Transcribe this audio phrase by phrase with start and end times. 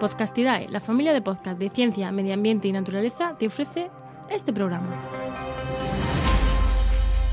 [0.00, 3.90] Podcastidae, la familia de podcast de ciencia, medio ambiente y naturaleza, te ofrece
[4.30, 4.88] este programa.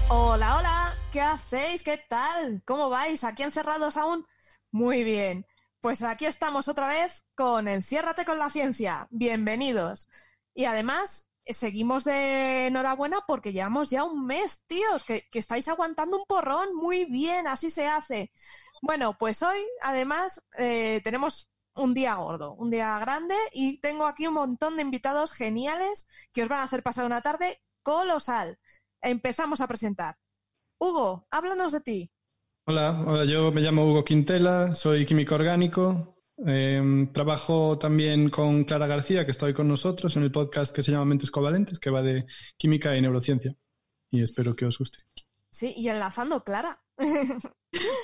[0.10, 1.84] Hola, hola, ¿qué hacéis?
[1.84, 2.64] ¿Qué tal?
[2.66, 3.24] ¿Cómo vais?
[3.24, 4.26] ¿Aquí encerrados aún?
[4.72, 5.46] Muy bien.
[5.80, 9.08] Pues aquí estamos otra vez con Enciérrate con la ciencia.
[9.12, 10.10] Bienvenidos.
[10.56, 16.18] Y además, seguimos de enhorabuena porque llevamos ya un mes, tíos, que, que, estáis aguantando
[16.18, 16.76] un porrón.
[16.76, 18.32] Muy bien, así se hace.
[18.82, 24.28] Bueno, pues hoy, además, eh, tenemos un día gordo, un día grande y tengo aquí
[24.28, 28.58] un montón de invitados geniales que os van a hacer pasar una tarde colosal.
[29.02, 30.16] Empezamos a presentar.
[30.80, 32.12] Hugo, háblanos de ti.
[32.68, 36.16] Hola, hola yo me llamo Hugo Quintela, soy químico orgánico.
[36.46, 40.84] Eh, trabajo también con Clara García, que está hoy con nosotros en el podcast que
[40.84, 42.26] se llama Mentes Covalentes, que va de
[42.58, 43.56] química y neurociencia.
[44.10, 45.00] Y espero que os guste.
[45.56, 46.82] Sí, y enlazando, Clara.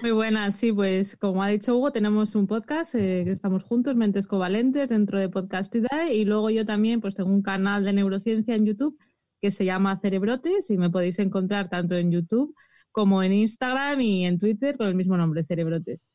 [0.03, 3.93] Muy buenas, sí, pues como ha dicho Hugo, tenemos un podcast eh, que estamos juntos,
[3.93, 8.55] Mentes Covalentes, dentro de Podcastidad, y luego yo también pues tengo un canal de neurociencia
[8.55, 8.97] en YouTube
[9.41, 12.55] que se llama Cerebrotes y me podéis encontrar tanto en YouTube
[12.89, 16.09] como en Instagram y en Twitter con el mismo nombre, Cerebrotes.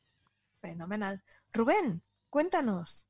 [0.63, 1.21] Fenomenal.
[1.53, 3.09] Rubén, cuéntanos.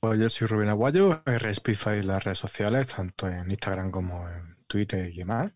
[0.00, 4.56] Pues yo soy Rubén Aguayo, RSPIFA y las redes sociales, tanto en Instagram como en
[4.66, 5.52] Twitter y demás.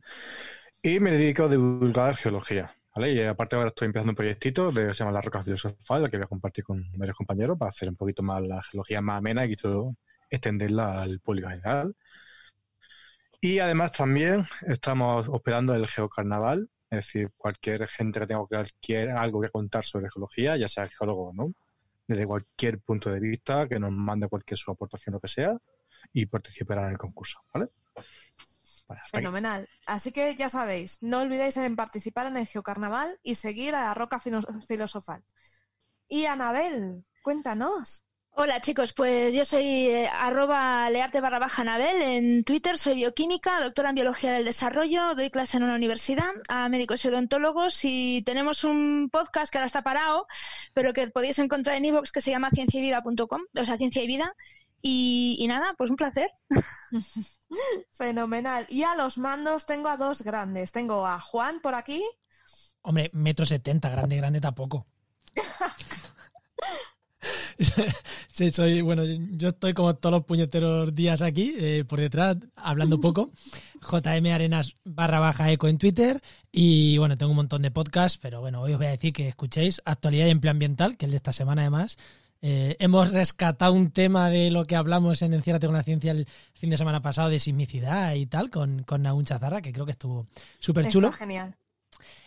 [0.83, 2.75] Y me dedico a divulgar geología.
[2.95, 3.13] ¿vale?
[3.13, 6.25] Y aparte ahora estoy empezando un proyectito de, se llama La Roca Filosofal, que voy
[6.25, 9.57] a compartir con varios compañeros para hacer un poquito más la geología más amena y
[9.57, 9.97] todo
[10.31, 11.95] extenderla al público general.
[13.43, 19.41] Y además también estamos operando el Geocarnaval, es decir, cualquier gente que tenga cualquier, algo
[19.41, 21.53] que contar sobre geología, ya sea geólogo o no,
[22.07, 25.57] desde cualquier punto de vista, que nos mande cualquier su aportación, lo que sea,
[26.13, 27.69] y participará en el concurso, ¿vale?
[29.11, 29.69] Fenomenal.
[29.87, 33.95] Así que ya sabéis, no olvidéis en participar en el Geocarnaval y seguir a la
[33.95, 35.25] Roca Filosofal.
[36.09, 38.05] Y Anabel, cuéntanos.
[38.33, 43.61] Hola chicos, pues yo soy eh, arroba learte barra baja Anabel en Twitter, soy bioquímica,
[43.61, 48.23] doctora en biología del desarrollo, doy clase en una universidad a médicos y odontólogos y
[48.25, 50.27] tenemos un podcast que ahora está parado,
[50.73, 54.35] pero que podéis encontrar en iVoox que se llama cienciayvida.com, o sea, ciencia y vida,
[54.83, 56.31] y, nada, pues un placer.
[57.91, 58.67] Fenomenal.
[58.69, 60.73] Y a los mandos tengo a dos grandes.
[60.73, 62.03] Tengo a Juan por aquí.
[62.83, 64.87] Hombre, metro setenta, grande, grande tampoco.
[68.29, 72.99] sí, soy, bueno, yo estoy como todos los puñeteros días aquí, eh, por detrás, hablando
[73.01, 73.33] poco.
[73.83, 76.23] JM Arenas barra baja eco en Twitter.
[76.51, 79.29] Y bueno, tengo un montón de podcasts, pero bueno, hoy os voy a decir que
[79.29, 81.99] escuchéis Actualidad y Empleo Ambiental, que es de esta semana además,
[82.43, 86.27] eh, hemos rescatado un tema de lo que hablamos en Enciérrate con la Ciencia el
[86.55, 89.93] fin de semana pasado de sismicidad y tal, con, con Naun Chazarra, que creo que
[89.93, 90.27] estuvo
[90.59, 91.13] súper chulo.
[91.13, 91.57] genial.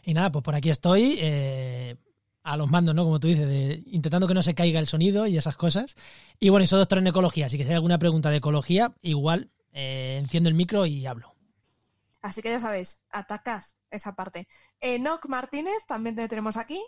[0.04, 1.96] Y nada, pues por aquí estoy, eh,
[2.44, 3.06] a los mandos, ¿no?
[3.06, 5.96] Como tú dices, de, intentando que no se caiga el sonido y esas cosas.
[6.40, 8.94] Y bueno, y soy doctor en ecología, así que si hay alguna pregunta de ecología,
[9.02, 11.34] igual eh, enciendo el micro y hablo.
[12.22, 14.48] Así que ya sabéis, atacad esa parte.
[14.80, 16.84] Enoc Martínez también te tenemos aquí.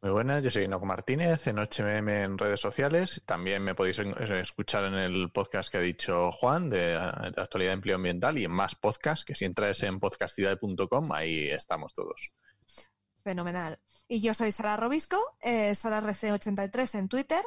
[0.00, 3.20] Muy buenas, yo soy Noco Martínez en HMM en redes sociales.
[3.26, 7.96] También me podéis escuchar en el podcast que ha dicho Juan de, actualidad de empleo
[7.96, 12.30] ambiental y en más podcasts, que si entras en podcastidad.com, ahí estamos todos.
[13.24, 13.80] Fenomenal.
[14.06, 17.42] Y yo soy Sara Robisco, eh, SaraRC83 en Twitter.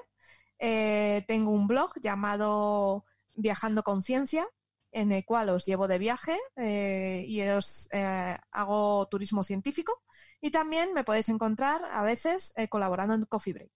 [0.59, 4.45] Eh, tengo un blog llamado Viajando con Ciencia,
[4.91, 10.03] en el cual os llevo de viaje eh, y os eh, hago turismo científico.
[10.41, 13.71] Y también me podéis encontrar a veces eh, colaborando en Coffee Break.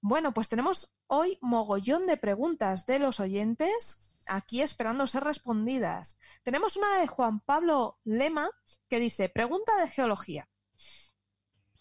[0.00, 6.18] Bueno, pues tenemos hoy mogollón de preguntas de los oyentes aquí esperando ser respondidas.
[6.42, 8.50] Tenemos una de Juan Pablo Lema
[8.88, 10.48] que dice, pregunta de geología.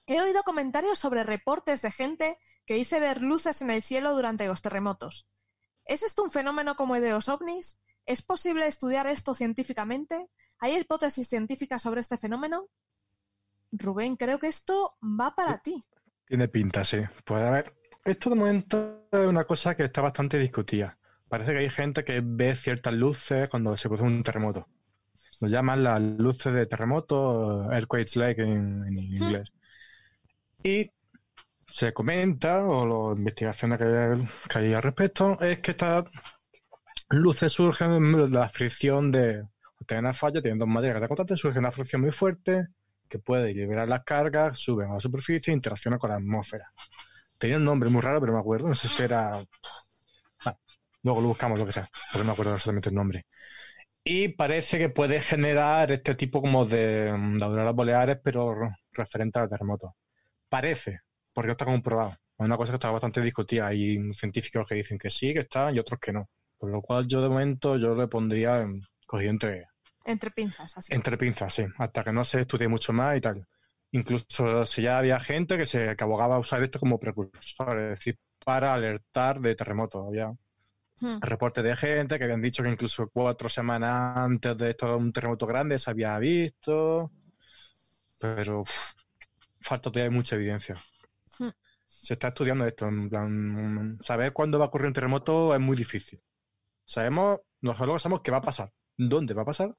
[0.08, 4.48] He oído comentarios sobre reportes de gente que dice ver luces en el cielo durante
[4.48, 5.30] los terremotos.
[5.84, 7.80] ¿Es esto un fenómeno como el de los ovnis?
[8.08, 10.30] ¿Es posible estudiar esto científicamente?
[10.60, 12.70] ¿Hay hipótesis científicas sobre este fenómeno?
[13.74, 15.84] Rubén, creo que esto va para ti.
[16.26, 17.00] Tiene pinta, sí.
[17.26, 17.76] Pues a ver,
[18.06, 20.98] esto de momento es una cosa que está bastante discutida.
[21.28, 24.70] Parece que hay gente que ve ciertas luces cuando se produce un terremoto.
[25.42, 29.54] Lo llaman las luces de terremoto, earthquakes like en, en inglés.
[30.64, 30.90] Y
[31.68, 36.06] se comenta, o las investigaciones que, que hay al respecto, es que esta
[37.10, 39.44] luces surgen de la fricción de
[39.86, 42.68] tener una falla, teniendo dos materias de contacto, surge una fricción muy fuerte
[43.08, 46.72] que puede liberar las cargas, suben a la superficie e interacciona con la atmósfera.
[47.38, 49.46] Tenía un nombre muy raro, pero me acuerdo, no sé si era...
[51.04, 53.26] luego lo buscamos, lo que sea, porque no me acuerdo exactamente el nombre.
[54.04, 58.56] Y parece que puede generar este tipo como de, de auroras boreales, pero
[58.94, 59.96] referente al terremoto.
[60.50, 61.02] Parece,
[61.34, 62.12] porque está comprobado.
[62.12, 63.68] Es una cosa que está bastante discutida.
[63.68, 66.30] Hay científicos que dicen que sí, que está, y otros que no.
[66.60, 69.68] Por lo cual yo de momento yo le pondría en- cogido entre,
[70.06, 70.96] Entre pinzas, así.
[70.96, 73.46] entre pinzas, sí, hasta que no se estudie mucho más y tal.
[73.92, 77.90] Incluso si ya había gente que se que abogaba a usar esto como precursor, es
[78.00, 80.06] decir, para alertar de terremotos.
[80.08, 80.32] Había
[81.02, 81.20] Hmm.
[81.22, 85.48] reportes de gente que habían dicho que incluso cuatro semanas antes de esto un terremoto
[85.48, 87.12] grande se había visto,
[88.20, 88.64] pero
[89.62, 90.84] falta todavía mucha evidencia.
[91.40, 91.50] Hmm.
[91.86, 95.76] Se está estudiando esto, en plan, saber cuándo va a ocurrir un terremoto es muy
[95.76, 96.22] difícil.
[96.88, 99.76] Sabemos, geólogos sabemos qué va a pasar, dónde va a pasar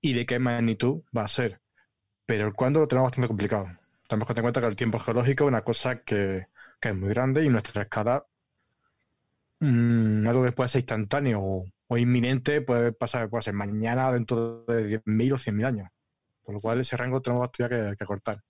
[0.00, 1.60] y de qué magnitud va a ser,
[2.24, 3.66] pero el cuándo lo tenemos bastante complicado.
[4.08, 6.46] Tenemos que tener en cuenta que el tiempo geológico es una cosa que,
[6.80, 8.24] es muy grande y nuestra escala
[9.60, 14.64] mm, algo que puede ser instantáneo o, o inminente puede pasar, puede ser mañana dentro
[14.64, 15.88] de 10.000 o 100.000 años.
[16.42, 18.42] Por lo cual ese rango tenemos todavía que, que cortar.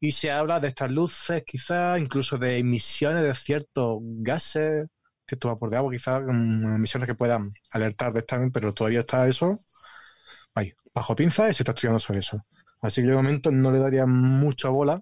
[0.00, 4.88] Y se habla de estas luces, quizás, incluso de emisiones de ciertos gases,
[5.28, 9.28] ciertos vapor de agua, quizás mm, emisiones que puedan alertar de esta, pero todavía está
[9.28, 9.58] eso
[10.94, 12.42] bajo pinza y se está estudiando sobre eso.
[12.80, 15.00] Así que de momento no le daría mucha bola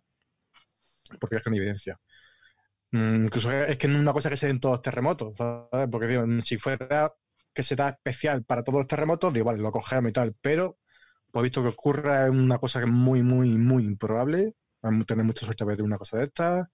[1.21, 1.99] porque es hay evidencia.
[2.93, 5.35] Mm, incluso es que no es una cosa que se den todos los terremotos.
[5.91, 7.13] Porque digo, si fuera
[7.55, 10.79] que será especial para todos los terremotos, digo, vale, lo cogemos y tal, pero
[11.33, 14.55] pues visto que ocurra es una cosa que es muy, muy, muy improbable.
[14.83, 16.71] Vamos a tener mucha suerte de ver una cosa de esta.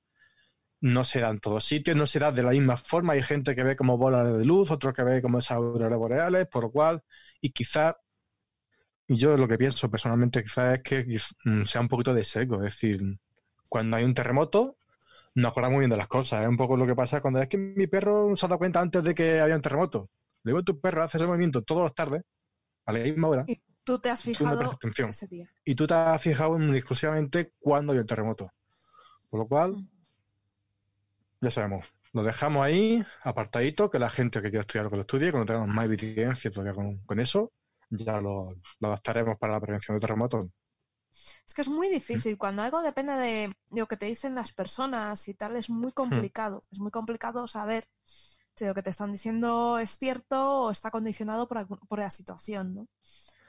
[0.82, 3.14] No se da en todos sitios, no se da de la misma forma.
[3.14, 6.46] Hay gente que ve como bolas de luz, otros que ve como esas auroras boreales,
[6.48, 7.02] por lo cual,
[7.40, 7.96] y quizá,
[9.06, 12.56] y yo lo que pienso personalmente quizás es que mm, sea un poquito de seco,
[12.56, 13.00] es decir,
[13.68, 14.76] cuando hay un terremoto,
[15.34, 16.42] no acordamos muy bien de las cosas.
[16.42, 18.80] Es un poco lo que pasa cuando es que mi perro se ha dado cuenta
[18.80, 20.10] antes de que había un terremoto.
[20.44, 22.22] A tu perro hace ese movimiento todas las tardes,
[22.86, 25.48] a la misma hora, Y tú te has no fijado ese día.
[25.64, 28.52] y tú te has fijado en exclusivamente cuándo había el terremoto.
[29.30, 29.88] Por lo cual, Mm.
[31.42, 35.02] Ya sabemos, lo dejamos ahí, apartadito, que la gente que quiera estudiar lo que lo
[35.02, 37.52] estudie, cuando tengamos más evidencia todavía con, con eso,
[37.90, 38.48] ya lo,
[38.80, 40.48] lo adaptaremos para la prevención de terremotos.
[41.46, 42.38] Es que es muy difícil.
[42.38, 45.82] Cuando algo depende de, lo que te dicen las personas y tal, es Hmm.
[45.82, 46.62] muy complicado.
[46.70, 51.48] Es muy complicado saber si lo que te están diciendo es cierto o está condicionado
[51.48, 52.88] por, por la situación, ¿no?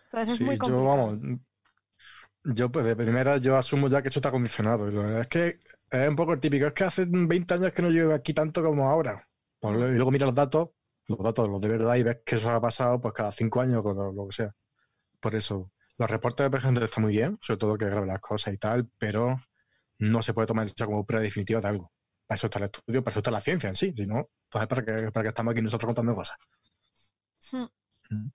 [0.05, 0.85] Entonces es Sí, muy yo, complicado.
[0.85, 1.19] vamos,
[2.43, 4.87] yo pues de primera yo asumo ya que esto está condicionado.
[4.87, 5.59] Y la verdad es que
[5.93, 8.63] es un poco el típico, es que hace 20 años que no llevo aquí tanto
[8.63, 9.27] como ahora.
[9.61, 10.69] Y luego mira los datos,
[11.07, 13.85] los datos, los de verdad, y ves que eso ha pasado pues cada cinco años
[13.85, 14.55] o lo, que sea.
[15.19, 18.53] Por eso, los reportes de gente están muy bien, sobre todo que grabe las cosas
[18.53, 19.39] y tal, pero
[19.99, 21.91] no se puede tomar eso como prueba definitiva de algo.
[22.25, 24.67] Para eso está el estudio, para eso está la ciencia en sí, si no, pues
[24.67, 26.37] para que, para que estamos aquí nosotros contando cosas.
[27.51, 27.65] Hmm.
[28.09, 28.31] Mm.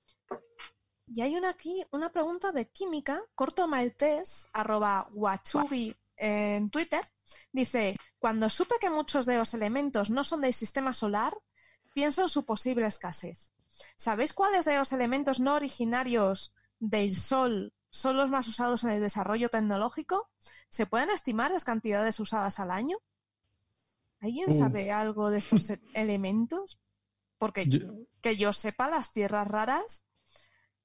[1.10, 7.00] Y hay una aquí, una pregunta de química, corto maltés, arroba wachubi en Twitter.
[7.52, 11.32] Dice, cuando supe que muchos de los elementos no son del sistema solar,
[11.94, 13.52] pienso en su posible escasez.
[13.96, 19.00] ¿Sabéis cuáles de los elementos no originarios del Sol son los más usados en el
[19.00, 20.30] desarrollo tecnológico?
[20.69, 22.98] ¿Se pueden estimar las cantidades usadas al año?
[24.20, 24.58] ¿Alguien Uh.
[24.58, 26.81] sabe algo de estos e- elementos?
[27.38, 30.06] Porque Yo- que yo sepa, las tierras raras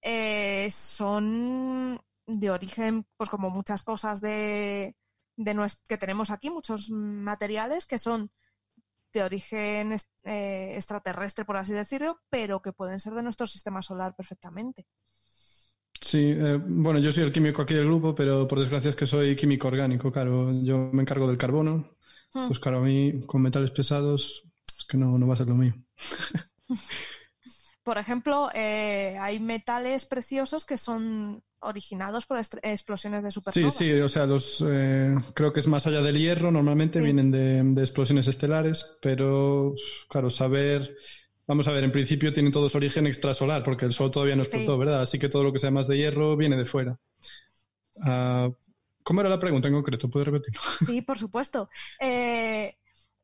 [0.02, 4.96] eh, son de origen, pues como muchas cosas de,
[5.36, 8.32] de nues- que tenemos aquí, muchos materiales que son
[9.14, 14.16] de origen eh, extraterrestre, por así decirlo, pero que pueden ser de nuestro sistema solar
[14.16, 14.88] perfectamente.
[16.02, 19.06] Sí, eh, bueno, yo soy el químico aquí del grupo, pero por desgracia es que
[19.06, 20.52] soy químico orgánico, claro.
[20.64, 21.96] Yo me encargo del carbono.
[22.34, 22.40] Hmm.
[22.40, 24.44] Entonces, claro, a mí con metales pesados
[24.78, 25.74] es que no, no va a ser lo mío.
[27.84, 33.72] Por ejemplo, eh, hay metales preciosos que son originados por explosiones de Sí, supernova.
[33.72, 37.06] sí, o sea, los eh, creo que es más allá del hierro, normalmente Sí.
[37.06, 39.74] vienen de, de explosiones estelares, pero
[40.10, 40.96] claro, saber,
[41.48, 44.74] vamos a ver, en principio tienen todos origen extrasolar, porque el Sol todavía no explotó,
[44.74, 44.80] Sí.
[44.80, 45.02] ¿verdad?
[45.02, 47.00] Así que todo lo que sea más de hierro viene de fuera.
[48.04, 48.50] Ah,
[49.04, 50.10] ¿Cómo era la pregunta en concreto?
[50.10, 50.62] ¿Puedes repetirlo?
[50.86, 51.68] Sí, por supuesto.
[52.00, 52.78] Eh,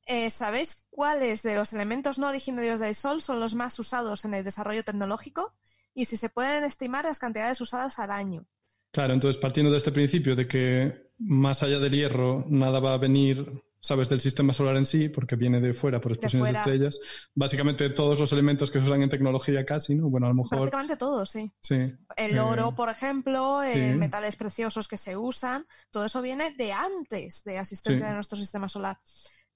[0.05, 4.33] eh, ¿Sabéis cuáles de los elementos no originarios del Sol son los más usados en
[4.33, 5.53] el desarrollo tecnológico?
[5.93, 8.45] Y si se pueden estimar las cantidades usadas al año.
[8.91, 12.97] Claro, entonces partiendo de este principio de que más allá del hierro nada va a
[12.97, 16.99] venir, sabes, del sistema solar en sí, porque viene de fuera por explosiones de, estrellas,
[17.35, 20.09] básicamente todos los elementos que se usan en tecnología casi, ¿no?
[20.09, 21.51] Bueno, a lo mejor Prácticamente todos, sí.
[21.61, 21.75] sí.
[22.15, 23.97] El Eh, oro, por ejemplo, eh, sí.
[23.97, 28.09] metales preciosos que se usan, todo eso viene de antes de asistencia Sí.
[28.09, 28.97] de nuestro sistema solar.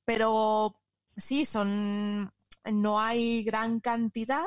[0.05, 0.79] Pero
[1.17, 2.31] sí, son.
[2.71, 4.45] No hay gran cantidad,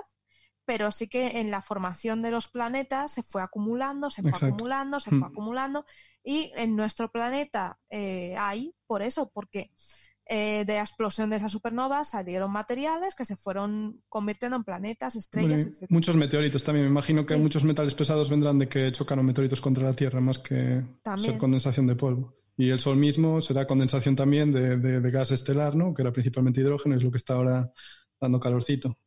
[0.67, 4.55] pero sí que en la formación de los planetas se fue acumulando, se fue Exacto.
[4.55, 5.25] acumulando, se fue Mm.
[5.25, 5.85] acumulando.
[6.23, 9.71] Y en nuestro planeta eh, hay, por eso, porque
[10.29, 15.15] eh, de la explosión de esa supernova salieron materiales que se fueron convirtiendo en planetas,
[15.15, 15.87] estrellas, etc.
[15.89, 16.87] muchos meteoritos también.
[16.87, 17.41] Me imagino que Sí.
[17.41, 21.31] muchos metales pesados vendrán de que chocaron meteoritos contra la Tierra más que También.
[21.31, 22.35] ser condensación de polvo.
[22.57, 25.95] Y el Sol mismo será condensación también de, de- de gas estelar, ¿no?
[25.95, 27.71] Que era principalmente hidrógeno, es lo que está ahora
[28.21, 28.99] dando calorcito.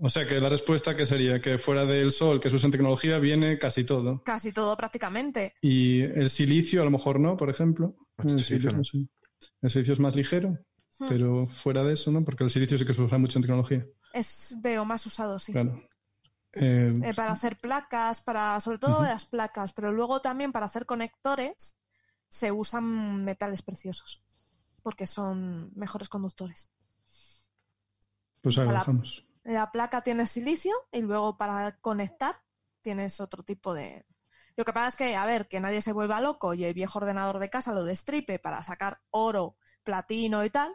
[0.00, 2.72] O sea que la respuesta que sería que fuera del Sol, que se usa en
[2.72, 4.22] tecnología, viene casi todo.
[4.24, 5.54] Casi todo prácticamente.
[5.60, 7.94] Y el silicio a lo mejor no, por ejemplo.
[8.18, 8.78] El El silicio no.
[8.78, 8.98] no sé.
[9.60, 10.56] El silicio es más ligero,
[10.98, 11.08] Hmm.
[11.08, 12.24] pero fuera de eso, ¿no?
[12.24, 13.86] Porque el silicio sí que se usa mucho en tecnología.
[14.14, 15.52] Es de lo más usado, sí.
[15.52, 15.82] Claro.
[16.54, 20.84] Eh, Eh, para hacer placas, para sobre todo las placas, pero luego también para hacer
[20.86, 21.76] conectores
[22.28, 24.22] se usan metales preciosos
[24.82, 26.70] porque son mejores conductores.
[28.42, 29.26] pues ahí o sea, lo la- dejamos.
[29.44, 32.36] La placa tiene silicio y luego para conectar
[32.80, 34.06] tienes otro tipo de...
[34.56, 36.98] Lo que pasa es que, a ver, que nadie se vuelva loco y el viejo
[36.98, 40.74] ordenador de casa lo destripe para sacar oro, platino y tal,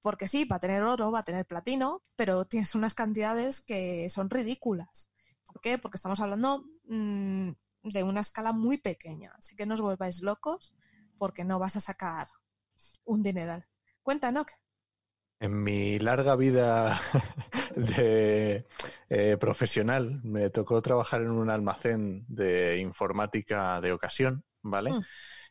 [0.00, 4.08] porque sí, va a tener oro, va a tener platino, pero tienes unas cantidades que
[4.08, 5.10] son ridículas.
[5.44, 5.78] ¿Por qué?
[5.78, 7.50] Porque estamos hablando mm,
[7.82, 10.74] de una escala muy pequeña, así que no os volváis locos
[11.18, 12.28] porque no vas a sacar
[13.04, 13.64] un dineral.
[14.02, 14.52] Cuenta, Nock.
[15.40, 17.00] En mi larga vida
[17.76, 18.66] de
[19.08, 24.90] eh, profesional me tocó trabajar en un almacén de informática de ocasión, ¿vale?
[24.90, 25.00] Mm.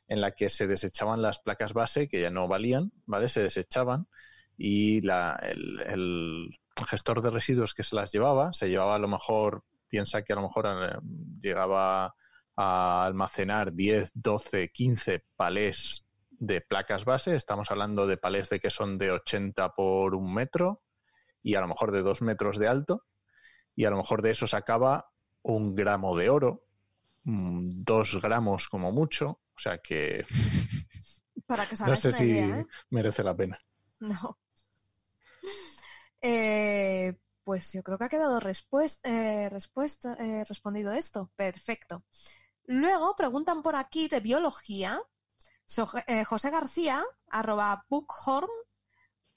[0.10, 3.30] En la que se desechaban las placas base que ya no valían, ¿vale?
[3.30, 4.08] Se desechaban
[4.58, 9.08] y la- el, el gestor de residuos que se las llevaba, se llevaba a lo
[9.08, 10.98] mejor, piensa que a lo mejor eh,
[11.42, 12.14] llegaba
[12.58, 16.04] a almacenar 10, 12, 15 palés
[16.40, 17.36] de placas base.
[17.36, 20.84] Estamos hablando de palés de que son de 80 por un metro
[21.42, 23.06] y a lo mejor de 2 metros de alto.
[23.76, 25.12] Y a lo mejor de eso sacaba
[25.44, 26.64] un gramo de oro,
[27.24, 29.42] mm, dos gramos como mucho.
[29.56, 30.26] O sea que
[31.48, 32.68] Para que no sé si idea, ¿eh?
[32.90, 33.60] merece la pena.
[34.00, 34.38] No.
[36.22, 41.32] Eh, pues yo creo que ha quedado eh, respuesta, eh, respondido esto.
[41.36, 42.04] Perfecto.
[42.66, 45.02] Luego preguntan por aquí de biología.
[46.08, 48.48] Eh, José García, arroba bookhorn,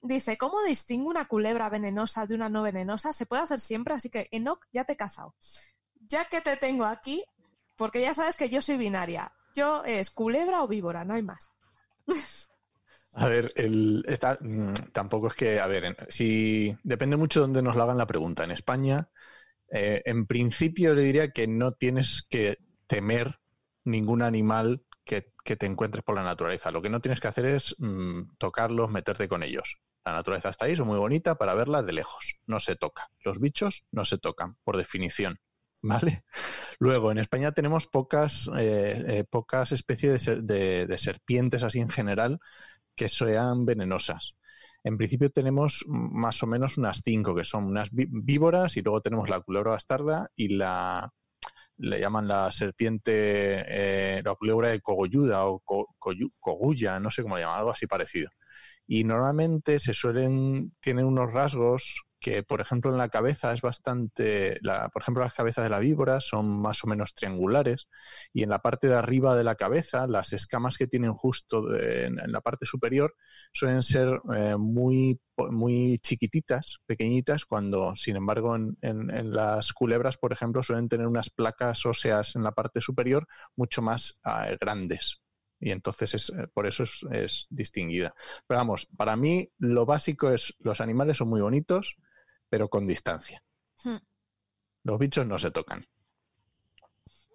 [0.02, 3.12] dice, ¿cómo distingo una culebra venenosa de una no venenosa?
[3.12, 5.34] Se puede hacer siempre, así que Enoch, ya te he cazado.
[6.08, 7.24] Ya que te tengo aquí,
[7.76, 9.32] porque ya sabes que yo soy binaria.
[9.54, 11.50] Yo es culebra o víbora, no hay más.
[13.14, 17.62] A ver, el, esta, mm, tampoco es que, a ver, si depende mucho de dónde
[17.62, 18.44] nos la hagan la pregunta.
[18.44, 19.08] En España,
[19.68, 23.40] eh, en principio le diría que no tienes que temer
[23.84, 24.84] ningún animal
[25.44, 26.70] que, te encuentres por la naturaleza.
[26.70, 29.78] Lo que no tienes que hacer es mm, tocarlos, meterte con ellos.
[30.04, 32.36] La naturaleza está ahí, es muy bonita para verla de lejos.
[32.46, 33.08] No se toca.
[33.24, 35.38] Los bichos no se tocan, por definición.
[35.82, 36.24] ¿Vale?
[36.78, 42.38] Luego, en España tenemos pocas, eh, eh, pocas especies de, de- serpientes así en general
[42.96, 44.34] que sean venenosas.
[44.84, 49.00] En principio tenemos más o menos unas cinco, que son unas ví- víboras, y luego
[49.02, 51.12] tenemos la culebra bastarda y la
[51.80, 55.62] le llaman la serpiente, eh, la culebra de cogolluda o
[56.38, 58.30] cogulla, no sé cómo le llaman, algo así parecido.
[58.86, 64.58] Y normalmente se suelen, tienen unos rasgos que, por ejemplo, en la cabeza es bastante,
[64.62, 67.88] la, por ejemplo, las cabezas de la víbora son más o menos triangulares
[68.32, 72.16] y en la parte de arriba de la cabeza, las escamas que tienen justo en,
[72.30, 73.14] la parte superior
[73.52, 80.32] suelen ser eh, muy, muy chiquititas, pequeñitas, cuando, sin embargo, en, en- las culebras, por
[80.32, 85.20] ejemplo, suelen tener unas placas óseas en la parte superior mucho más ah, grandes.
[85.58, 88.14] Y entonces es, eh, por eso es, es distinguida.
[88.46, 91.96] Pero vamos, para mí lo básico es los animales son muy bonitos,
[92.50, 93.42] pero con distancia.
[93.82, 93.96] Hmm.
[94.82, 95.86] Los bichos no se tocan.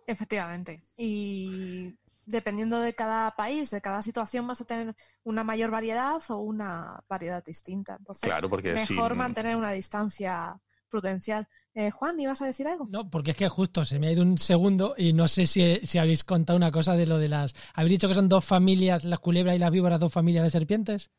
[0.05, 0.83] Efectivamente.
[0.95, 1.95] Y
[2.25, 7.03] dependiendo de cada país, de cada situación, vas a tener una mayor variedad o una
[7.07, 7.95] variedad distinta.
[7.97, 11.47] Entonces, Claro, porque mejor mantener una distancia prudencial.
[11.73, 12.87] Eh, Juan, ¿ibas a decir algo?
[12.89, 15.79] No, porque es que justo se me ha ido un segundo y no sé si,
[15.83, 17.53] si habéis contado una cosa de lo de las...
[17.73, 21.11] ¿Habéis dicho que son dos familias, las culebras y las víboras, dos familias de serpientes?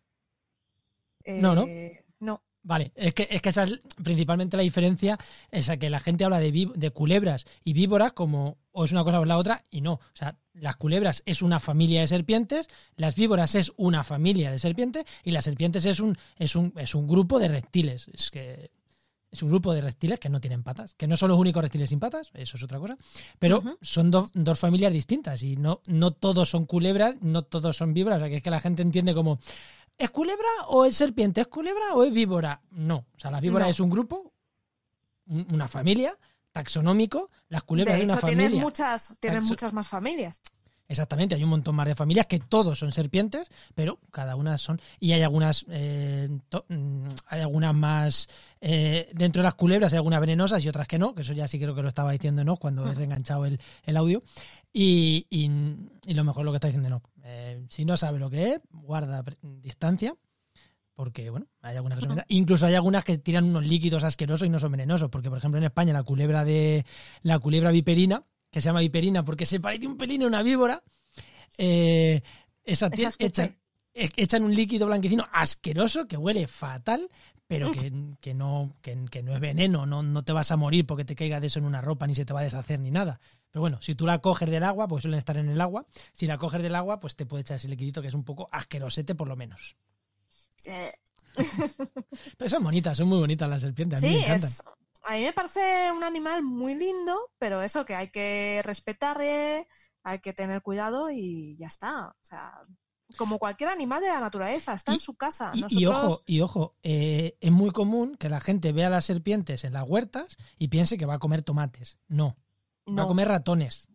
[1.26, 1.67] No, ¿no?
[1.67, 2.43] Eh, No.
[2.68, 5.16] Vale, es que, es que esa es principalmente la diferencia,
[5.52, 9.20] esa que la gente habla de, de culebras y víboras como o es una cosa
[9.20, 9.92] o es la otra y no.
[9.92, 14.58] O sea, las culebras es una familia de serpientes, las víboras es una familia de
[14.58, 18.08] serpientes y las serpientes es un, es un, es un grupo de reptiles.
[18.12, 18.73] Es que
[19.30, 21.90] es un grupo de reptiles que no tienen patas, que no son los únicos reptiles
[21.90, 22.96] sin patas, eso es otra cosa,
[23.38, 27.94] pero son dos- dos familias distintas y no, no todos son culebras, no todos son
[27.94, 29.38] víboras, o sea que es que la gente entiende como
[29.99, 31.41] ¿es culebra o es serpiente?
[31.41, 32.61] ¿Es culebra o es víbora?
[32.71, 33.71] No, o sea, la víbora No.
[33.71, 34.33] es un grupo,
[35.26, 36.17] un- una familia
[36.53, 38.47] taxonómico, las culebras de es una hecho, familia.
[38.49, 40.41] tienes muchas, tienes Taxo- muchas más familias.
[40.88, 44.81] Exactamente, hay un montón más de familias que todos son serpientes, pero cada una son.
[45.00, 48.29] Y hay algunas, eh, to- mm, hay algunas más.
[48.61, 51.47] eh, dentro de las culebras hay algunas venenosas y otras que no, que eso ya
[51.49, 54.23] sí creo que lo estaba diciendo no cuando he reenganchado el, el audio.
[54.73, 55.50] Y, y,
[56.05, 57.03] y lo mejor lo que está diciendo no.
[57.28, 60.14] Eh, si no sabe lo que es, guarda distancia.
[60.95, 62.30] Porque, bueno, hay algunas que son venenosas.
[62.30, 65.11] Incluso hay algunas que tiran unos líquidos asquerosos y no son venenosos.
[65.11, 66.87] Porque, por ejemplo, en España la culebra de
[67.23, 70.83] la culebra viperina, que se llama viperina porque se parece un pelín a una víbora,
[71.59, 72.23] eh,
[72.64, 73.56] esa echan,
[73.92, 77.11] e- echan un líquido blanquecino asqueroso que huele fatal,
[77.47, 80.87] pero que, que no, que, que no es veneno, no, no te vas a morir
[80.87, 82.91] porque te caiga de eso en una ropa, ni se te va a deshacer ni
[82.91, 83.21] nada.
[83.50, 86.26] Pero bueno, si tú la coges del agua, pues suelen estar en el agua, si
[86.26, 89.15] la coges del agua, pues te puede echar ese liquidito que es un poco asquerosete
[89.15, 89.76] por lo menos.
[90.65, 90.93] Eh,
[92.37, 94.49] Pero son bonitas, son muy bonitas las serpientes, a mí sí, me encantan.
[94.49, 94.62] es,
[95.07, 99.69] a mí me parece un animal muy lindo, pero eso que hay que respetarle,
[100.03, 102.09] hay que tener cuidado y ya está.
[102.09, 102.53] O sea,
[103.17, 105.53] como cualquier animal de la naturaleza, está en Y- su casa.
[105.55, 109.05] Y, y Nosotros- ojo, y ojo, eh, es muy común que la gente vea las
[109.05, 111.99] serpientes en las huertas y piense que va a comer tomates.
[112.09, 112.37] No,
[112.89, 113.89] va a comer ratones.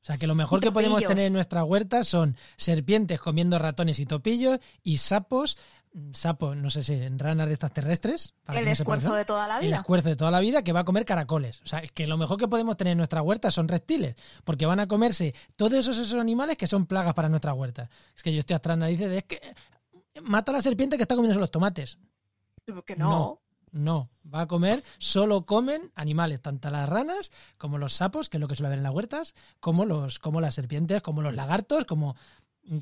[0.00, 3.56] O sea, que lo mejor Y que podemos tener en nuestras huertas son serpientes comiendo
[3.60, 5.56] ratones y topillos y sapos,
[6.12, 8.34] sapos, no sé si, ranas de estas terrestres.
[8.44, 9.76] para el no esfuerzo de toda la El vida.
[9.76, 11.60] esfuerzo de toda la vida que va a comer caracoles.
[11.62, 14.80] O sea, que lo mejor que podemos tener en nuestra huerta son reptiles, porque van
[14.80, 17.90] a comerse todos esos, esos animales que son plagas para nuestra huerta.
[18.16, 19.40] Es que yo estoy atrás narices de es que
[20.22, 21.98] mata a la serpiente que está comiendo los tomates.
[22.86, 23.40] Que no.
[23.72, 28.40] No, va a comer, solo comen animales, tanto las ranas como los sapos, que es
[28.40, 31.86] lo que suele haber en las huertas, como los, como las serpientes, como los lagartos,
[31.86, 32.14] como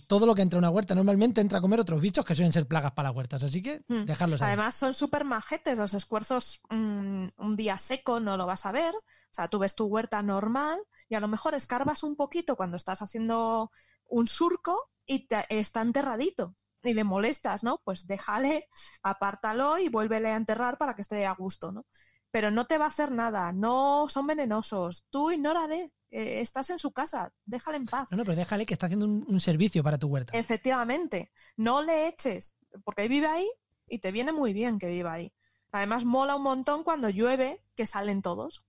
[0.07, 0.95] todo lo que entra a una huerta.
[0.95, 3.83] Normalmente entra a comer otros bichos que suelen ser plagas para las huertas, así que
[3.89, 4.05] Hmm.
[4.05, 4.49] dejarlos ahí.
[4.49, 5.79] Además, son súper majetes.
[5.79, 8.95] Los esfuerzos, mm, un día seco no lo vas a ver.
[8.95, 12.77] O sea, tú ves tu huerta normal y a lo mejor escarbas un poquito cuando
[12.77, 13.71] estás haciendo
[14.07, 16.55] un surco y te- está enterradito.
[16.83, 17.81] Y le molestas, ¿no?
[17.85, 18.69] Pues déjale,
[19.03, 21.85] apártalo y vuélvele a enterrar para que esté a gusto, ¿no?
[22.31, 25.05] Pero no te va a hacer nada, no son venenosos.
[25.11, 28.09] Tú ignórale, eh, estás en su casa, déjale en paz.
[28.11, 30.37] No, no, pero déjale que está haciendo un, un servicio para tu huerta.
[30.38, 33.51] Efectivamente, no le eches, porque vive ahí
[33.87, 35.33] y te viene muy bien que viva ahí.
[35.73, 38.64] Además, mola un montón cuando llueve que salen todos.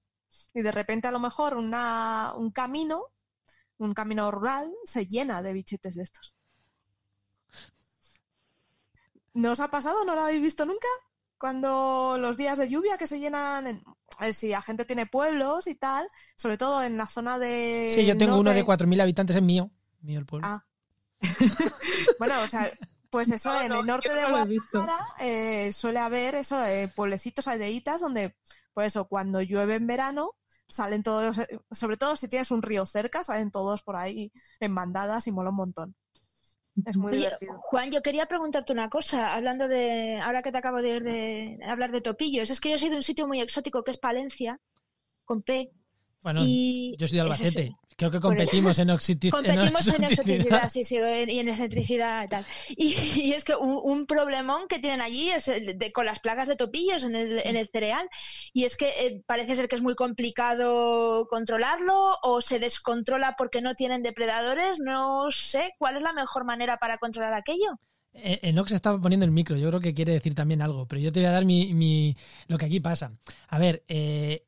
[0.54, 3.06] Y de repente, a lo mejor, una, un camino,
[3.78, 6.36] un camino rural, se llena de bichetes de estos.
[9.34, 10.04] ¿No os ha pasado?
[10.06, 10.88] ¿No lo habéis visto nunca?
[11.41, 13.84] Cuando los días de lluvia que se llenan, en-
[14.19, 17.91] eh, si la gente tiene pueblos y tal, sobre todo en la zona de.
[17.95, 19.71] Sí, yo tengo uno de norte- 4.000 habitantes, es mío.
[20.01, 20.47] Mío el pueblo.
[20.47, 20.63] Ah.
[22.19, 22.71] bueno, o sea,
[23.10, 24.21] pues eso, No, en no, el norte de.
[24.30, 28.36] Guadalajara eh, suele haber eso, eh, pueblecitos, aldeitas, donde,
[28.75, 30.36] pues eso, cuando llueve en verano,
[30.67, 34.75] salen todos, eh, sobre todo si tienes un río cerca, salen todos por ahí en
[34.75, 35.95] bandadas y mola un montón.
[36.86, 37.60] Es muy Oye, divertido.
[37.63, 41.91] Juan, yo quería preguntarte una cosa, hablando de, ahora que te acabo de, de hablar
[41.91, 44.60] de topillos, es que yo soy de un sitio muy exótico que es Palencia,
[45.25, 45.71] con P,
[46.23, 47.75] Bueno, y yo soy de Albacete.
[48.09, 52.45] Creo que competimos en, oxiti- Competimos en excentricidad, sí, sí, y en excentricidad y tal.
[52.69, 56.19] Y, y es que un, un problemón que tienen allí es el de- con las
[56.19, 58.09] plagas de topillos en el, en el cereal.
[58.53, 63.61] Y es que eh, parece ser que es muy complicado controlarlo o se descontrola porque
[63.61, 64.79] no tienen depredadores.
[64.79, 67.79] No sé cuál es la mejor manera para controlar aquello.
[68.13, 71.11] Eh, Enox estaba poniendo el micro, yo creo que quiere decir también algo, pero yo
[71.11, 73.13] te voy a dar mi, mi- lo que aquí pasa.
[73.47, 74.43] A ver, eh,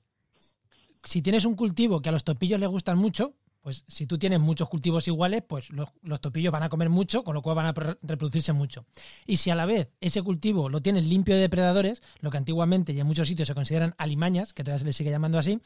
[1.05, 4.41] si tienes un cultivo que a los topillos les gustan mucho, pues si tú tienes
[4.41, 7.67] muchos cultivos iguales, pues los, los topillos van a comer mucho, con lo cual van
[7.67, 8.85] a reproducirse mucho.
[9.25, 12.91] Y si a la vez ese cultivo lo tienes limpio de depredadores, lo que antiguamente
[12.91, 15.61] y en muchos sitios se consideran alimañas, que todavía se les sigue llamando así,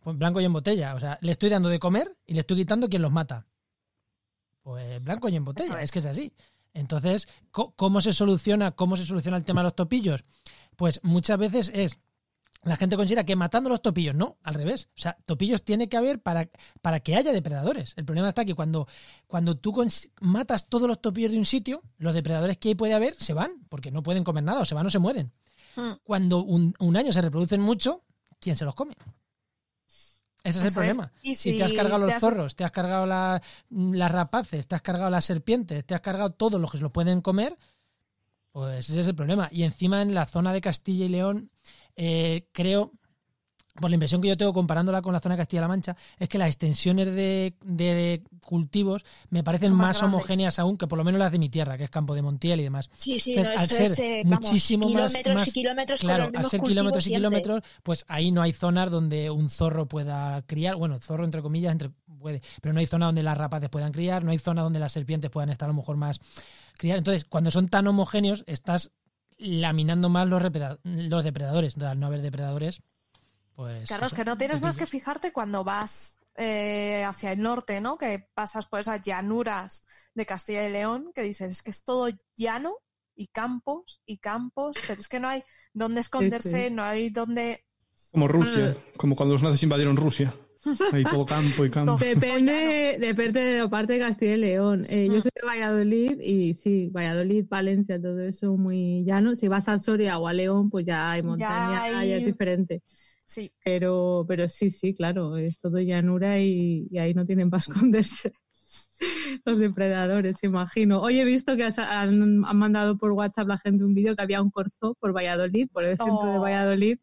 [0.00, 0.94] pues blanco y en botella.
[0.94, 3.46] O sea, le estoy dando de comer y le estoy quitando quien los mata.
[4.62, 5.84] Pues blanco y en botella, es.
[5.84, 5.90] es.
[5.92, 6.32] que es así.
[6.72, 8.72] Entonces, ¿cómo se soluciona?
[8.72, 10.24] ¿Cómo se soluciona el tema de los topillos?
[10.76, 11.98] Pues muchas veces es
[12.64, 14.88] la gente considera que matando los topillos, no, al revés.
[14.96, 16.48] O sea, topillos tiene que haber para,
[16.82, 17.92] para que haya depredadores.
[17.96, 18.86] El problema está que cuando,
[19.26, 19.74] cuando tú
[20.20, 23.90] matas todos los topillos de un sitio, los depredadores que puede haber se van, porque
[23.90, 25.32] no pueden comer nada, o se van o se mueren.
[25.76, 25.92] Hmm.
[26.04, 28.04] Cuando un, un año se reproducen mucho,
[28.40, 28.94] ¿quién se los come?
[30.42, 31.10] Ese es el problema.
[31.22, 34.74] Y si, te has cargado los has- zorros, te has cargado la- las rapaces, te
[34.74, 37.56] has cargado las serpientes, te has cargado todos los que se los pueden comer,
[38.52, 39.48] pues ese es el problema.
[39.50, 41.50] Y encima en la zona de Castilla y León,
[41.96, 42.92] eh, creo,
[43.80, 46.38] por la impresión que yo tengo comparándola con la zona de Castilla-La Mancha, es que
[46.38, 51.18] las extensiones de, de cultivos me parecen Son más, homogéneas aún que por lo menos
[51.18, 52.88] las de mi tierra, que es Campo de Montiel y demás.
[52.96, 56.30] Sí, sí, Entonces, no, al ser es eh, muchísimo más- kilómetros más- y kilómetros Claro,
[56.32, 57.18] al ser kilómetros y siempre.
[57.40, 61.72] kilómetros, pues ahí no hay zonas donde un zorro pueda criar, bueno, zorro entre comillas,
[61.72, 62.42] entre puede.
[62.62, 65.30] Pero no hay zona donde las rapaces puedan criar, no hay zona donde las serpientes
[65.32, 66.20] puedan estar a lo mejor más
[66.78, 66.98] criar.
[66.98, 68.92] Entonces, cuando son tan homogéneos, estás
[69.36, 71.74] laminando más los, los depredadores.
[71.74, 72.82] Entonces, al no haber depredadores,
[73.54, 73.88] pues.
[73.88, 77.96] Claro, es que no tienes más que fijarte cuando vas eh, hacia el norte, ¿no?
[77.96, 82.08] Que pasas por esas llanuras de Castilla y León, que dices, es que es todo
[82.36, 82.76] llano
[83.14, 87.64] y campos y campos, pero es que no hay dónde esconderse, no hay dónde...
[88.10, 90.34] Como Rusia, como cuando los nazis invadieron Rusia.
[90.92, 91.96] Ahí todo campo y campo.
[91.96, 94.86] Depende, depende de la parte de Castilla y León.
[94.88, 95.22] Eh, yo mm.
[95.22, 99.36] soy de Valladolid y sí, Valladolid, Valencia, todo eso muy llano.
[99.36, 102.82] Si vas a Soria o a León, pues ya hay montaña, ya, es diferente.
[103.26, 103.52] Sí.
[103.64, 108.32] Pero, pero sí, sí, claro, es todo llanura y, ahí no tienen para esconderse
[109.44, 111.00] los depredadores, imagino.
[111.00, 114.50] Hoy he visto que han, mandado por WhatsApp la gente un vídeo que había un
[114.50, 116.40] corzo por Valladolid, por el centro de oh.
[116.40, 116.98] Valladolid,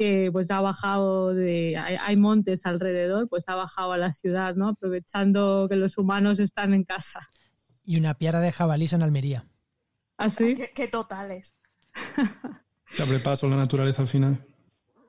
[0.00, 4.68] que pues ha bajado de, hay, montes alrededor, pues ha bajado a la ciudad, ¿no?
[4.68, 7.28] Aprovechando que los humanos están en casa.
[7.84, 9.44] Y una piara de jabalís en Almería.
[10.16, 10.54] ¿Así?
[10.58, 11.54] ¿Ah, qué, totales.
[12.94, 14.42] Se abre paso la naturaleza al final.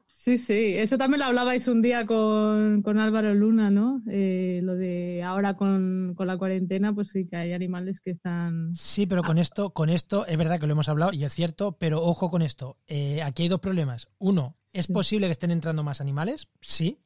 [0.10, 4.04] Sí, sí, eso también lo hablabais un día con, Álvaro Luna, ¿no?
[4.10, 8.76] Eh, lo de ahora con, la cuarentena, pues sí que hay animales que están...
[8.76, 11.78] Sí, pero con esto, con esto es verdad que lo hemos hablado y es cierto,
[11.80, 12.78] pero ojo con esto.
[12.88, 14.10] Eh, aquí hay dos problemas.
[14.20, 16.48] Uno, ¿es posible que estén entrando más animales?
[16.62, 17.00] Sí.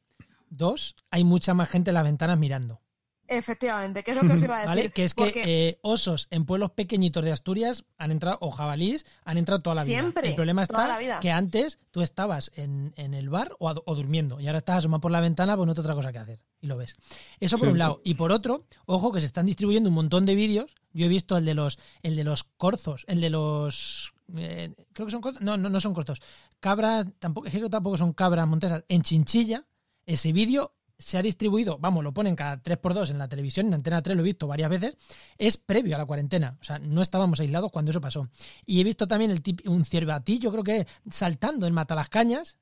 [0.48, 2.80] Dos, hay mucha más gente en las ventanas mirando.
[3.28, 4.92] Efectivamente, que es lo que os iba a decir.
[4.92, 9.38] Que es que eh, osos en pueblos pequeñitos de Asturias han entrado, o jabalís, han
[9.38, 9.98] entrado toda la vida.
[9.98, 10.28] Siempre.
[10.30, 14.78] El problema está que antes tú estabas en, el bar o, durmiendo y ahora estás
[14.78, 16.42] asomado por la ventana, pues no otra cosa que hacer.
[16.60, 16.96] Y lo ves.
[17.40, 18.00] Eso por un lado.
[18.04, 20.74] Y por otro, ojo que se están distribuyendo un montón de vídeos.
[20.92, 25.06] Yo he visto el de los, el de los corzos, el de los eh, creo
[25.06, 26.20] que son cortos, no, no, no son cortos.
[26.60, 28.84] Cabras, tampoco, creo que tampoco son cabras montesas.
[28.88, 29.66] En Chinchilla,
[30.04, 34.02] ese vídeo se ha distribuido, vamos, lo ponen cada 3x2 en la televisión, en Antena
[34.02, 34.96] 3 lo he visto varias veces,
[35.36, 36.56] es previo a la cuarentena.
[36.60, 38.28] O sea, no estábamos aislados cuando eso pasó.
[38.64, 42.58] Y he visto también el tip, un ciervatillo, creo que saltando en Matalascañas,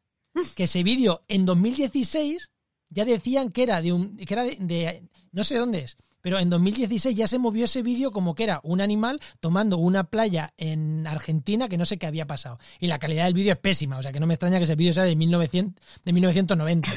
[0.56, 2.50] que ese vídeo en 2016
[2.88, 4.16] ya decían que era de un.
[4.16, 5.96] que era de, no sé dónde es.
[6.24, 10.04] Pero en 2016 ya se movió ese vídeo como que era un animal tomando una
[10.04, 12.58] playa en Argentina que no sé qué había pasado.
[12.80, 14.74] Y la calidad del vídeo es pésima, o sea que no me extraña que ese
[14.74, 16.90] vídeo sea de, 1900, de 1990.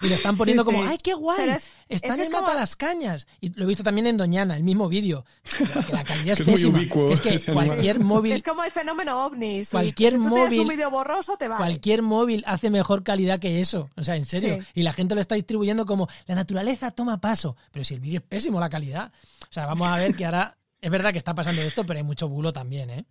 [0.00, 1.56] Y lo están poniendo como, ¡ay, qué guay!
[1.88, 3.26] están en las cañas.
[3.40, 5.24] Y lo he visto también en Doñana, el mismo vídeo.
[5.92, 6.82] la calidad es, pésima.
[6.82, 8.32] es que cualquier móvil.
[8.32, 9.62] Es como el fenómeno ovni.
[9.70, 10.60] Cualquier móvil.
[10.60, 11.56] un vídeo borroso, te va.
[11.56, 13.90] Cualquier móvil hace mejor calidad que eso.
[13.96, 14.58] O sea, en serio.
[14.74, 17.56] Y la gente lo está distribuyendo como, la naturaleza toma paso.
[17.72, 19.12] Pero si el vídeo es pésimo, la calidad.
[19.42, 20.56] O sea, vamos a ver que ahora.
[20.80, 23.04] Es verdad que está pasando esto, pero hay mucho bulo también, ¿eh?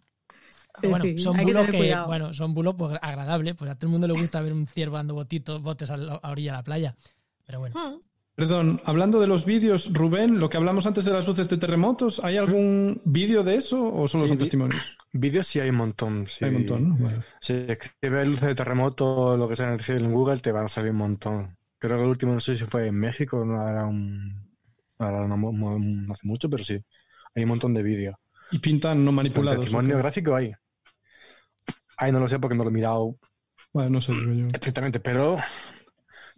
[0.88, 4.14] Bueno, son bulos que, bueno, son bulos pues, agradables, pues a todo el mundo le
[4.14, 6.96] gusta ver un ciervo dando botitos, botes a, la, orilla de la playa.
[7.46, 7.76] Pero bueno.
[7.76, 8.00] Hmm.
[8.40, 12.22] Perdón, hablando de los vídeos, Rubén, lo que hablamos antes de las luces de terremotos,
[12.24, 14.82] ¿hay algún vídeo de eso o solo son testimonios?
[15.12, 16.26] Vídeos sí hay un montón.
[16.26, 16.46] Sí.
[16.46, 17.24] Hay un montón, ¿no?
[17.42, 20.98] Si escribes luces de terremoto, lo que sea en Google, te van a salir un
[21.00, 21.58] montón.
[21.80, 24.50] Creo que el último, no sé si fue en México, no era un.
[25.00, 26.80] no, hace mucho, pero sí.
[27.36, 28.16] Hay un montón de vídeos.
[28.52, 29.62] Y pintan no manipulados.
[29.62, 30.54] Testimonio gráfico hay.
[32.00, 33.18] Ay, no lo sé porque no lo he mirado.
[33.74, 34.48] Bueno, no sé, yo.
[34.54, 35.38] Exactamente, pero.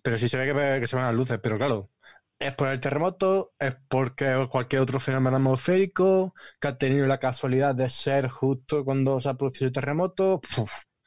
[0.04, 1.90] Pero sí se ve que, se van las luces, pero claro.
[2.40, 7.76] Es por el terremoto, es porque cualquier otro fenómeno atmosférico que ha tenido la casualidad
[7.76, 10.42] de ser justo cuando se ha producido el terremoto.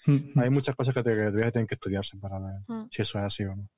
[0.07, 0.39] Mm.
[0.39, 2.89] hay muchas cosas que, te, que tienen que estudiarse para ver mm.
[2.91, 3.69] si eso es así o no.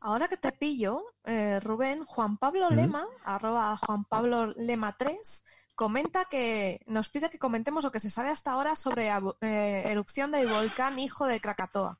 [0.00, 6.24] Ahora que te pillo, eh, Rubén, Juan Pablo Lema, arroba Juan Pablo Lema 3, comenta
[6.30, 10.48] que nos pide que comentemos lo que se sabe hasta ahora sobre eh, erupción del
[10.48, 11.98] volcán hijo de Krakatoa.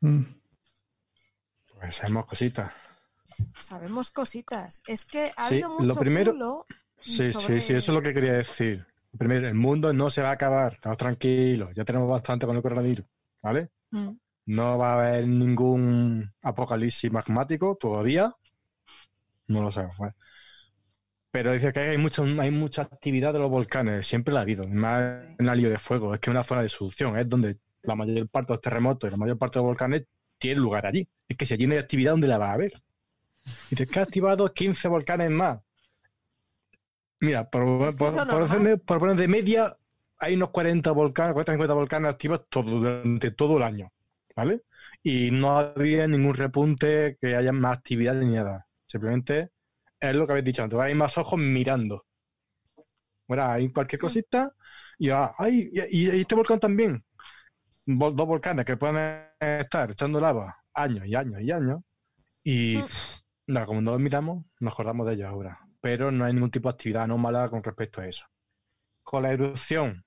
[0.00, 0.22] Mm.
[1.78, 2.72] Pues sabemos cositas.
[3.54, 4.82] Sabemos cositas.
[4.86, 6.66] Es que ha habido mucho lo primero,
[7.00, 8.84] Sí, sí, sí, eso es lo que quería decir.
[9.16, 12.62] Primero, el mundo no se va a acabar, estamos tranquilos, ya tenemos bastante con el
[12.62, 13.06] coronavirus,
[13.42, 13.70] ¿vale?
[13.90, 14.10] Mm.
[14.46, 18.34] No va a haber ningún apocalipsis magmático todavía.
[19.48, 19.96] No lo sabemos.
[19.98, 20.14] ¿vale?
[21.36, 24.66] Pero dice que hay, mucho, hay mucha actividad de los volcanes, siempre la ha habido,
[24.66, 25.02] más
[25.38, 27.94] en el lío de fuego, es que es una zona de solución, es donde la
[27.94, 30.04] mayor parte de los terremotos y la mayor parte de los volcanes
[30.38, 31.06] tienen lugar allí.
[31.28, 32.80] Es que si allí no hay actividad, ¿dónde la va a haber?
[33.68, 35.60] Dice que ha activado 15 volcanes más.
[37.20, 39.76] Mira, por, poner de media,
[40.18, 43.92] hay unos 40 volcanes, 40 50 volcanes activos todo, durante todo el año,
[44.34, 44.62] ¿vale?
[45.02, 48.66] Y no había ningún repunte que haya más actividad ni nada.
[48.86, 49.50] Simplemente
[50.10, 52.04] es lo que habéis dicho antes, hay más ojos mirando.
[53.26, 54.52] Bueno, hay cualquier cosita
[54.98, 57.04] y, ay, y, este volcán también.
[57.86, 61.80] Dos volcanes que pueden estar echando lava años y años y años
[62.44, 62.78] y
[63.48, 65.58] no, como no lo miramos, nos acordamos de ellos ahora.
[65.80, 68.24] Pero no hay ningún tipo de actividad anómala con respecto a eso.
[69.02, 70.04] Con la erupción,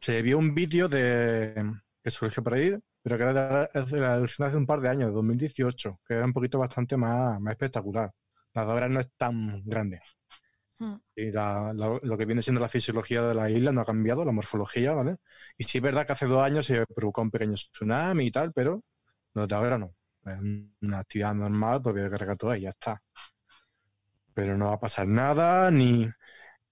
[0.00, 1.54] se vio un vídeo de
[2.02, 4.88] que surgió por ahí, pero que era de, de la erupción hace un par de
[4.88, 8.10] años, de 2018, que era un poquito bastante más, más espectacular.
[8.54, 10.02] La de ahora no es tan grande.
[10.78, 10.98] Hmm.
[11.16, 14.24] Y la- la- lo que viene siendo la fisiología de la isla no ha cambiado,
[14.24, 15.16] la morfología, ¿vale?
[15.56, 18.52] Y sí es verdad que hace dos años se provocó un pequeño tsunami y tal,
[18.52, 18.84] pero
[19.34, 19.94] lo de ahora no.
[20.24, 20.38] Es
[20.82, 23.02] una actividad normal porque de Krakatoa y ya está.
[24.34, 26.08] Pero no va a pasar nada, ni,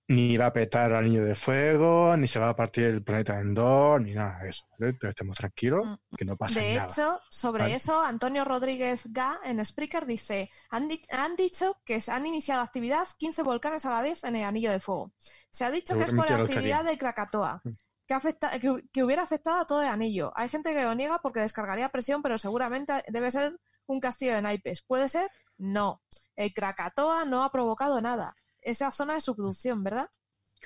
[0.08, 3.40] ni va a petar al niño de fuego, ni se va a partir el planeta
[3.40, 4.64] en dos, ni nada de eso.
[4.78, 4.90] ¿vale?
[4.92, 6.86] Entonces estemos tranquilos, que no pasa De nada.
[6.86, 7.74] hecho, sobre Vale.
[7.74, 13.06] eso, Antonio Rodríguez Ga en Spreaker dice, han, di- han dicho que han iniciado actividad
[13.18, 15.12] 15 volcanes a la vez en el Anillo de Fuego.
[15.50, 17.60] Se ha dicho que es por la actividad de Krakatoa.
[17.64, 17.70] Mm.
[18.06, 20.32] Que, afecta, que, que hubiera afectado a todo el anillo.
[20.36, 24.42] Hay gente que lo niega porque descargaría presión, pero seguramente debe ser un castillo de
[24.42, 24.82] naipes.
[24.82, 25.28] ¿Puede ser?
[25.58, 26.00] No.
[26.36, 28.36] El Krakatoa no ha provocado nada.
[28.72, 30.11] Esa zona de subducción, ¿verdad?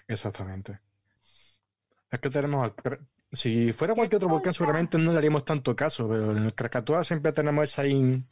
[0.08, 0.80] Exactamente.
[2.10, 2.98] Es que tenemos al
[3.32, 6.54] Si fuera ¿Qué cualquier otro volcán, seguramente no le haríamos tanto caso, pero en el
[6.54, 8.28] Krakatoa siempre tenemos esa, in-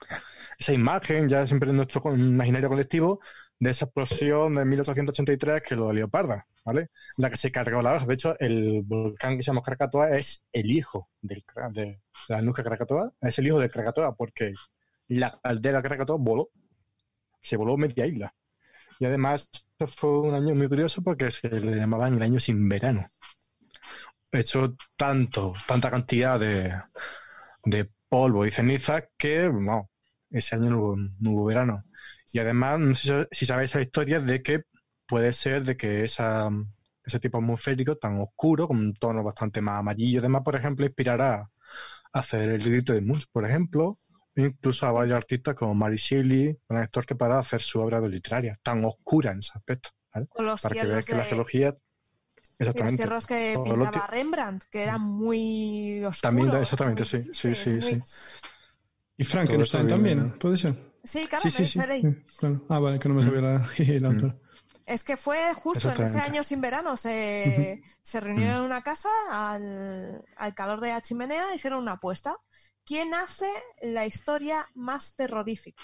[0.58, 3.20] esa imagen, ya siempre en nuestro imaginario colectivo,
[3.60, 6.90] de esa explosión de 1883 que lo leoparda, ¿vale?
[7.18, 8.06] La que se cargó la hoja.
[8.06, 12.42] De hecho, el volcán que se llama Krakatoa es el hijo del, de, de la
[12.42, 14.54] nuca Krakatoa, es el hijo de Krakatoa, porque
[15.08, 16.50] la caldera Krakatoa voló,
[17.42, 18.34] se voló media isla.
[19.00, 19.50] Y además
[19.86, 23.06] fue un año muy curioso porque se le llamaban el año sin verano.
[24.30, 26.74] Hecho tanto, tanta cantidad de,
[27.64, 29.90] de polvo y ceniza que, no,
[30.30, 31.84] ese año no hubo, no hubo verano.
[32.32, 34.62] Y además, no sé si sabéis esa historia de que
[35.08, 40.20] puede ser de que ese tipo atmosférico tan oscuro, con un tono bastante más amarillo,
[40.20, 41.34] además, por ejemplo, inspirará
[42.12, 43.98] a hacer el grito de Munch, por ejemplo,
[44.36, 48.58] incluso a varios artistas como Mary Shelley, con Héctor que para hacer su obra literaria,
[48.62, 49.90] tan oscura en ese aspecto.
[50.14, 50.26] ¿vale?
[50.34, 51.68] Para que veáis que la de- geología.
[52.60, 52.96] Y los Exactamente.
[52.96, 56.20] cierros que O pintaba Rembrandt, que eran muy oscuros.
[56.20, 58.02] También, exactamente, muy sí, sí, sí, muy- sí.
[59.16, 60.74] Y Frankenstein Todo esto viene- también, ¿puede ser?
[61.04, 62.22] Sí, claro, Sí, sí, me sí.
[62.38, 62.64] claro.
[62.68, 64.40] Ah, vale, que no me sabía la, el autor.
[64.86, 66.30] Es que fue justo en ese Exactamente.
[66.36, 66.96] año sin verano.
[66.96, 72.36] Se, se reunieron en una casa al, al calor de la chimenea, hicieron una apuesta.
[72.88, 73.46] ¿Quién hace
[73.82, 75.82] la historia más terrorífica?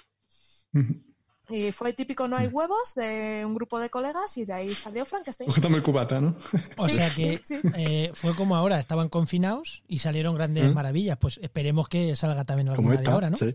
[1.51, 4.75] Y fue el típico No hay huevos de un grupo de colegas y de ahí
[4.75, 5.51] salió Frankenstein.
[5.51, 6.35] Cógeme el cubata, ¿no?
[6.79, 7.61] O Sí, sea que sí.
[7.77, 11.19] eh, fue como ahora, estaban confinados y salieron grandes maravillas.
[11.19, 13.37] Pues esperemos que salga también alguna de ahora, ¿no?
[13.37, 13.55] sí.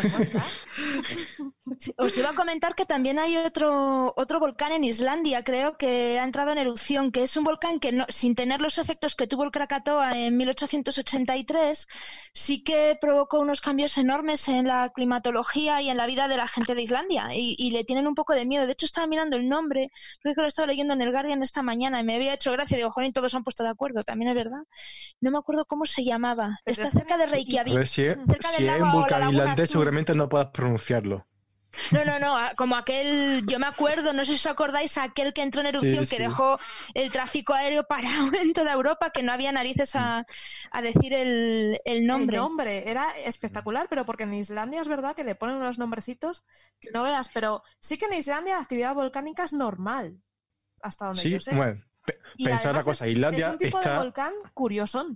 [0.00, 0.42] ¿Cómo está?
[1.98, 6.24] Os iba a comentar que también hay otro, otro volcán en Islandia, creo que ha
[6.24, 9.44] entrado en erupción, que es un volcán que no- sin tener los efectos que tuvo
[9.44, 11.86] el Krakatoa en 1883,
[12.32, 16.48] sí que provocó unos cambios enormes en la climatología y en la vida de la
[16.48, 18.66] gente de Islandia y, y le tienen un poco de miedo.
[18.66, 19.90] De hecho, estaba mirando el nombre,
[20.22, 22.78] creo que lo estaba leyendo en el Guardian esta mañana y me había hecho gracia.
[22.78, 24.62] Digo, joder, todos se han puesto de acuerdo, también es verdad.
[25.20, 26.58] No me acuerdo cómo se llamaba.
[26.64, 27.74] Pero Está cerca de Reykjavik.
[27.74, 31.26] ver, si es, Cerca del es un volcán islandés, seguramente no puedas pronunciarlo.
[31.92, 35.42] No, no, no, como aquel, yo me acuerdo, no sé si os acordáis, aquel que
[35.42, 36.58] entró en erupción Sí, que dejó
[36.94, 40.26] el tráfico aéreo parado en toda Europa, que no había narices a,
[40.70, 42.36] a decir el, el nombre.
[42.36, 46.44] El nombre era espectacular, pero porque en Islandia es verdad que le ponen unos nombrecitos
[46.80, 50.20] que no veas, pero sí que en Islandia la actividad volcánica es normal,
[50.82, 51.54] hasta donde Sí, yo sé.
[51.54, 51.82] bueno,
[52.36, 55.06] Y además cosa, es, Islandia es un tipo de volcán curioso.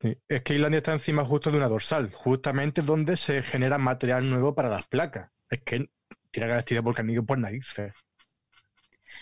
[0.00, 4.54] Es que Islandia está encima justo de una dorsal, justamente donde se genera material nuevo
[4.54, 5.30] para las placas.
[5.48, 5.90] Es que
[6.30, 7.94] tiene la actividad volcánica por narices.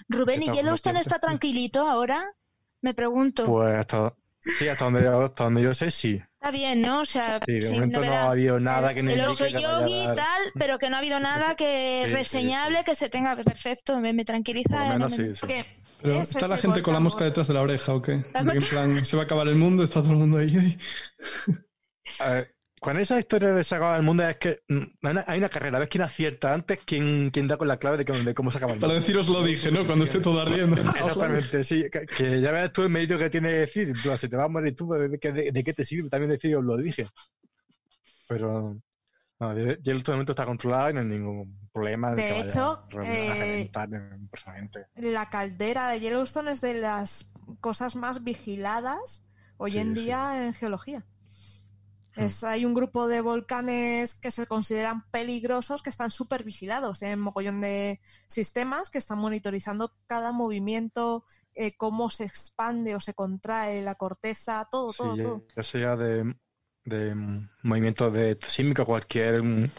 [0.09, 2.25] Rubén, ¿y Yellowstone está tranquilito ahora?
[2.81, 3.47] Me pregunto.
[3.47, 6.21] Pues hasta, sí, hasta donde, hasta donde yo sé, sí.
[6.45, 7.01] Está bien, ¿no?
[7.01, 10.03] O sea, Sí, de sin momento no ha habido nada que me vaya a yogi
[10.03, 12.85] y tal, pero que no ha habido nada que Sí, reseñable, sí.
[12.85, 14.77] que se tenga perfecto, me, me tranquiliza.
[14.77, 15.41] Por lo menos sí, sí.
[15.41, 15.67] Porque
[16.03, 18.13] Pero ¿Está es la gente con la mosca detrás de la oreja o qué?
[18.35, 20.55] En plan, se va a acabar el mundo, está todo el mundo ahí.
[20.55, 20.79] ahí.
[22.21, 22.54] A ver,
[22.85, 25.49] con esa historia de se acaba el mundo es que mm, hay una, hay una
[25.49, 28.59] carrera, ves quién acierta antes, quién, quién da con la clave de, de cómo se
[28.59, 28.89] acaba el mundo.
[28.89, 29.87] Para deciros lo dije, ¿no?
[29.87, 30.77] Cuando esté todo ardiendo.
[30.83, 31.87] Exactamente, sí.
[31.91, 33.95] Que, que ya veas tú el mérito que tiene decir.
[34.03, 36.11] Tú, si te vas a morir tú, ¿de, qué- de, de qué te sirve?
[36.11, 37.07] También decir, os lo dije.
[38.29, 38.77] Pero
[39.41, 42.11] no, ya en este momento está controlado y no hay ningún problema.
[42.15, 43.71] De que vaya hecho, eh.
[44.97, 49.25] La caldera de Yellowstone es de las cosas más vigiladas
[49.57, 50.05] hoy Sí, en sí.
[50.05, 51.05] día en geología.
[52.17, 57.01] Es, hay un grupo de volcanes que se consideran peligrosos que están súper vigilados.
[57.01, 61.25] Tienen mogollón de sistemas que están monitorizando cada movimiento,
[61.55, 65.45] eh, cómo se expande o se contrae la corteza, todo, Sí, todo, todo.
[65.57, 66.35] ya sea de,
[66.85, 69.71] de mm, movimiento de sísmico, cualquier mm,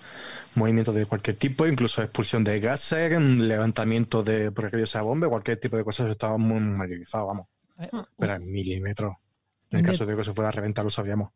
[0.56, 5.78] movimiento de cualquier tipo, incluso expulsión de gases, levantamiento de aquello esa bomba, cualquier tipo
[5.78, 7.48] de cosas estaba muy mayorizado, vamos.
[7.78, 9.16] Eh, Pero en milímetros.
[9.70, 11.32] En el Un caso de que se fuera a reventar, lo sabíamos.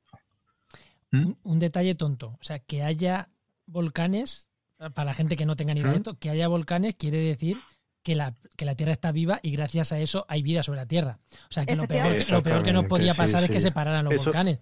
[1.11, 2.37] Un, un detalle tonto.
[2.39, 3.29] O sea, que haya
[3.65, 6.01] volcanes, para la gente que no tenga ni idea de ¿Mm?
[6.01, 7.57] esto, que haya volcanes quiere decir
[8.01, 10.85] que la, que la Tierra está viva y gracias a eso hay vida sobre la
[10.85, 11.19] Tierra.
[11.49, 13.59] O sea, que lo peor, lo peor que nos podía Exactamente, pasar sí, es que
[13.59, 13.63] sí.
[13.67, 14.59] se pararan los Eso- volcanes.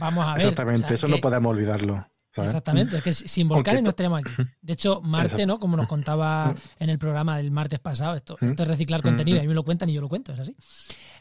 [0.00, 0.42] Vamos a ver.
[0.42, 2.06] Exactamente, o sea, eso que- no podemos olvidarlo.
[2.34, 2.50] ¿sabes?
[2.50, 4.30] Exactamente, es que si- sin volcanes no estaríamos aquí.
[4.62, 5.44] De hecho, Marte.
[5.44, 5.58] ¿no?
[5.58, 8.46] Como nos contaba en el programa del martes pasado, esto, Mm.
[8.50, 9.40] esto es reciclar Mm, contenido, mm.
[9.40, 10.56] a mí me lo cuentan y yo lo cuento, es así.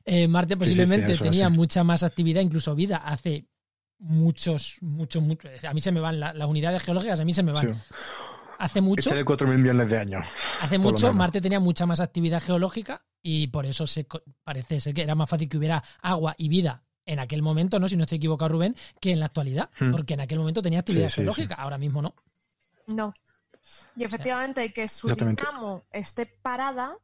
[0.05, 3.45] Eh, Marte sí, posiblemente tenía mucha más actividad, incluso vida, hace
[3.99, 5.63] muchos, muchos, muchos.
[5.65, 7.69] A mí se me van la- las unidades geológicas, a mí se me van.
[7.69, 7.81] Sí.
[8.59, 10.25] Hace mucho, Ese de 4.000 millones de años.
[10.61, 11.13] hace mucho.
[11.13, 14.07] Marte tenía mucha más actividad geológica y por eso se
[14.43, 17.87] parece ser que era más fácil que hubiera agua y vida en aquel momento, ¿no?
[17.87, 19.91] Si no estoy equivocado, Rubén, que en la actualidad, Hmm.
[19.91, 22.15] porque en aquel momento tenía actividad Sí, sí, geológica, ahora mismo no.
[22.87, 23.13] No.
[23.95, 26.95] Y efectivamente que su dinamo esté parada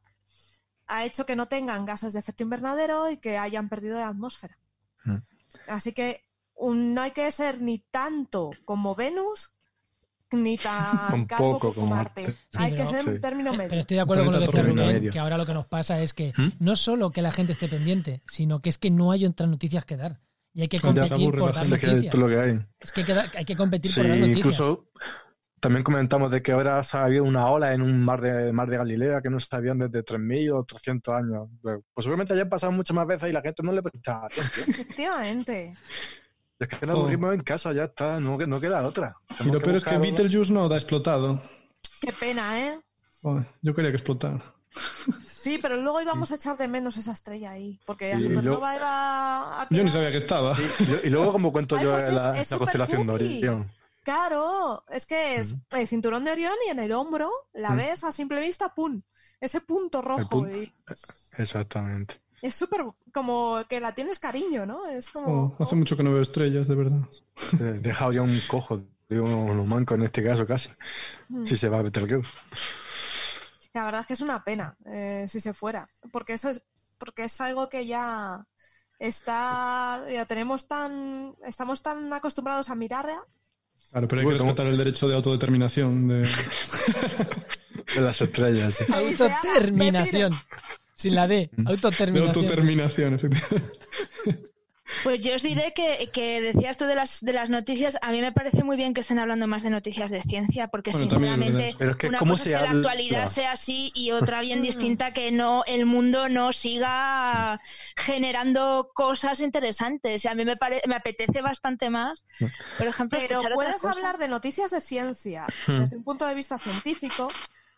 [0.88, 4.58] ha hecho que no tengan gases de efecto invernadero y que hayan perdido la atmósfera.
[5.04, 5.16] Mm.
[5.68, 6.23] Así que
[6.56, 9.52] un- no hay que ser ni tanto como Venus
[10.32, 12.26] ni tan Un calvo poco como como Marte.
[12.26, 13.20] Sí, hay que pero- ser un Sí.
[13.20, 13.80] término Pero medio.
[13.80, 16.12] estoy de acuerdo con lo que término Rubén, que ahora lo que nos pasa es
[16.12, 16.48] que ¿Mm?
[16.60, 19.84] no solo que la gente esté pendiente, sino que es que no hay otras noticias
[19.84, 20.20] que dar.
[20.52, 21.94] Y hay que se competir por dar noticias.
[22.04, 22.60] es lo que hay.
[22.80, 23.02] Es que
[23.36, 24.38] hay competir Sí, por dar noticias.
[24.38, 24.88] incluso
[25.60, 28.76] también comentamos de que ahora ha habido una ola en un mar de, mar de
[28.76, 31.48] Galilea que no sabían desde 3.000 o 300 años.
[31.62, 34.68] Pues seguramente hayan pasado muchas más veces y la gente no le presta atención.
[34.68, 35.74] Efectivamente.
[36.58, 37.00] Es que nos Oh.
[37.00, 39.16] aburrimos en casa, ya está, no, no queda otra.
[39.40, 41.42] Y lo peor es que Beetlejuice no da explotado.
[42.00, 42.80] Qué pena, ¿eh?
[43.62, 44.42] Yo quería que explotara.
[45.24, 47.78] Sí, pero luego íbamos a echar de menos esa estrella ahí.
[47.86, 50.54] Porque la Sí, supernova iba a Yo ni sabía que estaba.
[50.56, 50.62] Sí,
[51.04, 53.12] y, luego, como cuento Ay, yo pues es- la, es la constelación de.
[53.12, 53.70] Orión.
[54.02, 57.76] Claro, es que es el cinturón de Orión y en el hombro la Mm.
[57.76, 59.00] ves a simple vista, ¡pum!
[59.40, 60.28] Ese punto rojo.
[60.42, 60.72] pun- y
[61.38, 62.20] Exactamente.
[62.46, 64.86] Es súper como que la tienes cariño, ¿no?
[64.86, 65.54] Es como.
[65.58, 67.00] Oh, hace mucho que no veo estrellas, de verdad.
[67.54, 70.68] Eh, Deja ya un cojo, digo, un manco en este caso casi.
[71.28, 71.46] Mm.
[71.46, 72.28] Si se va a Betelgeuse.
[73.72, 75.88] La verdad es que es una pena eh, si se fuera.
[76.12, 76.62] Porque eso es.
[76.98, 78.46] Porque es algo que ya
[78.98, 80.02] está.
[80.10, 81.34] Ya tenemos tan.
[81.46, 83.08] Estamos tan acostumbrados a mirar.
[83.90, 86.08] Claro, pero hay que respetar el derecho de autodeterminación.
[86.08, 86.28] De...
[87.94, 90.34] De las estrellas, "Ah, Autoterminación.
[91.04, 91.50] Sin la D.
[91.56, 93.14] De Autoterminación.
[93.14, 93.78] efectivamente.
[95.02, 98.20] Pues yo os diré que, que decías tú de las, de las noticias, a mí
[98.20, 101.52] me parece muy bien que estén hablando más de noticias de ciencia, porque Bueno, sinceramente
[101.52, 101.76] verdad.
[101.78, 104.40] Pero es que una cómo cosa se es que la actualidad sea así y otra
[104.42, 104.62] bien Mm.
[104.62, 107.60] distinta que no el mundo no siga
[107.96, 110.24] generando cosas interesantes.
[110.24, 112.24] Y a mí me, pare- me apetece bastante más,
[112.78, 117.28] por ejemplo, Pero puedes hablar de noticias de ciencia desde un punto de vista científico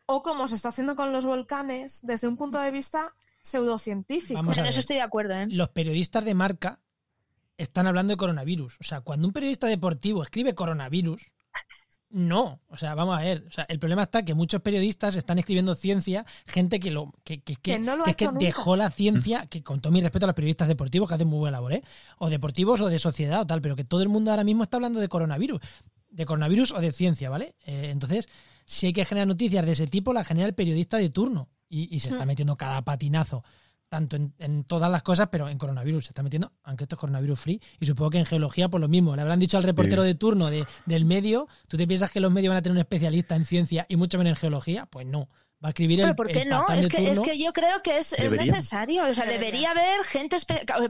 [0.07, 4.39] o como se está haciendo con los volcanes desde un punto de vista pseudocientífico.
[4.39, 5.47] Vamos a en eso estoy de acuerdo, ¿eh?
[5.51, 6.81] Los periodistas de marca
[7.59, 8.77] están hablando de coronavirus.
[8.81, 11.33] O sea, cuando un periodista deportivo escribe coronavirus,
[12.11, 12.61] no.
[12.69, 13.45] O sea, vamos a ver.
[13.49, 17.43] O sea, el problema está que muchos periodistas están escribiendo ciencia, gente que lo que,
[17.43, 18.47] que, Que no lo que ha es que hecho nunca.
[18.47, 21.39] dejó la ciencia, que con todo mi respeto a los periodistas deportivos que hacen muy
[21.39, 21.83] buena labor, ¿eh?
[22.19, 24.77] O deportivos o de sociedad o tal, pero que todo el mundo ahora mismo está
[24.77, 25.61] hablando de coronavirus.
[26.11, 27.57] De coronavirus o de ciencia, ¿vale?
[27.65, 28.29] Eh, entonces,
[28.67, 31.49] si hay que generar noticias de ese tipo, la genera el periodista de turno.
[31.69, 33.43] Y, y se está metiendo cada patinazo
[33.89, 37.01] tanto en, en todas las cosas, pero en coronavirus se está metiendo, aunque esto es
[37.01, 39.15] coronavirus free, y supongo que en geología por lo mismo.
[39.15, 40.09] Le habrán dicho al reportero Sí.
[40.09, 42.81] de turno de, del medio, ¿tú te piensas que los medios van a tener un
[42.81, 44.87] especialista en ciencia y mucho menos en geología?
[44.87, 45.29] Pues no.
[45.65, 46.61] Va a escribir el, Pero ¿por qué el no?
[46.61, 49.05] patán Es de que, es que yo creo que es, necesario.
[49.05, 49.71] O sea, Debería.
[49.71, 50.37] haber gente.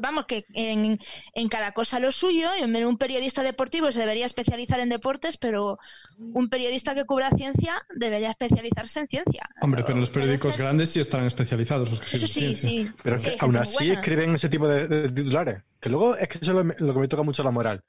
[0.01, 0.99] Vamos, que en,
[1.35, 2.49] en cada cosa lo suyo.
[2.59, 5.79] Y un periodista deportivo se debería especializar en deportes, pero
[6.19, 9.49] un periodista que cubra ciencia debería especializarse en ciencia.
[9.61, 11.89] Hombre, pero los periódicos que- grandes sí están especializados.
[11.89, 12.91] Los que Eso escriben sí, ciencia.
[12.93, 12.99] sí.
[13.05, 13.93] Pero Sí, que aún así buena.
[14.01, 15.63] escriben ese tipo de, de titulares.
[15.81, 17.85] Que luego es que eso es lo, lo que me toca mucho la moral.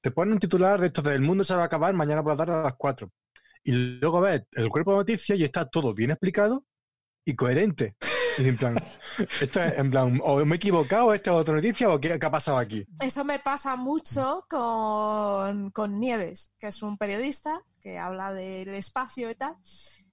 [0.00, 2.32] Te ponen un titular de esto de el mundo se va a acabar mañana por
[2.32, 3.10] la tarde a las 4.
[3.64, 6.64] Y luego ves el cuerpo de noticias y está todo bien explicado
[7.24, 7.96] y coherente.
[8.38, 8.76] Y en plan,
[9.40, 12.26] esto es en plan, o me he equivocado, esta es otra noticia, o qué, qué
[12.26, 12.84] ha pasado aquí.
[13.00, 19.30] Eso me pasa mucho con, con Nieves, que es un periodista que habla del espacio
[19.30, 19.56] y tal.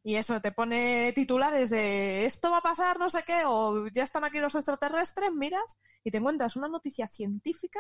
[0.04, 4.04] Y eso te pone titulares de esto va a pasar, no sé qué, o ya
[4.04, 7.80] están aquí los extraterrestres, miras y te encuentras una noticia científica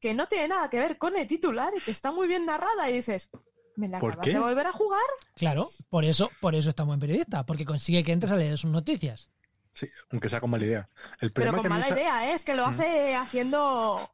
[0.00, 2.88] que no tiene nada que ver con el titular y que está muy bien narrada
[2.90, 3.30] y dices,
[3.76, 4.32] ¿me la ¿Por acabas qué?
[4.34, 5.00] de volver a jugar?
[5.36, 8.70] Claro, por eso, por eso está buen periodista, porque consigue que entres a leer sus
[8.70, 9.30] noticias.
[9.72, 10.88] Sí, aunque sea con mala idea.
[11.20, 12.34] El Pero problema con que mala esa- idea, ¿eh?
[12.34, 14.10] es que lo hace haciendo...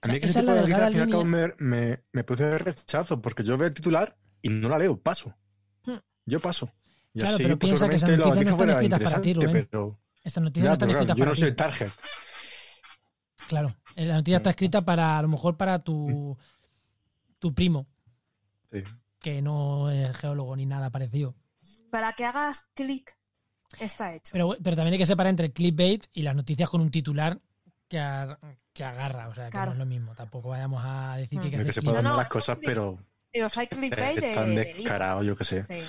[0.00, 1.24] A mí O sea, que esa ese es la tipo de al fin y al
[1.26, 5.34] me, me, me produce rechazo, porque yo veo el titular y no la leo, paso.
[5.84, 5.96] Hmm.
[6.26, 6.70] Yo paso.
[7.14, 9.68] Y Claro, así, pero pues, piensa que esas noticias no están escritas para ti, Rubén.
[9.70, 11.40] pero- Estas noticias no están pero claro, escritas yo para no ti.
[11.40, 11.90] soy el target.
[13.48, 16.36] Claro, eh, la noticia está escrita para, a lo mejor, para tu,
[17.38, 17.86] tu primo,
[18.72, 18.82] Sí.
[19.20, 21.34] que no es geólogo ni nada parecido.
[21.90, 23.16] Para que hagas clic,
[23.78, 24.30] está hecho.
[24.32, 27.38] Pero, pero también hay que separar entre el clickbait y las noticias con un titular
[27.88, 28.38] que, ar-
[28.72, 29.28] que agarra.
[29.28, 29.66] O sea, que Claro.
[29.66, 30.14] no es lo mismo.
[30.14, 31.50] Tampoco vayamos a decir que, Mm.
[31.50, 32.98] que que se pueden No, las cosas, pero
[33.32, 35.62] Digo, hay eh, clickbait de, están de yo qué sé.
[35.62, 35.82] Sí.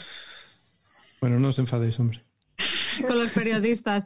[1.22, 2.24] Bueno, no os enfadéis, hombre.
[3.08, 4.04] Con los periodistas.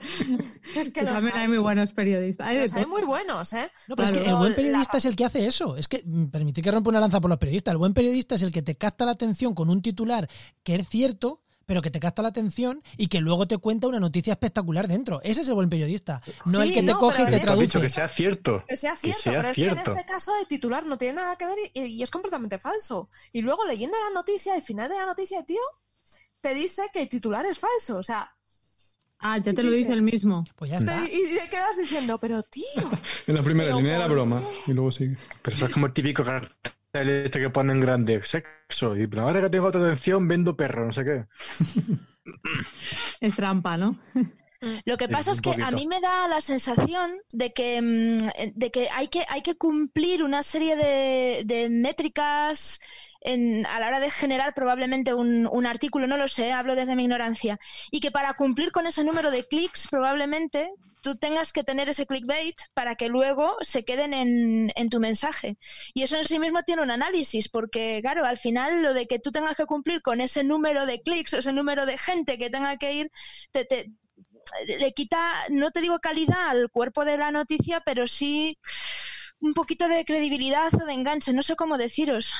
[0.75, 2.47] Es que Que los también hay hay, muy buenos periodistas.
[2.47, 3.71] Hay los hay muy buenos, ¿eh?
[3.87, 4.23] No, pero es Claro.
[4.25, 5.77] que el buen periodista la- es el que hace eso.
[5.77, 7.71] Es que, mm, permitid que rompa una lanza por los periodistas.
[7.71, 10.27] El buen periodista es el que te capta la atención con un titular
[10.63, 13.99] que es cierto, pero que te capta la atención y que luego te cuenta una
[13.99, 15.19] noticia espectacular dentro.
[15.21, 16.21] Ese es el buen periodista.
[16.45, 17.81] No Sí, el que te no, coge y te es- has dicho traduce.
[17.81, 18.63] que sea cierto.
[18.69, 19.91] Que sea cierto, sea pero es que cierto.
[19.91, 23.09] en este caso el titular no tiene nada que ver y, y es completamente falso.
[23.33, 25.59] Y luego leyendo la noticia, al final de la noticia, tío,
[26.39, 27.97] te dice que el titular es falso.
[27.97, 28.31] O sea,
[29.19, 30.45] Ah, ya te lo dice el mismo.
[30.55, 31.05] Pues ya está.
[31.05, 32.63] y te quedas diciendo, pero tío,
[33.27, 34.61] En la primera línea era ¿por broma qué?
[34.65, 35.17] y luego sigue.
[35.41, 38.21] Pero eso es como el típico cartel este que ponen grande.
[38.23, 38.95] Sexo.
[38.97, 41.25] Y pero ahora que tengo otra atención, vendo perro, no sé qué.
[43.19, 43.97] Es trampa, ¿no?
[44.85, 48.53] Lo que Sí, pasa es que a mí me da la sensación de que, mm,
[48.55, 52.79] de que, hay, que hay que cumplir una serie de, de métricas
[53.33, 56.95] en- a la hora de generar probablemente un, un artículo, no lo sé, hablo desde
[56.95, 57.59] mi ignorancia,
[57.91, 60.69] y que para cumplir con ese número de clics probablemente
[61.01, 65.55] tú tengas que tener ese clickbait para que luego se queden en, en tu mensaje.
[65.93, 69.19] Y eso en sí mismo tiene un análisis, porque claro, al final lo de que
[69.19, 72.49] tú tengas que cumplir con ese número de clics o ese número de gente que
[72.49, 73.11] tenga que ir,
[73.51, 73.91] te, te-
[74.79, 75.19] le quita,
[75.49, 78.57] no te digo calidad al cuerpo de la noticia, pero sí
[79.39, 82.33] un poquito de credibilidad o de enganche, no sé cómo deciros.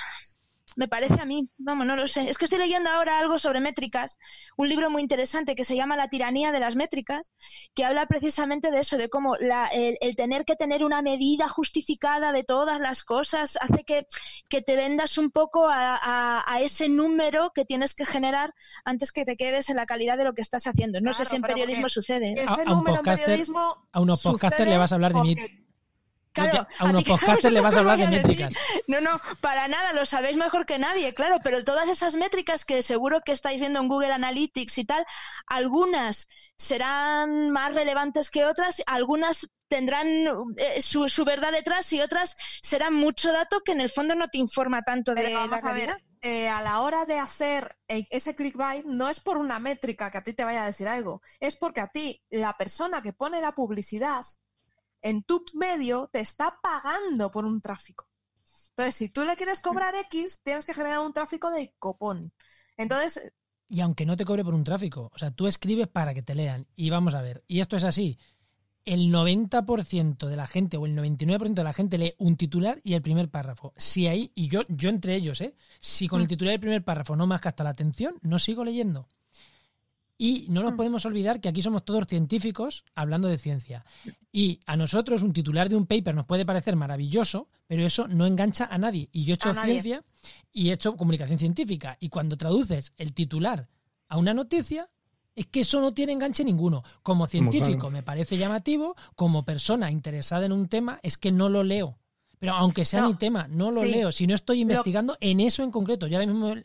[0.78, 2.30] Me parece a mí, vamos, no lo sé.
[2.30, 4.20] Es que estoy leyendo ahora algo sobre métricas,
[4.58, 7.32] un libro muy interesante que se llama La tiranía de las métricas,
[7.74, 11.50] que habla precisamente de eso, de cómo la- el, el tener que tener una medida
[11.50, 14.06] justificada de todas las cosas hace que,
[14.50, 18.54] que te vendas un poco a, a- a ese número que tienes que generar
[18.86, 21.02] antes que te quedes en la calidad de lo que estás haciendo.
[21.02, 22.34] No sé si en periodismo sucede.
[22.34, 23.88] ese A- a un número en podcaster- periodismo.
[23.92, 25.36] A unos podcasters sucede le vas a hablar de mí.
[26.44, 28.54] Claro, a unos podcasters le vas a hablar de métricas.
[28.88, 32.82] No, no, para nada, lo sabéis mejor que nadie, claro, pero todas esas métricas que
[32.82, 35.06] seguro que estáis viendo en Google Analytics y tal,
[35.48, 36.28] algunas
[36.58, 40.08] serán más relevantes que otras, algunas tendrán
[40.58, 44.30] eh, su, su verdad detrás y otras serán mucho dato que en el fondo no
[44.30, 48.06] te informa tanto de vamos la a ver, eh, a la hora de hacer eh,
[48.10, 51.22] ese clickbait no es por una métrica que a ti te vaya a decir algo,
[51.40, 54.24] es porque a ti la persona que pone la publicidad
[55.02, 58.08] en tu medio te está pagando por un tráfico.
[58.70, 62.32] Entonces, si tú le quieres cobrar X, tienes que generar un tráfico de copón.
[62.78, 63.34] Entonces,
[63.70, 66.36] Y aunque no te cobre por un tráfico, o sea, tú escribes para que te
[66.36, 66.68] lean.
[66.76, 68.20] Y vamos a ver, y esto es así.
[68.86, 72.94] El 90% de la gente o el 99% de la gente lee un titular y
[72.94, 73.74] el primer párrafo.
[73.78, 75.56] Si ahí, y yo, yo entre ellos, ¿eh?
[75.80, 78.40] Si con el titular y el primer párrafo no me has captado la atención, no
[78.40, 79.08] sigo leyendo.
[80.18, 83.86] Y no nos podemos olvidar que aquí somos todos científicos hablando de ciencia.
[84.32, 88.26] Y a nosotros un titular de un paper nos puede parecer maravilloso, pero eso no
[88.26, 89.10] engancha a nadie.
[89.12, 89.74] Y yo he hecho A nadie.
[89.74, 90.04] ciencia
[90.52, 91.98] y he hecho comunicación científica.
[92.00, 93.70] Y cuando traduces el titular
[94.08, 94.90] a una noticia,
[95.36, 96.84] es que eso no tiene enganche ninguno.
[97.04, 97.92] Como científico claro.
[97.92, 102.00] me parece llamativo, como persona interesada en un tema, es que no lo leo.
[102.40, 103.90] Pero aunque sea No, mi tema, no lo sí.
[103.92, 104.12] leo.
[104.12, 106.08] Si no estoy investigando en eso en concreto.
[106.08, 106.56] Yo ahora mismo, o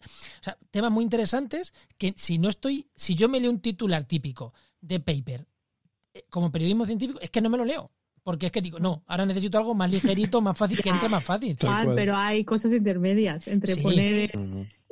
[0.43, 4.53] sea, temas muy interesantes que si no estoy, si yo me leo un titular típico
[4.81, 5.47] de paper
[6.14, 7.91] eh, como periodismo científico, es que no me lo leo.
[8.23, 11.25] Porque es que digo, no, ahora necesito algo más ligerito, más fácil, que entre más
[11.25, 11.57] fácil.
[11.57, 13.81] Tal pero hay cosas intermedias entre Sí.
[13.81, 14.31] poner.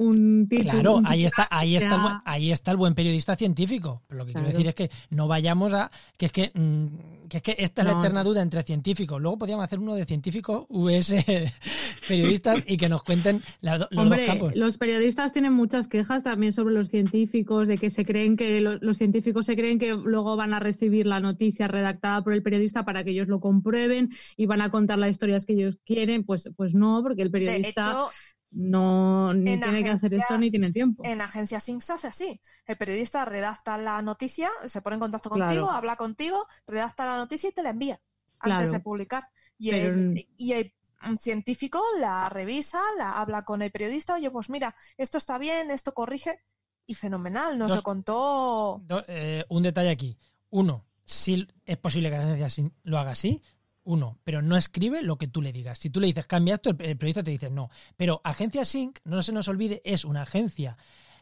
[0.01, 0.70] Un título.
[0.72, 4.03] Claro, un ahí está, ahí está, el buen, ahí está el buen periodista científico.
[4.09, 7.36] Pero lo que quiero decir es que no vayamos a que es que, mm, que
[7.36, 9.20] es que esta es la eterna duda entre científicos.
[9.20, 11.12] Luego podríamos hacer uno de científicos US
[12.09, 14.57] periodistas y que nos cuenten la- los Hombre, dos campos.
[14.57, 18.78] los periodistas tienen muchas quejas también sobre los científicos, de que se creen que lo-
[18.78, 22.84] los científicos se creen que luego van a recibir la noticia redactada por el periodista
[22.84, 26.24] para que ellos lo comprueben y van a contar las historias que ellos quieren.
[26.24, 28.09] Pues, pues no, porque el de periodista hecho,
[28.53, 31.03] no ni en tiene que hacer agencia- eso ni tiene tiempo.
[31.05, 32.40] en Agencia Sync se hace así.
[32.66, 35.48] El periodista redacta la noticia, se pone en contacto Claro.
[35.48, 38.01] contigo, habla contigo, redacta la noticia y te la envía
[38.40, 38.72] antes Claro.
[38.72, 39.24] de publicar.
[39.59, 40.74] Y, Pero- el, y el
[41.20, 45.94] científico la revisa, la habla con el periodista, oye, pues mira, esto está bien, esto
[45.94, 46.40] corrige,
[46.86, 48.82] y fenomenal, nos Dos- lo contó.
[49.07, 50.18] Eh, un detalle aquí.
[50.51, 53.42] Uno, si es posible que la ciencia sin- lo haga así.
[53.91, 55.78] Uno, pero no escribe lo que tú le digas.
[55.78, 57.70] Si tú le dices cambia esto, el, periodista te dice no.
[57.97, 60.76] Pero Agencia Sync, no se nos olvide, es una agencia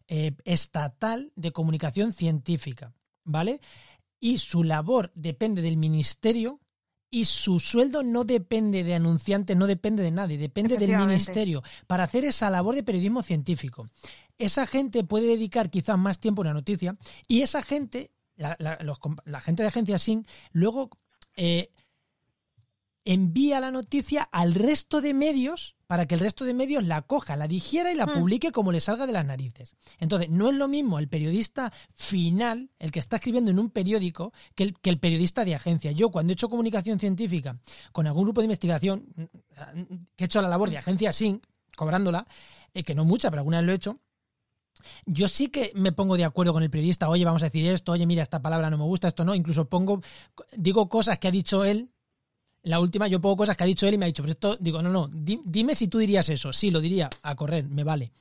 [0.06, 2.92] eh, estatal de comunicación científica,
[3.24, 3.60] ¿vale?
[4.20, 6.60] Y su labor depende del ministerio
[7.10, 12.04] y su sueldo no depende de anunciantes, no depende de nadie, depende del ministerio para
[12.04, 13.88] hacer esa labor de periodismo científico.
[14.36, 16.96] Esa gente puede dedicar quizás más tiempo a una noticia
[17.26, 20.90] y esa gente, la, gente de agencia SYNC, luego
[21.34, 21.70] eh,
[23.08, 27.36] envía la noticia al resto de medios para que el resto de medios la coja,
[27.36, 28.12] la digiera y la hmm.
[28.12, 29.76] publique como le salga de las narices.
[29.98, 34.34] Entonces, no es lo mismo el periodista final, el que está escribiendo en un periódico,
[34.54, 35.90] que el, que el periodista de agencia.
[35.92, 37.58] Yo, cuando he hecho comunicación científica
[37.92, 39.06] con algún grupo de investigación,
[40.14, 41.42] que he hecho la labor de agencia SYNC,
[41.76, 42.26] cobrándola,
[42.74, 44.00] eh, que no mucha, pero alguna vez lo he hecho,
[45.06, 47.92] yo sí que me pongo de acuerdo con el periodista, oye, vamos a decir esto,
[47.92, 50.02] oye, mira, esta palabra no me gusta, esto no, incluso pongo,
[50.54, 51.90] digo cosas que ha dicho él
[52.68, 54.56] la última, yo pongo cosas que ha dicho él y me ha dicho, pero esto,
[54.60, 56.52] digo, no, no, dime si tú dirías eso.
[56.52, 58.12] Sí, lo diría, a correr, me vale.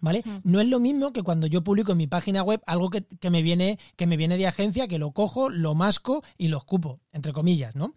[0.00, 0.22] ¿Vale?
[0.44, 3.42] No es lo mismo que cuando yo publico en mi página web algo que, me
[3.42, 7.32] viene, que me viene de agencia, que lo cojo, lo masco y lo escupo, entre
[7.32, 7.94] comillas, ¿no?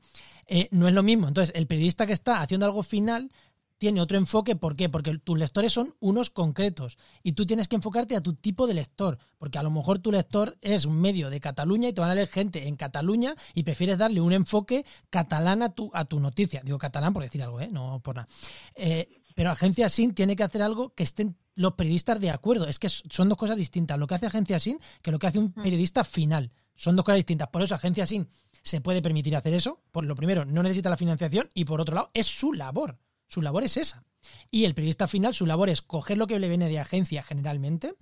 [0.47, 1.27] Eh, no es lo mismo.
[1.27, 3.31] Entonces, el periodista que está haciendo algo final
[3.77, 4.55] tiene otro enfoque.
[4.55, 4.89] ¿Por qué?
[4.89, 8.73] Porque tus lectores son unos concretos y tú tienes que enfocarte a tu tipo de
[8.73, 12.09] lector, porque a lo mejor tu lector es un medio de Cataluña y te van
[12.09, 16.19] a leer gente en Cataluña y prefieres darle un enfoque catalán a tu, a tu
[16.19, 16.61] noticia.
[16.63, 17.69] Digo catalán por decir algo, ¿eh?
[17.71, 18.27] no por nada.
[18.75, 22.67] Eh, pero Agencia SIN tiene que hacer algo que estén los periodistas de acuerdo.
[22.67, 23.97] Es que son dos cosas distintas.
[23.97, 26.51] Lo que hace Agencia SIN que lo que hace un periodista final.
[26.75, 27.49] Son dos cosas distintas.
[27.49, 28.27] Por eso Agencia SIN
[28.63, 29.81] se puede permitir hacer eso.
[29.91, 32.97] Por lo primero, no necesita la financiación y por otro lado, es su labor.
[33.33, 34.05] Su labor es esa.
[34.51, 37.95] Y el periodista final, su labor es coger lo que le viene de agencia generalmente,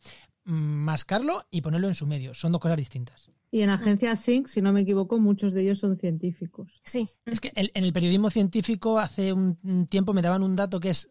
[0.43, 2.33] mm, mascarlo y ponerlo en su medio.
[2.33, 3.31] Son dos cosas distintas.
[3.49, 6.69] Y en agencia Sync, si no me equivoco, muchos de ellos son científicos.
[6.83, 7.07] Sí.
[7.25, 11.09] Es que en el periodismo científico hace un tiempo me daban un dato que es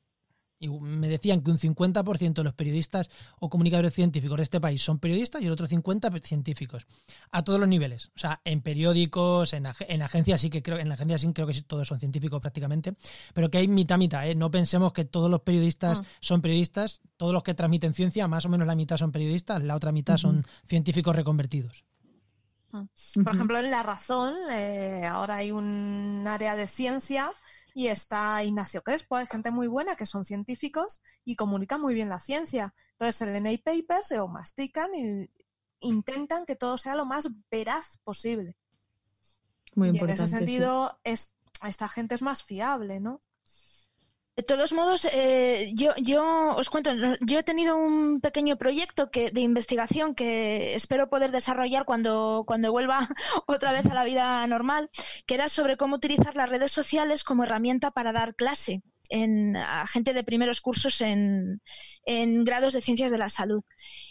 [0.61, 4.83] y me decían que un 50% de los periodistas o comunicadores científicos de este país
[4.83, 6.87] son periodistas y el otro 50% científicos.
[7.31, 8.11] A todos los niveles.
[8.15, 11.61] O sea, en periódicos, en, agencias sí que creo, en la agencia sí creo que
[11.63, 12.95] todos son científicos prácticamente,
[13.33, 14.35] pero que hay mitad mitad, ¿eh?
[14.35, 16.07] No pensemos que todos los periodistas ah.
[16.21, 19.75] son periodistas, todos los que transmiten ciencia, más o menos la mitad son periodistas, la
[19.75, 21.85] otra mitad son científicos reconvertidos.
[22.73, 22.85] Ah.
[23.25, 27.31] Por ejemplo, en La Razón, eh, ahora hay un área de ciencia
[27.75, 32.09] y está Ignacio Crespo, hay gente muy buena que son científicos y comunican muy bien
[32.09, 32.75] la ciencia.
[32.93, 35.31] Entonces, se leen papers, se o mastican y
[35.81, 38.57] intentan que todo sea lo más veraz posible.
[39.75, 40.23] Muy y importante.
[40.23, 41.35] en ese sentido, es,
[41.67, 43.21] esta gente es más fiable, ¿no?
[44.37, 49.41] De todos modos, eh, yo, yo os cuento, yo he tenido un pequeño proyecto de
[49.41, 53.07] investigación que espero poder desarrollar cuando, cuando vuelva
[53.47, 54.89] otra vez a la vida normal,
[55.27, 59.87] que era sobre cómo utilizar las redes sociales como herramienta para dar clase en, a
[59.87, 61.61] gente de primeros cursos en,
[62.05, 63.63] en grados de ciencias de la salud.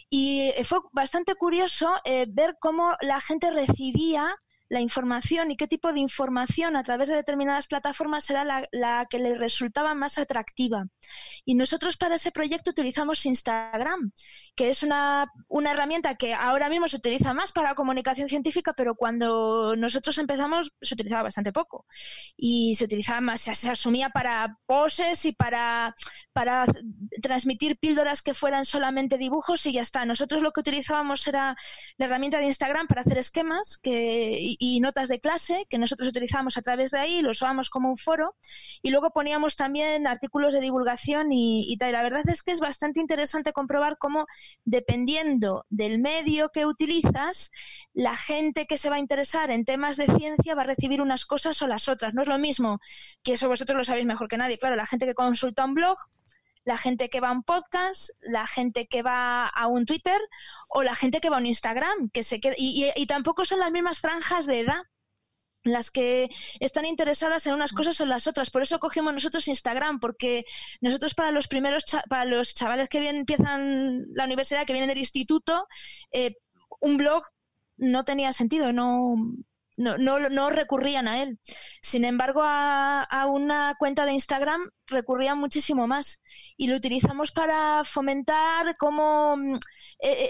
[0.09, 4.35] Y fue bastante curioso eh, ver cómo la gente recibía
[4.69, 9.17] la información y qué tipo de información a través de determinadas plataformas era la, que
[9.17, 10.85] le resultaba más atractiva.
[11.43, 14.11] Y nosotros para ese proyecto utilizamos Instagram,
[14.55, 18.95] que es una, una herramienta que ahora mismo se utiliza más para comunicación científica, pero
[18.95, 21.85] cuando nosotros empezamos se utilizaba bastante poco.
[22.37, 25.95] Y se utilizaba más, se, asumía para poses y para,
[26.31, 26.65] para
[27.21, 30.05] transmitir píldoras que fueran solamente dibujos y ya está.
[30.05, 31.55] Nosotros lo que utilizábamos era
[31.97, 36.57] la herramienta de Instagram para hacer esquemas que, y notas de clase que nosotros utilizamos
[36.57, 38.35] a través de ahí, lo usábamos como un foro
[38.81, 41.93] y luego poníamos también artículos de divulgación y, tal.
[41.93, 44.27] la verdad es que es bastante interesante comprobar cómo,
[44.65, 47.51] dependiendo del medio que utilizas,
[47.93, 51.25] la gente que se va a interesar en temas de ciencia va a recibir unas
[51.25, 52.13] cosas o las otras.
[52.13, 52.81] No es lo mismo,
[53.23, 54.59] que eso vosotros lo sabéis mejor que nadie.
[54.59, 55.97] Claro, la gente que consulta un blog
[56.69, 60.21] la gente que va a un podcast, la gente que va a un Twitter
[60.69, 63.71] o la gente que va a un Instagram, que se queda, y, tampoco son las
[63.71, 64.83] mismas franjas de edad
[65.63, 68.51] las que están interesadas en unas cosas o en las otras.
[68.51, 70.45] Por eso cogimos nosotros Instagram, porque
[70.79, 74.99] nosotros para los primeros, para los chavales que vienen, empiezan la universidad, que vienen del
[74.99, 75.67] instituto,
[76.11, 76.35] eh,
[76.81, 77.23] un blog
[77.77, 79.15] no tenía sentido, no,
[79.79, 81.39] no, no, no recurrían a él.
[81.81, 86.21] Sin embargo, a, una cuenta de Instagram recurrían muchísimo más
[86.57, 89.59] y lo utilizamos para fomentar como mm, eh,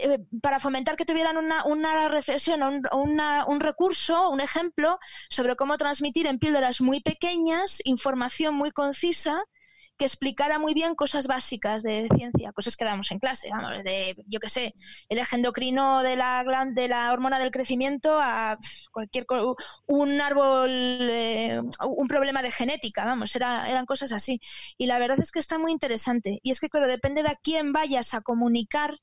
[0.04, 6.28] eh, para fomentar que tuvieran una, una reflexión, un recurso, un ejemplo sobre cómo transmitir
[6.28, 9.44] en píldoras muy pequeñas información muy concisa
[10.00, 14.16] que explicara muy bien cosas básicas de ciencia, cosas que damos en clase, vamos, de,
[14.28, 14.74] yo qué sé,
[15.10, 16.44] el eje endocrino de la,
[16.88, 18.58] la hormona del crecimiento a
[18.92, 19.28] cualquier
[19.88, 24.40] un árbol, eh, un problema de genética, vamos, era, eran cosas así.
[24.78, 26.40] Y la verdad es que está muy interesante.
[26.44, 28.98] Y es que, claro, depende de a quién vayas a comunicar,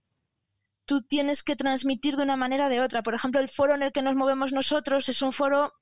[0.86, 3.03] tú tienes que transmitir de una manera o de otra.
[3.03, 5.74] Por ejemplo, el foro en el que nos movemos nosotros es un foro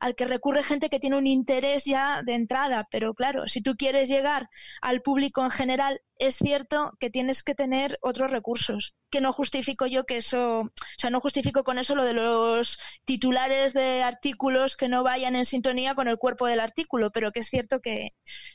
[0.00, 3.76] al que recurre gente que tiene un interés ya de entrada, pero claro, si tú
[3.76, 4.48] quieres llegar
[4.80, 9.86] al público en general, es cierto que tienes que tener otros recursos, que no justifico
[9.86, 14.76] yo que eso, o sea, no justifico con eso lo de los titulares de artículos
[14.76, 18.14] que no vayan en sintonía con el cuerpo del artículo, pero que es cierto que,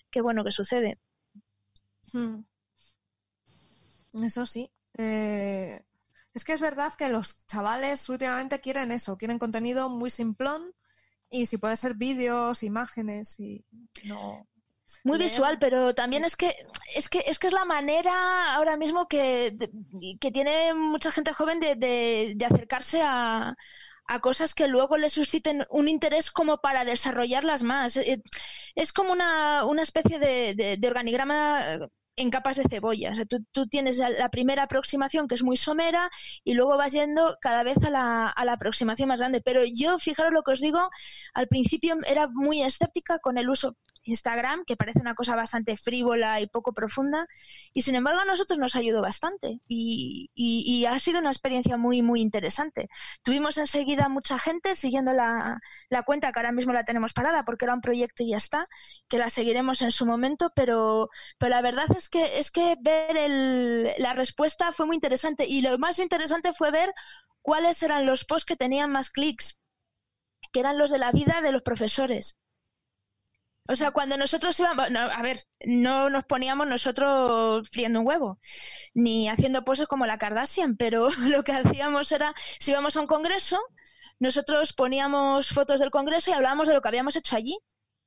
[0.10, 0.98] que bueno, que sucede.
[2.12, 2.42] Hmm.
[4.24, 4.72] Eso sí.
[4.98, 5.84] Eh,
[6.34, 10.74] es que es verdad que los chavales últimamente quieren eso, quieren contenido muy simplón
[11.30, 13.66] y si puede ser vídeos, imágenes y
[14.04, 14.48] no.
[15.04, 16.56] Muy visual, pero también es que
[16.96, 19.58] es que es que es la manera ahora mismo que,
[20.22, 21.76] que tiene mucha gente joven de,
[22.36, 23.56] de, acercarse a,
[24.06, 27.98] a cosas que luego le susciten un interés como para desarrollarlas más.
[27.98, 28.22] Eh,
[28.76, 33.12] es como una, una especie de, de organigrama en capas de cebolla.
[33.12, 36.10] O sea, tú, tienes la, primera aproximación que es muy somera
[36.44, 39.42] y luego vas yendo cada vez a la, a la, aproximación más grande.
[39.42, 40.90] Pero yo, fijaros lo que os digo,
[41.34, 43.76] al principio era muy escéptica con el uso
[44.06, 47.28] Instagram, que parece una cosa bastante frívola y poco profunda,
[47.74, 52.02] y sin embargo a nosotros nos ayudó bastante y, y, ha sido una experiencia muy,
[52.02, 52.90] muy interesante.
[53.24, 57.66] Tuvimos enseguida mucha gente siguiendo la, la, cuenta, que ahora mismo la tenemos parada porque
[57.66, 58.66] era un proyecto y ya está,
[59.08, 63.18] que la seguiremos en su momento, pero, pero la verdad es que, es que ver
[63.18, 66.94] el, la respuesta fue muy interesante y lo más interesante fue ver
[67.42, 69.60] cuáles eran los posts que tenían más clics
[70.56, 72.38] que eran los de la vida de los profesores.
[73.68, 78.40] O sea, cuando nosotros íbamos, a ver, no nos poníamos nosotros friendo un huevo,
[78.94, 83.08] ni haciendo poses como la Kardashian, pero lo que hacíamos era, si íbamos a un
[83.08, 83.60] congreso,
[84.20, 87.58] nosotros poníamos fotos del congreso y hablábamos de lo que habíamos hecho allí.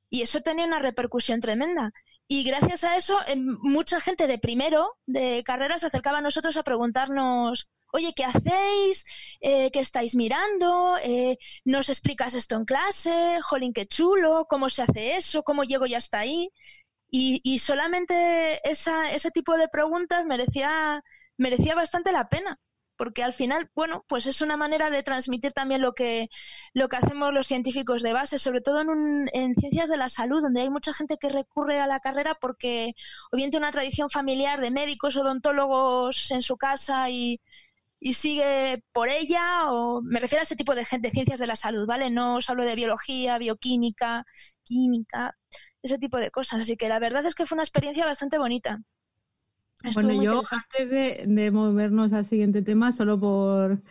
[0.09, 1.91] Y eso tenía una repercusión tremenda.
[2.27, 6.63] Y gracias a eso, mucha gente de primero, de carrera, se acercaba a nosotros a
[6.63, 9.05] preguntarnos oye, ¿qué hacéis?
[9.41, 10.97] Eh, ¿Qué estáis mirando?
[11.03, 13.39] Eh, ¿Nos explicas esto en clase?
[13.41, 15.43] Jolín, qué chulo, ¿cómo se hace eso?
[15.43, 16.49] ¿Cómo llego ya hasta ahí?
[17.11, 21.03] Y, y solamente esa, ese tipo de preguntas merecía,
[21.37, 22.59] merecía bastante la pena
[22.97, 26.27] porque al final, bueno, pues es una manera de transmitir también lo que,
[26.73, 30.41] lo que hacemos los científicos de base, sobre todo en, en ciencias de la salud,
[30.41, 32.93] donde hay mucha gente que recurre a la carrera porque
[33.31, 37.39] o bien tiene una tradición familiar de médicos, odontólogos en su casa y,
[37.99, 41.47] y sigue por ella, o me refiero a ese tipo de gente, de ciencias de
[41.47, 42.09] la salud, ¿vale?
[42.09, 44.25] No os hablo de biología, bioquímica,
[44.63, 45.35] química,
[45.83, 46.61] ese tipo de cosas.
[46.61, 48.79] Así que la verdad es que fue una experiencia bastante bonita.
[49.93, 53.81] bueno, yo antes de, de movernos al siguiente tema, solo por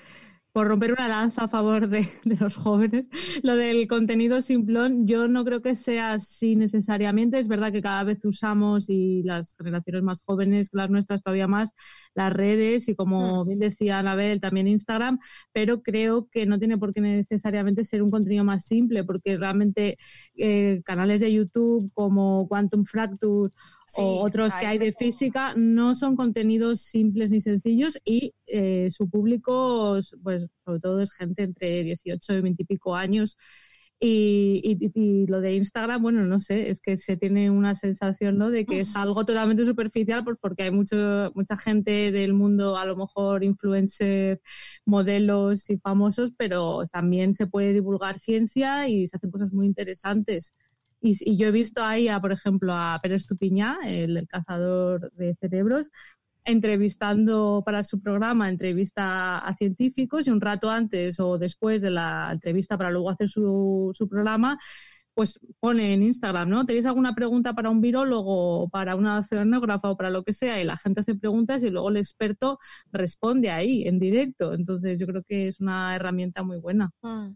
[0.52, 3.08] por romper una lanza a favor de, los jóvenes,
[3.42, 7.38] lo del contenido simplón, yo no creo que sea así necesariamente.
[7.38, 11.74] Es verdad que cada vez usamos y las generaciones más jóvenes, las nuestras todavía más,
[12.14, 15.18] las redes y como bien decía Anabel, también Instagram,
[15.52, 19.98] pero creo que no tiene por qué necesariamente ser un contenido más simple, porque realmente
[20.36, 23.52] eh, canales de YouTube como Quantum Fracture
[23.96, 29.08] o otros que hay de física, no son contenidos simples ni sencillos y eh, su
[29.08, 33.36] público, pues sobre todo es gente entre 18 y 20 y pico años.
[34.00, 38.48] Y, y, lo de Instagram, bueno, no sé, es que se tiene una sensación ¿no?
[38.48, 42.84] de que es algo totalmente superficial, pues porque hay mucho, mucha gente del mundo, a
[42.84, 44.40] lo mejor influencer,
[44.84, 50.54] modelos y famosos, pero también se puede divulgar ciencia y se hacen cosas muy interesantes.
[51.00, 55.90] Y, yo he visto ahí, a, por ejemplo, a Pérez Tupiñá, el, cazador de cerebros,
[56.44, 62.30] entrevistando para su programa, entrevista a científicos y un rato antes o después de la
[62.32, 64.58] entrevista para luego hacer su, su programa,
[65.18, 66.64] pues pone en Instagram, ¿no?
[66.64, 70.60] ¿Tenéis alguna pregunta para un virólogo, para una oceanógrafa o para lo que sea?
[70.60, 72.60] Y la gente hace preguntas y luego el experto
[72.92, 74.54] responde ahí, en directo.
[74.54, 76.92] Entonces yo creo que es una herramienta muy buena.
[77.02, 77.30] Mm.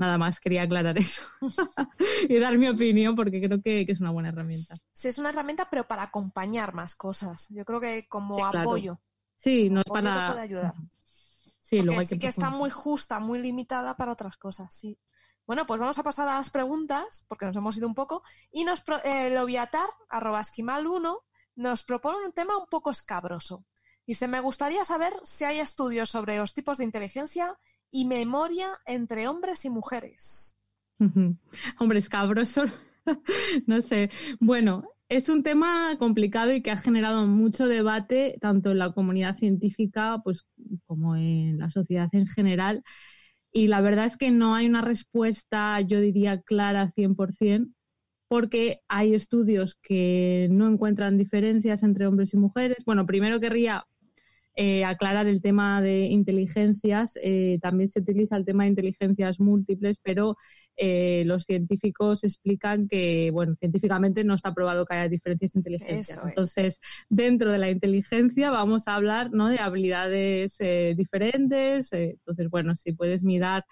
[0.00, 1.20] Nada más quería aclarar eso
[2.28, 4.74] y dar mi opinión porque creo que, es una buena herramienta.
[4.94, 7.48] Sí, es una herramienta, pero para acompañar más cosas.
[7.50, 8.98] Yo creo que como apoyo.
[9.36, 10.28] Sí, no es para.
[10.32, 10.72] Puede ayudar.
[11.04, 14.98] Sí, luego hay que, sí que está muy justa, muy limitada para otras cosas, sí.
[15.46, 18.22] Bueno, pues vamos a pasar a las preguntas, porque nos hemos ido un poco.
[18.50, 21.18] Y nos eh, Loviatar, arroba esquimal 1,
[21.56, 23.66] nos propone un tema un poco escabroso.
[24.06, 27.58] Dice, me gustaría saber si hay estudios sobre los tipos de inteligencia
[27.90, 30.56] y memoria entre hombres y mujeres.
[31.78, 32.70] Hombres cabrosos,
[33.66, 34.10] no sé.
[34.38, 39.36] Bueno, es un tema complicado y que ha generado mucho debate tanto en la comunidad
[39.36, 40.46] científica pues,
[40.86, 42.84] como en la sociedad en general.
[43.52, 47.72] Y la verdad es que no hay una respuesta, yo diría, clara 100%,
[48.28, 52.84] porque hay estudios que no encuentran diferencias entre hombres y mujeres.
[52.86, 53.86] Bueno, primero querría
[54.62, 57.18] eh, aclarar el tema de inteligencias.
[57.22, 60.36] Eh, también se utiliza el tema de inteligencias múltiples, pero
[60.76, 66.20] eh, los científicos explican que, bueno, científicamente no está probado que haya diferencias de inteligencia.
[66.28, 69.48] Entonces, dentro de la inteligencia vamos a hablar ¿no?
[69.48, 70.58] de habilidades
[70.94, 71.90] diferentes.
[71.94, 73.64] entonces, bueno, si puedes mirar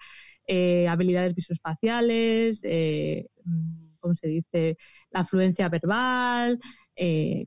[0.47, 2.63] habilidades visoespaciales,
[3.99, 4.77] ¿cómo se dice?
[5.11, 6.59] La fluencia verbal,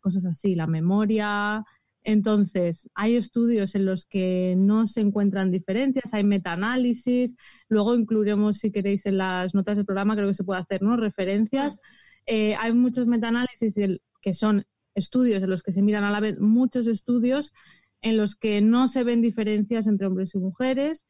[0.00, 1.64] cosas así, la memoria.
[2.04, 7.36] Entonces, hay estudios en los que no se encuentran diferencias, hay metaanálisis,
[7.68, 10.96] luego incluiremos, si queréis, en las notas del programa, creo que se puede hacer, ¿no?
[10.96, 11.80] Referencias.
[12.26, 13.74] Eh, hay muchos metaanálisis
[14.20, 17.52] que son estudios en los que se miran a la vez muchos estudios
[18.00, 21.06] en los que no se ven diferencias entre hombres y mujeres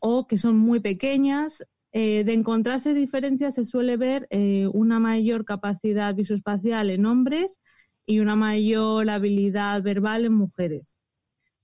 [0.00, 5.44] o que son muy pequeñas eh, de encontrarse diferencias se suele ver eh, una mayor
[5.44, 7.60] capacidad visoespacial en hombres
[8.06, 10.96] y una mayor habilidad verbal en mujeres.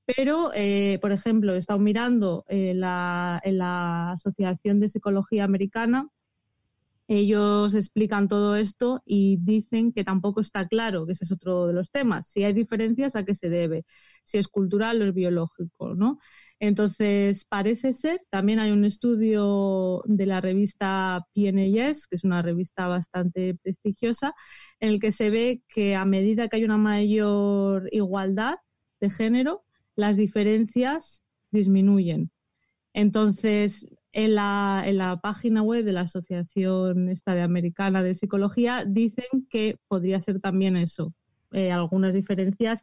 [0.07, 6.09] Pero, eh, por ejemplo, he estado mirando la, en la Asociación de Psicología Americana,
[7.09, 11.73] ellos explican todo esto y dicen que tampoco está claro, que ese es otro de
[11.73, 13.85] los temas, si hay diferencias, a qué se debe,
[14.25, 16.19] si es cultural o es biológico, ¿no?
[16.59, 22.89] Entonces, parece ser, también hay un estudio de la revista PNAS, que es una revista
[22.89, 24.35] bastante prestigiosa,
[24.81, 28.57] en el que se ve que a medida que hay una mayor igualdad
[29.01, 29.65] de género,
[29.97, 32.31] las diferencias disminuyen.
[32.95, 39.77] Entonces, en la, en la página web de la Asociación Americana de Psicología dicen que
[39.89, 41.13] podría ser también eso,
[41.53, 42.83] eh, algunas diferencias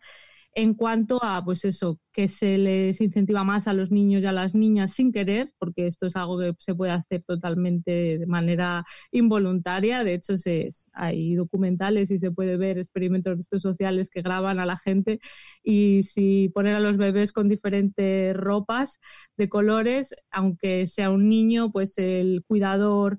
[0.56, 4.32] en cuanto a, pues eso, que se les incentiva más a los niños y a
[4.32, 8.86] las niñas sin querer, porque esto es algo que se puede hacer totalmente de manera
[9.12, 10.04] involuntaria.
[10.04, 14.78] De hecho, se, hay documentales y se puede ver experimentos sociales que graban a la
[14.78, 15.20] gente
[15.64, 19.00] y si poner a los bebés con diferentes ropas
[19.38, 23.18] de colores, aunque sea un niño, pues el cuidador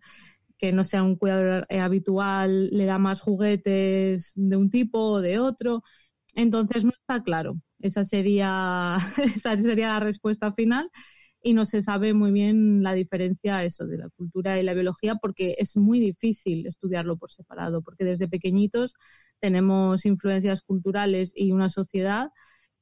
[0.58, 5.20] que no sea un cuidador eh, habitual le da más juguetes de un tipo o
[5.20, 5.82] de otro
[6.34, 7.56] entonces no está claro.
[7.80, 8.96] Esa sería,
[9.36, 10.90] esa sería la respuesta final
[11.42, 15.16] y no se sabe muy bien la diferencia eso de la cultura y la biología
[15.16, 18.94] porque es muy difícil estudiarlo por separado porque desde pequeñitos
[19.40, 22.30] tenemos influencias culturales y una sociedad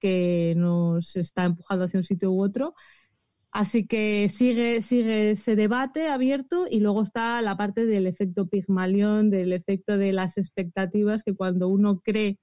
[0.01, 2.75] que nos está empujando hacia un sitio u otro.
[3.51, 9.29] Así que sigue, sigue ese debate abierto y luego está la parte del efecto Pigmalión,
[9.31, 12.39] del efecto de las expectativas que cuando uno cree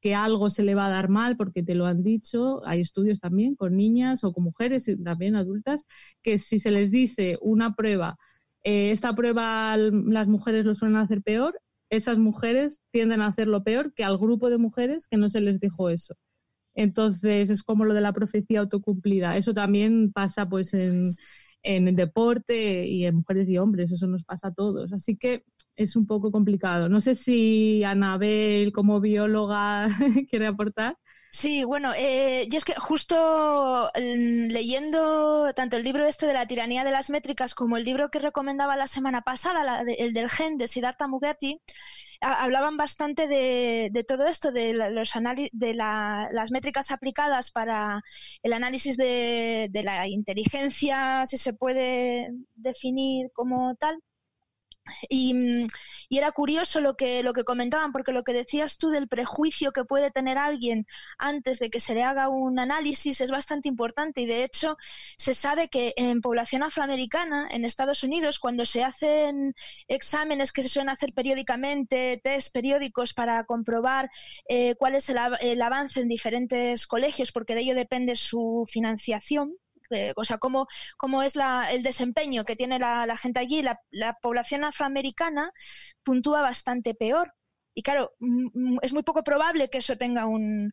[0.00, 2.62] que algo se le va a dar mal porque te lo han dicho.
[2.66, 5.86] Hay estudios también con niñas o con mujeres y también adultas
[6.22, 8.16] que si se les dice una prueba,
[8.64, 13.92] eh, esta prueba las mujeres lo suelen hacer peor, esas mujeres tienden a hacerlo peor
[13.94, 16.14] que al grupo de mujeres que no se les dijo eso.
[16.74, 19.36] Entonces es como lo de la profecía autocumplida.
[19.36, 21.02] Eso también pasa pues en,
[21.62, 24.92] en el deporte y en mujeres y hombres, eso nos pasa a todos.
[24.92, 25.44] Así que
[25.76, 26.88] es un poco complicado.
[26.88, 29.88] No sé si Anabel, como bióloga,
[30.30, 30.96] quiere aportar.
[31.32, 36.82] Sí, bueno, eh, es que justo mm, leyendo tanto el libro este de la tiranía
[36.82, 40.66] de las métricas como el libro que recomendaba la semana pasada, el del gen de
[40.66, 41.60] Siddhartha Mukherjee,
[42.20, 44.74] hablaban bastante de, todo esto, de,
[45.52, 48.02] de las métricas aplicadas para
[48.42, 54.02] el análisis de la inteligencia, si se puede definir como tal.
[55.08, 55.66] Y,
[56.12, 59.84] era curioso lo que, lo que comentaban, porque lo que decías tú del prejuicio que
[59.84, 60.86] puede tener alguien
[61.18, 64.20] antes de que se le haga un análisis es bastante importante.
[64.20, 64.76] Y de hecho,
[65.16, 69.54] se sabe que en población afroamericana, en Estados Unidos, cuando se hacen
[69.88, 74.10] exámenes que se suelen hacer periódicamente, test periódicos para comprobar
[74.48, 79.54] eh, cuál es el avance en diferentes colegios, porque de ello depende su financiación,
[80.16, 80.66] o sea, cómo,
[80.96, 81.34] cómo es
[81.70, 83.62] el desempeño que tiene la, gente allí.
[83.62, 85.52] La, población afroamericana
[86.02, 87.34] puntúa bastante peor.
[87.74, 88.12] Y claro,
[88.82, 90.72] es muy poco probable que eso tenga un,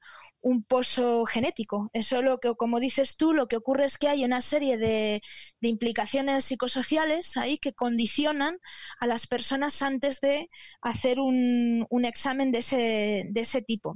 [0.68, 1.90] pozo genético.
[1.94, 5.22] Eso lo que, como dices tú, lo que ocurre es que hay una serie de,
[5.62, 8.58] implicaciones psicosociales ahí que condicionan
[9.00, 10.48] a las personas antes de
[10.82, 13.96] hacer un, un examen de ese, de ese tipo.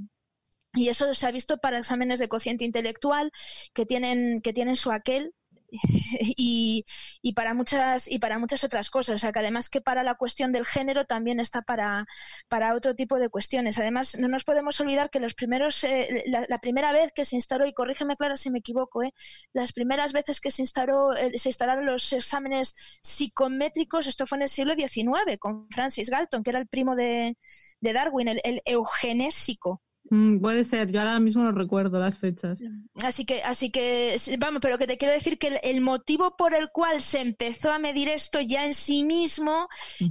[0.74, 3.30] Y eso se ha visto para exámenes de cociente intelectual
[3.74, 5.34] que tienen, que tienen su aquel
[6.36, 6.84] y,
[7.22, 9.14] y, para muchas y para muchas otras cosas.
[9.16, 12.06] O sea que además que para la cuestión del género también está para,
[12.48, 13.78] para otro tipo de cuestiones.
[13.78, 17.66] Además, no nos podemos olvidar que los primeros, eh, la, primera vez que se instaló,
[17.66, 19.12] y corrígeme Clara si me equivoco, eh,
[19.52, 24.42] las primeras veces que se instaló, eh, se instalaron los exámenes psicométricos, esto fue en
[24.42, 27.36] el siglo XIX, con Francis Galton, que era el primo de,
[27.80, 29.82] de Darwin, el, el eugenésico.
[30.12, 32.60] Mm, puede ser, yo ahora mismo no recuerdo las fechas.
[33.02, 36.68] Así que, así que, vamos, pero que te quiero decir que el, motivo por el
[36.70, 39.68] cual se empezó a medir esto ya en sí mismo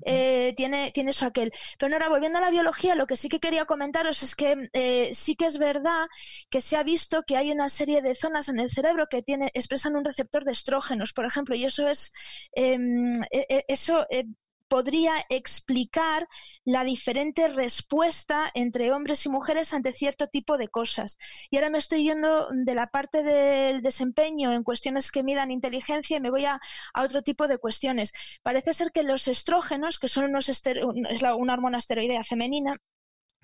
[0.08, 1.52] eh, tiene, tiene eso aquel.
[1.78, 5.12] Pero ahora, volviendo a la biología, lo que sí que quería comentaros es que eh,
[5.14, 6.08] sí que es verdad
[6.49, 9.52] que se ha visto que hay una serie de zonas en el cerebro que tiene,
[9.54, 12.12] expresan un receptor de estrógenos, por ejemplo, y eso es,
[12.54, 14.26] em, e, e, eso eh,
[14.72, 16.30] podría explicar
[16.63, 21.17] la diferente respuesta entre hombres y mujeres ante cierto tipo de cosas.
[21.49, 26.15] Y ahora me estoy yendo de la parte del desempeño en cuestiones que midan inteligencia
[26.15, 26.61] y me voy a,
[26.95, 28.13] otro tipo de cuestiones.
[28.43, 32.78] Parece ser que los estrógenos, que son unos es una hormona esteroidea femenina,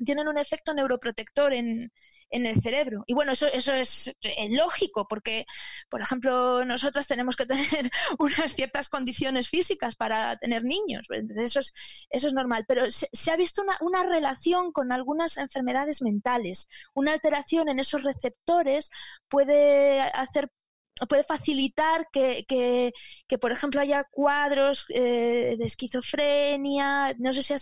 [0.05, 1.91] tienen un efecto neuroprotector en,
[2.29, 3.03] en el cerebro.
[3.07, 5.45] Y bueno, eso, eso es eh, lógico, porque,
[5.89, 7.65] por ejemplo, nosotras tenemos que tener
[8.19, 11.07] unas ciertas condiciones físicas para tener niños.
[11.37, 11.73] Eso es,
[12.09, 12.65] eso es normal.
[12.67, 16.67] Pero se, se ha visto una, una, relación con algunas enfermedades mentales.
[16.93, 18.89] Una alteración en esos receptores
[19.29, 20.49] puede hacer
[21.05, 27.13] puede facilitar que, que, por ejemplo, haya cuadros eh, de esquizofrenia.
[27.19, 27.55] No sé si,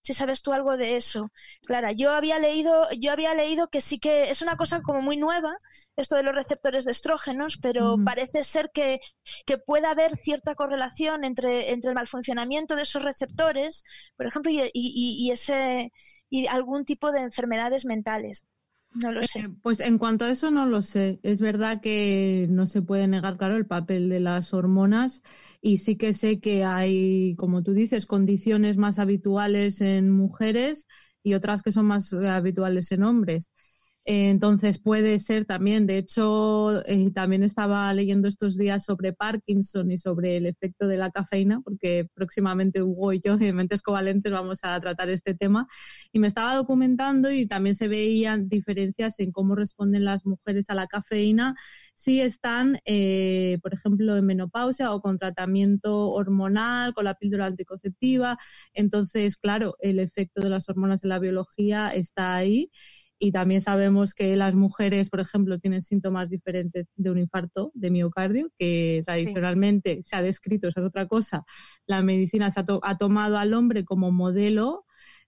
[0.00, 1.30] si sabes tú algo de eso,
[1.66, 1.92] Clara.
[1.92, 5.54] Yo había leído, yo había leído que sí que es una cosa como muy nueva
[5.96, 9.00] esto de los receptores de estrógenos, pero parece ser que,
[9.46, 13.84] que puede haber cierta correlación entre, entre el malfuncionamiento de esos receptores,
[14.16, 15.92] por ejemplo, y, y, y ese
[16.30, 18.44] y algún tipo de enfermedades mentales.
[18.94, 19.44] No lo sé.
[19.44, 21.20] Eh, pues en cuanto a eso no lo sé.
[21.22, 25.22] Es verdad que no se puede negar, claro, el papel de las hormonas
[25.60, 30.86] y sí que sé que hay, como tú dices, condiciones más habituales en mujeres
[31.22, 33.50] y otras que son más habituales en hombres.
[34.04, 39.92] Eh, entonces puede ser también, de hecho, eh, también estaba leyendo estos días sobre Parkinson
[39.92, 44.32] y sobre el efecto de la cafeína, porque próximamente Hugo y yo en Mentes Covalentes
[44.32, 45.68] vamos a tratar este tema.
[46.12, 50.74] Y me estaba documentando y también se veían diferencias en cómo responden las mujeres a
[50.74, 51.54] la cafeína
[51.94, 58.38] si están, eh, por ejemplo, en menopausia o con tratamiento hormonal, con la píldora anticonceptiva.
[58.72, 62.70] Entonces, claro, el efecto de las hormonas en la biología está ahí
[63.24, 67.88] y también sabemos que las mujeres, por ejemplo, tienen síntomas diferentes de un infarto de
[67.88, 71.44] miocardio, que tradicionalmente se ha descrito, esa es otra cosa.
[71.86, 74.86] La medicina se ha, tomado al hombre como modelo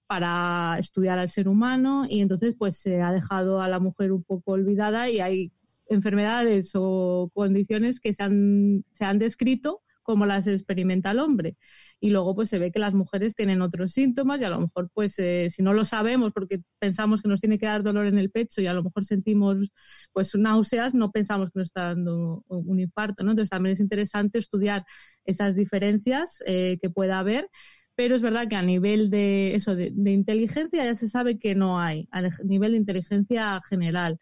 [0.08, 4.24] para estudiar al ser humano y entonces pues se ha dejado a la mujer un
[4.24, 5.52] poco olvidada y hay
[5.86, 11.56] enfermedades o condiciones que se han, se han descrito como las experimenta el hombre.
[12.00, 14.90] Y luego pues se ve que las mujeres tienen otros síntomas y a lo mejor
[14.94, 18.18] pues eh, si no lo sabemos porque pensamos que nos tiene que dar dolor en
[18.18, 19.70] el pecho y a lo mejor sentimos
[20.12, 23.32] pues náuseas, no pensamos que nos está dando un infarto, ¿no?
[23.32, 24.84] Entonces también es interesante estudiar
[25.24, 27.48] esas diferencias eh, que pueda haber
[27.96, 31.80] pero es verdad que a nivel de eso de, inteligencia ya se sabe que no
[31.80, 34.18] hay a nivel de inteligencia general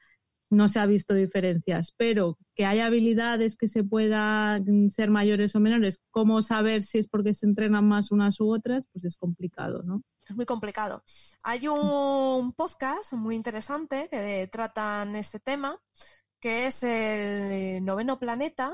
[0.52, 5.60] no se ha visto diferencias, pero que hay habilidades que se puedan ser mayores o
[5.60, 8.86] menores, ¿cómo saber si es porque se entrenan más unas u otras?
[8.92, 10.02] Pues es complicado, ¿no?
[10.28, 11.02] Es muy complicado.
[11.42, 15.80] Hay un podcast muy interesante que tratan este tema,
[16.38, 18.72] que es el noveno planeta,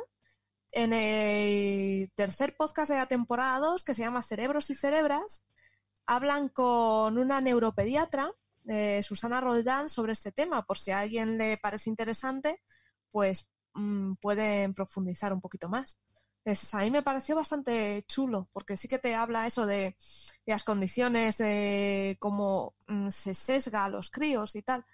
[0.72, 5.44] en el tercer podcast de la temporada 2, que se llama Cerebros y Cerebras,
[6.06, 8.30] hablan con una neuropediatra
[9.02, 10.62] Susana Roldán sobre este tema.
[10.62, 12.60] Por si a alguien le parece interesante,
[13.10, 15.98] pues mm, pueden profundizar un poquito más.
[16.72, 19.96] a mí me pareció bastante chulo, porque sí que te habla eso de,
[20.46, 24.84] las condiciones, de cómo mm, se sesga a los críos y tal.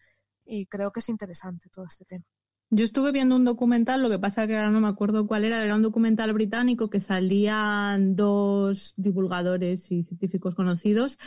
[0.44, 2.24] Y creo que es interesante todo este tema.
[2.70, 5.62] Yo estuve viendo un documental, lo que pasa que ahora no me acuerdo cuál era,
[5.64, 11.18] era un documental británico que salían dos divulgadores y científicos conocidos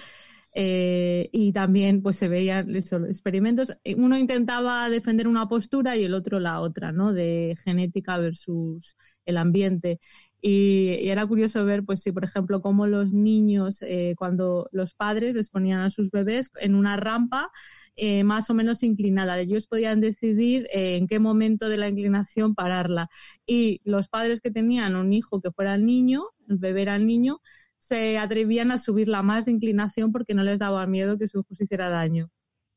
[0.60, 3.72] eh, y también pues se veían esos experimentos.
[3.96, 7.14] Uno intentaba defender una postura y el otro la otra, ¿no?
[7.14, 8.96] De genética versus
[9.26, 10.00] el ambiente.
[10.42, 15.36] Y, era curioso ver, pues sí, por ejemplo, cómo los niños, eh, cuando los padres
[15.36, 17.52] les ponían a sus bebés en una rampa
[17.96, 23.10] eh, más o menos inclinada, ellos podían decidir en qué momento de la inclinación pararla.
[23.46, 27.42] Y los padres que tenían un hijo que fuera niño, el bebé era niño,
[27.88, 31.64] se atrevían a subirla más de inclinación porque no les daba miedo que su se
[31.64, 32.30] hiciera daño.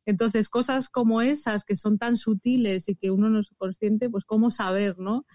[0.07, 4.25] Entonces, cosas como esas que son tan sutiles y que uno no es consciente, pues
[4.25, 5.27] cómo saber, ¿no?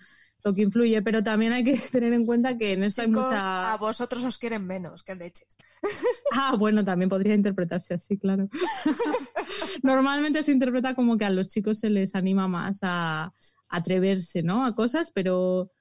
[0.46, 3.74] lo que influye, pero también hay que tener en cuenta que en esto hay mucha...
[3.74, 5.58] a vosotros os quieren menos que leches.
[6.34, 8.50] Ah, bueno, también podría interpretarse así, claro.
[9.84, 13.34] Normalmente se interpreta como que a los chicos se les anima más a
[13.70, 14.66] atreverse, ¿no?
[14.66, 15.72] A cosas, pero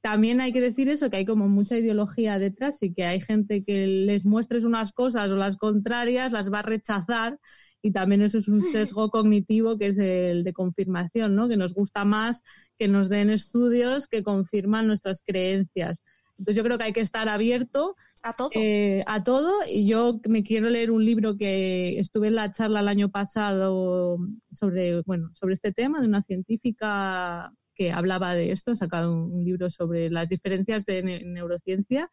[0.00, 3.64] también hay que decir eso, que hay como mucha ideología detrás y que hay gente
[3.64, 7.38] que les muestres unas cosas o las contrarias, las va a rechazar
[7.82, 11.48] y también eso es un sesgo cognitivo que es el de confirmación, ¿no?
[11.48, 12.42] Que nos gusta más
[12.78, 16.00] que nos den estudios que confirman nuestras creencias.
[16.38, 18.50] Entonces yo creo que hay que estar abierto a todo.
[18.54, 19.60] Eh, a todo.
[19.68, 24.18] Y yo me quiero leer un libro que estuve en la charla el año pasado
[24.52, 29.44] sobre, bueno, sobre este tema de una científica que hablaba de esto, ha sacado un
[29.44, 32.10] libro sobre las diferencias de neurociencia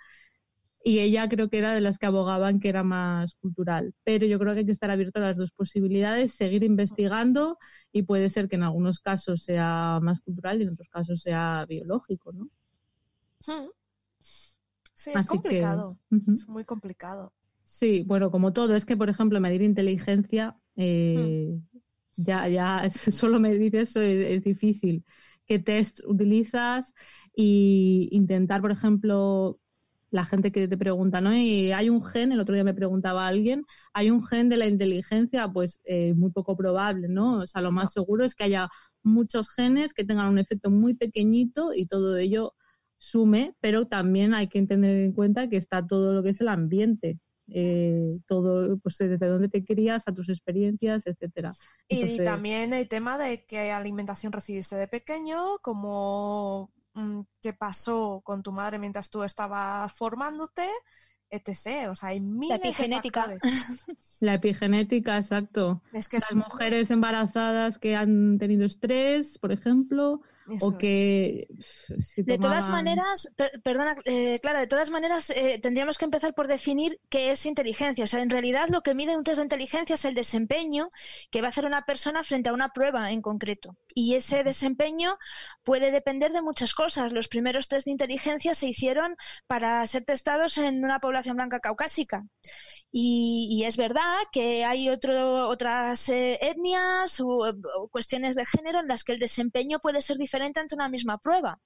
[0.87, 3.95] y ella creo que era de las que abogaban que era más cultural.
[4.03, 7.57] Pero yo creo que hay que estar abierto a las dos posibilidades, seguir investigando
[7.91, 11.65] y puede ser que en algunos casos sea más cultural y en otros casos sea
[11.67, 12.49] biológico, ¿no?
[13.47, 13.69] Hmm.
[14.21, 15.97] Sí, es complicado,
[16.33, 17.33] es muy complicado.
[17.63, 22.23] Sí, bueno, como todo, es que, por ejemplo, medir inteligencia, eh, hmm.
[22.23, 25.03] ya, ya, solo medir eso es, difícil.
[25.47, 26.93] ¿Qué test utilizas?
[27.35, 29.59] Y intentar, por ejemplo,
[30.11, 31.35] la gente que te pregunta, ¿no?
[31.35, 34.67] Y hay un gen, el otro día me preguntaba alguien, hay un gen de la
[34.67, 37.39] inteligencia, pues eh, muy poco probable, ¿no?
[37.39, 38.69] O sea, lo más seguro es que haya
[39.03, 42.53] muchos genes que tengan un efecto muy pequeñito y todo ello
[42.97, 46.47] sume, pero también hay que tener en cuenta que está todo lo que es el
[46.47, 47.19] ambiente.
[47.47, 51.53] Eh, todo, pues desde dónde te crías, a tus experiencias, etcétera.
[51.87, 58.41] y también el tema de qué alimentación recibiste de pequeño, como Mm, qué pasó con
[58.41, 60.65] tu madre mientras tú estabas formándote,
[61.29, 61.89] etc.
[61.89, 63.27] O sea, hay miles La epigenética.
[63.27, 63.39] de
[64.21, 65.81] La epigenética, exacto.
[65.91, 70.21] Es que Las mujeres embarazadas que han tenido estrés, por ejemplo,
[70.61, 71.47] o que
[72.17, 73.29] de todas maneras
[73.63, 78.03] perdona eh, claro de todas maneras eh, tendríamos que empezar por definir qué es inteligencia.
[78.03, 80.89] O sea en realidad lo que mide un test de inteligencia es el desempeño
[81.31, 83.75] que va a hacer una persona frente a una prueba en concreto.
[83.95, 85.17] Y ese desempeño
[85.63, 87.11] puede depender de muchas cosas.
[87.11, 89.15] Los primeros test de inteligencia se hicieron
[89.47, 92.23] para ser testados en una población blanca caucásica.
[92.97, 97.53] Y, es verdad que hay otro, otras eh, etnias o,
[97.91, 101.59] cuestiones de género en las que el desempeño puede ser diferente ante una misma prueba.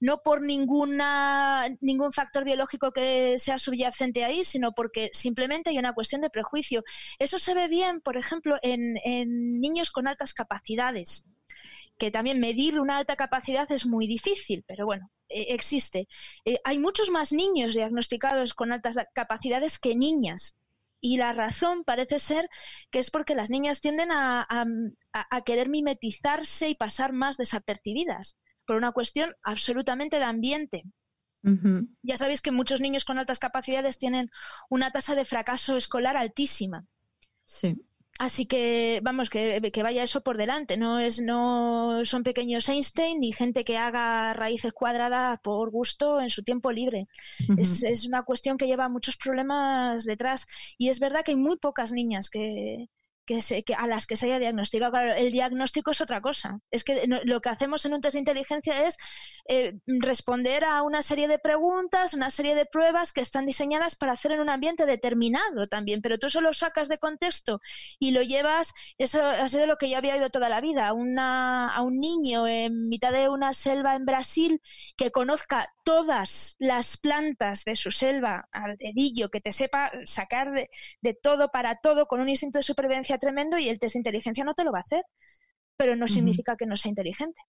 [0.00, 5.94] No por ninguna, ningún factor biológico que sea subyacente ahí, sino porque simplemente hay una
[5.94, 6.84] cuestión de prejuicio.
[7.18, 8.94] Eso se ve bien, por ejemplo, en,
[9.60, 11.24] niños con altas capacidades
[11.98, 16.06] que también medir una alta capacidad es muy difícil, pero bueno, eh, existe.
[16.44, 20.57] Eh, hay muchos más niños diagnosticados con altas capacidades que niñas.
[21.00, 22.48] Y la razón parece ser
[22.90, 24.46] que es porque las niñas tienden a,
[25.44, 28.36] querer mimetizarse y pasar más desapercibidas
[28.66, 30.82] por una cuestión absolutamente de ambiente.
[32.02, 34.28] Ya sabéis que muchos niños con altas capacidades tienen
[34.68, 36.84] una tasa de fracaso escolar altísima.
[37.44, 37.76] Sí.
[38.18, 40.76] Así que, vamos, que, vaya eso por delante.
[40.76, 46.28] No, es, no son pequeños Einstein ni gente que haga raíces cuadradas por gusto en
[46.28, 47.04] su tiempo libre.
[47.56, 50.46] es, es, una cuestión que lleva muchos problemas detrás.
[50.78, 52.88] Y es verdad que hay muy pocas niñas que,
[53.28, 54.96] que, se, que a las que se haya diagnosticado.
[54.96, 56.60] el diagnóstico es otra cosa.
[56.70, 58.96] Es que lo que hacemos en un test de inteligencia es
[59.48, 64.12] eh, responder a una serie de preguntas, una serie de pruebas que están diseñadas para
[64.12, 67.60] hacer en un ambiente determinado también, pero tú solo sacas de contexto
[67.98, 71.68] y lo llevas, eso ha sido lo que yo había oído toda la vida, una,
[71.68, 74.62] a un niño en mitad de una selva en Brasil
[74.96, 80.68] que conozca todas las plantas de su selva al dedillo, que te sepa sacar de,
[81.00, 84.44] de todo para todo con un instinto de supervivencia tremendo y el test de inteligencia
[84.44, 85.02] no te lo va a hacer,
[85.78, 87.40] pero no significa que no sea inteligente.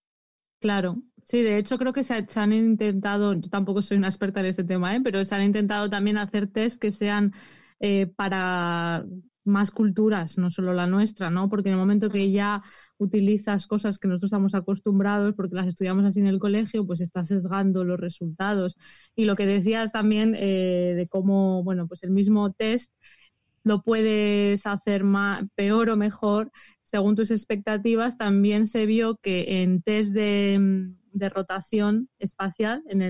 [0.61, 4.45] Claro, sí, de hecho creo que se, han intentado, yo tampoco soy una experta en
[4.45, 5.01] este tema, ¿eh?
[5.03, 7.33] pero se han intentado también hacer test que sean
[7.81, 9.03] eh, para
[9.49, 11.49] más culturas, no solo la nuestra, ¿no?
[11.49, 12.63] Porque en el momento que ya
[12.97, 17.27] utilizas cosas que nosotros estamos acostumbrados, porque las estudiamos así en el colegio, pues estás
[17.27, 18.77] sesgando los resultados.
[19.15, 22.93] Y lo que decías también eh, de cómo, bueno, pues el mismo test
[23.63, 26.51] lo puedes hacer más, peor o mejor
[26.89, 30.89] según tus expectativas, también se vio que en test de,
[31.29, 33.01] rotación espacial en,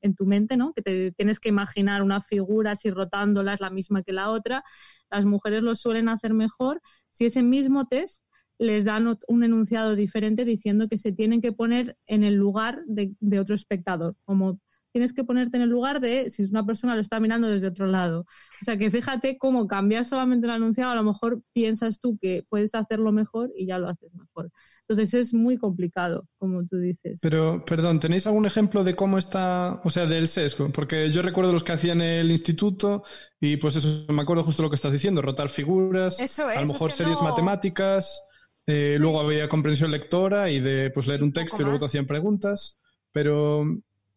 [0.00, 0.72] en, tu mente, ¿no?
[0.72, 4.64] que te tienes que imaginar una figura si rotándola es la misma que la otra,
[5.10, 6.80] las mujeres lo suelen hacer mejor
[7.10, 8.22] si ese mismo test
[8.58, 13.14] les dan un enunciado diferente diciendo que se tienen que poner en el lugar de,
[13.40, 14.60] otro espectador, como
[14.92, 17.86] tienes que ponerte en el lugar de si una persona lo está mirando desde otro
[17.86, 18.20] lado.
[18.60, 22.44] O sea que fíjate cómo cambiar solamente el anunciado, a lo mejor piensas tú que
[22.48, 24.50] puedes hacerlo mejor y ya lo haces mejor.
[24.88, 27.20] Entonces es muy complicado, como tú dices.
[27.22, 30.70] Pero, perdón, ¿tenéis algún ejemplo de cómo está, o sea, del sesgo?
[30.72, 33.04] Porque yo recuerdo los que hacían el instituto
[33.40, 36.60] y pues eso, me acuerdo justo lo que estás diciendo, rotar figuras, Eso es, a
[36.60, 38.20] lo es mejor que series no- matemáticas,
[38.66, 39.02] eh, Sí.
[39.02, 42.80] luego había comprensión lectora y de pues leer un texto y luego te hacían preguntas,
[43.12, 43.64] pero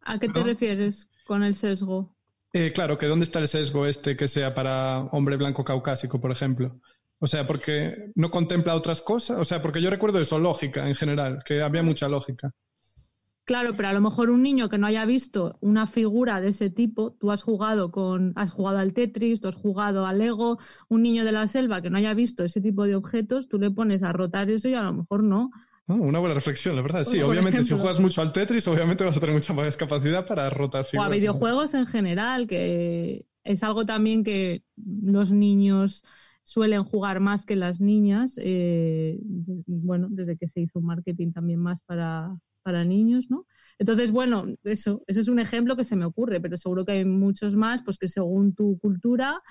[0.06, 0.46] ¿A qué te ¿No?
[0.46, 2.16] refieres con el sesgo?
[2.54, 6.32] eh, claro, que ¿dónde está el sesgo este que sea para hombre blanco caucásico, por
[6.32, 6.80] ejemplo?
[7.20, 10.96] O sea, porque no contempla otras cosas, o sea, porque yo recuerdo eso, lógica en
[10.96, 12.52] general, que había mucha lógica.
[13.46, 16.70] Claro, pero a lo mejor un niño que no haya visto una figura de ese
[16.70, 21.02] tipo, tú has jugado con, has jugado al Tetris, tú has jugado al Lego, un
[21.04, 24.02] niño de la selva que no haya visto ese tipo de objetos, tú le pones
[24.02, 25.52] a rotar eso y a lo mejor no.
[25.88, 27.04] Ah, una buena reflexión, la verdad.
[27.04, 30.26] Sí, Por obviamente si juegas mucho al Tetris, obviamente vas a tener mucha más capacidad
[30.26, 31.08] para rotar O figuras.
[31.08, 36.04] a videojuegos en general, que es algo también que los niños
[36.46, 39.20] suelen jugar más que las niñas, eh,
[39.68, 43.46] bueno, desde que se hizo marketing también más para, para niños, ¿no?
[43.80, 47.06] Entonces, bueno, eso, eso es un ejemplo que se me ocurre, pero seguro que hay
[47.06, 49.42] muchos más, pues que según tu cultura,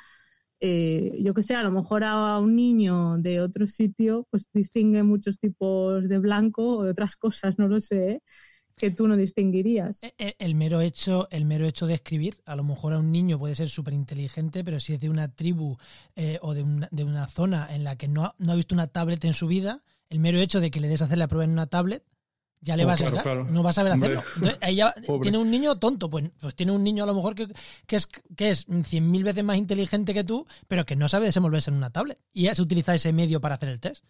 [0.62, 5.02] eh, yo que sé, a lo mejor a un niño de otro sitio, pues distingue
[5.02, 8.22] muchos tipos de blanco o de otras cosas, no lo sé,
[8.76, 10.02] que tú no distinguirías.
[10.02, 13.12] E- e- El mero hecho, el mero hecho de escribir, a lo mejor a un
[13.12, 15.76] niño puede ser súper inteligente, pero si es de una tribu
[16.16, 18.74] eh, o de una, de una zona en la que no ha, no ha visto
[18.74, 21.44] una tablet en su vida, el mero hecho de que le des hacer la prueba
[21.44, 22.04] en una tablet,
[22.62, 23.44] ya le Oh, vas claro, a claro.
[23.44, 24.16] no va a saber Hombre.
[24.16, 24.32] hacerlo.
[24.36, 25.22] Entonces, Pobre.
[25.22, 27.48] tiene un niño tonto, pues, pues tiene un niño a lo mejor que,
[27.86, 28.06] que es
[28.36, 31.90] que es 100.000 veces más inteligente que tú, pero que no sabe desenvolverse en una
[31.90, 34.04] tablet y es utilizar ese medio para hacer el test.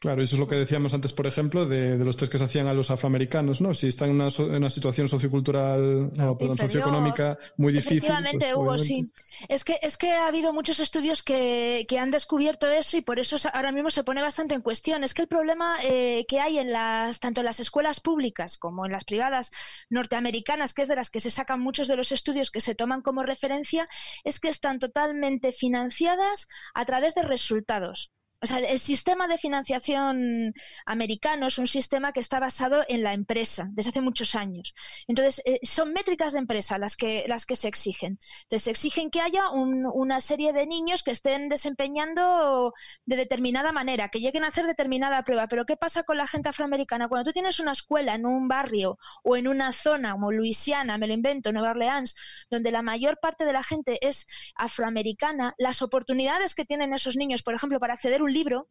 [0.00, 2.44] Claro, eso es lo que decíamos antes, por ejemplo, de, de los test que se
[2.44, 3.74] hacían a los afroamericanos, ¿no?
[3.74, 7.98] Si están en una, so- en una situación sociocultural, no, perdón, socioeconómica muy difícil.
[7.98, 9.12] Efectivamente, pues, Hugo, obviamente- sí.
[9.50, 13.18] Es que, es que ha habido muchos estudios que, que han descubierto eso y por
[13.18, 15.04] eso ahora mismo se pone bastante en cuestión.
[15.04, 18.86] Es que el problema eh, que hay en las, tanto en las escuelas públicas como
[18.86, 19.50] en las privadas
[19.90, 23.02] norteamericanas, que es de las que se sacan muchos de los estudios que se toman
[23.02, 23.86] como referencia,
[24.24, 28.10] es que están totalmente financiadas a través de resultados.
[28.42, 30.54] O sea, el sistema de financiación
[30.86, 34.74] americano es un sistema que está basado en la empresa desde hace muchos años.
[35.08, 38.18] Entonces, eh, son métricas de empresa las que, las que se exigen.
[38.42, 42.72] Entonces, se exigen que haya un- una serie de niños que estén desempeñando
[43.04, 45.46] de determinada manera, que lleguen a hacer determinada prueba.
[45.48, 47.08] Pero, ¿qué pasa con la gente afroamericana?
[47.08, 51.06] Cuando tú tienes una escuela en un barrio o en una zona como Luisiana, me
[51.06, 52.16] lo invento, Nueva Orleans,
[52.50, 57.42] donde la mayor parte de la gente es afroamericana, las oportunidades que tienen esos niños,
[57.42, 58.68] por ejemplo, para acceder un libro,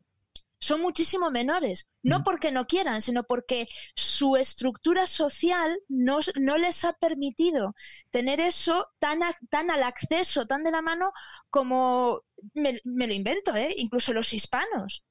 [0.59, 1.89] son muchísimo menores.
[2.03, 7.75] No porque no quieran, sino porque su estructura social no, no les ha permitido
[8.11, 11.11] tener eso tan, a- tan al acceso, tan de la mano
[11.49, 13.73] como me, me lo invento, ¿eh?
[13.77, 15.03] incluso los hispanos.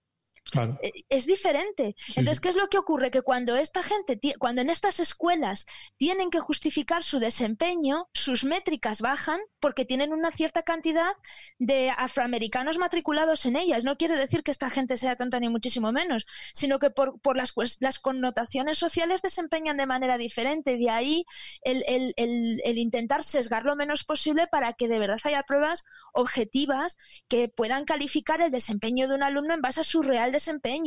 [0.51, 0.79] Claro.
[0.83, 1.95] Eh, Es diferente.
[2.09, 2.41] Entonces.
[2.41, 3.11] ¿qué es lo que ocurre?
[3.11, 9.01] Que cuando esta gente, cuando en estas escuelas tienen que justificar su desempeño, sus métricas
[9.01, 11.13] bajan porque tienen una cierta cantidad
[11.59, 13.85] de afroamericanos matriculados en ellas.
[13.85, 17.37] No quiere decir que esta gente sea tonta ni muchísimo menos, sino que por, por
[17.37, 20.77] las, cues- las connotaciones sociales desempeñan de manera diferente.
[20.77, 21.25] De ahí
[21.63, 25.85] el, el- el- el intentar sesgar lo menos posible para que de verdad haya pruebas
[26.15, 26.97] objetivas
[27.29, 30.38] que puedan calificar el desempeño de un alumno en base a su real desempeño,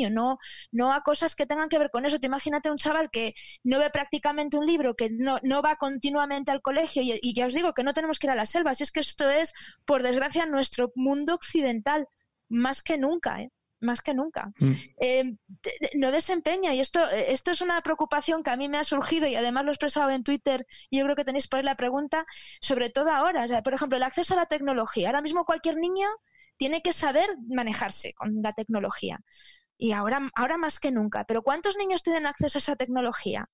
[0.10, 0.38] no,
[0.72, 2.20] no a cosas que tengan que ver con eso.
[2.20, 3.34] Te imagínate un chaval que
[3.64, 7.46] no ve prácticamente un libro, que no, no va continuamente al colegio y, y ya
[7.46, 9.54] os digo que no tenemos que ir a la selva, si es que esto es,
[9.86, 12.08] por desgracia, nuestro mundo occidental,
[12.50, 13.50] más que nunca, ¿eh?
[13.80, 14.52] más que nunca.
[14.60, 14.72] Mm.
[15.00, 18.78] Eh, de- no desempeña y esto, eh, esto es una preocupación que a mí me
[18.78, 21.60] ha surgido y además lo he expresado en Twitter y yo creo que tenéis por
[21.60, 22.26] ahí la pregunta,
[22.60, 23.44] sobre todo ahora.
[23.44, 25.08] O sea, por ejemplo, el acceso a la tecnología.
[25.10, 26.08] Ahora mismo cualquier niño
[26.62, 29.20] tiene que saber manejarse con la tecnología.
[29.80, 31.24] Y ahora, ahora más que nunca.
[31.24, 33.50] Pero ¿cuántos niños tienen acceso a esa tecnología?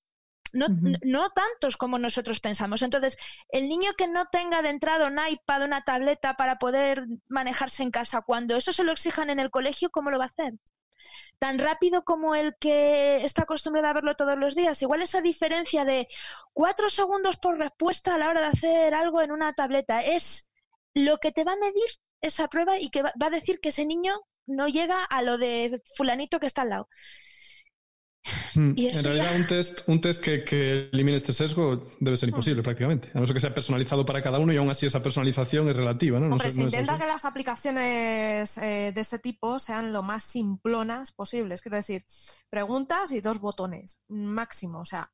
[0.52, 0.65] No,
[1.03, 2.81] no tantos como nosotros pensamos.
[2.81, 3.15] Entonces,
[3.48, 7.91] el niño que no tenga de entrada un iPad, una tableta para poder manejarse en
[7.91, 10.56] casa, cuando eso se lo exijan en el colegio, ¿cómo lo va a hacer?
[11.40, 14.81] Tan rápido como el que está acostumbrado a verlo todos los días.
[14.81, 16.10] Igual esa diferencia de
[16.52, 20.52] cuatro segundos por respuesta a la hora de hacer algo en una tableta es
[20.94, 21.90] lo que te va a medir
[22.22, 24.14] esa prueba y que va, va a decir que ese niño
[24.48, 26.89] no llega a lo de fulanito que está al lado.
[28.56, 28.73] Mm.
[28.76, 32.18] Y En eso realidad, ya- un test, un test que, que elimine este sesgo debe
[32.18, 33.10] ser imposible prácticamente.
[33.14, 35.76] A no ser que sea personalizado para cada uno y aún así esa personalización es
[35.77, 36.26] relativa, ¿no?
[36.34, 41.11] Hombre, se no intenta que las aplicaciones eh, de este tipo sean lo más simplonas
[41.14, 41.61] posibles.
[41.61, 42.03] Quiero decir,
[42.49, 44.80] preguntas y dos botones, máximo.
[44.80, 45.10] O sea,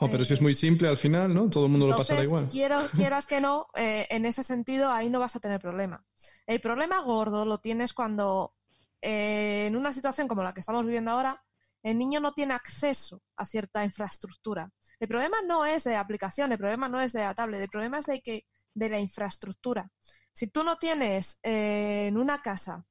[0.00, 1.50] Oh, pero si es muy simple al final, ¿no?
[1.50, 2.48] Todo el mundo lo pasará igual.
[2.48, 6.04] quiero- quieras que no, eh, en ese sentido ahí no vas a tener problema.
[6.46, 8.54] El problema gordo lo tienes cuando
[9.02, 11.42] eh, en una situación como la que estamos viviendo ahora,
[11.82, 14.70] el niño no tiene acceso a cierta infraestructura.
[15.00, 17.98] El problema no es de aplicación, el problema no es de la tablet, el problema
[17.98, 19.90] es de que de la infraestructura.
[20.32, 22.84] Si tú no tienes eh, en una casa,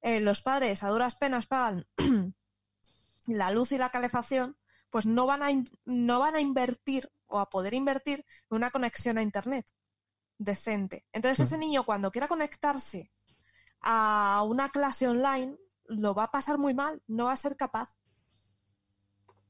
[0.00, 1.86] eh, los padres a duras penas pagan
[3.26, 4.56] la luz y la calefacción,
[4.90, 5.48] pues no van a,
[5.84, 9.66] no van a invertir o a poder invertir en una conexión a Internet
[10.38, 11.04] decente.
[11.12, 13.10] Entonces ese niño cuando quiera conectarse
[13.80, 15.56] a una clase online
[15.86, 17.98] lo va a pasar muy mal, no va a ser capaz,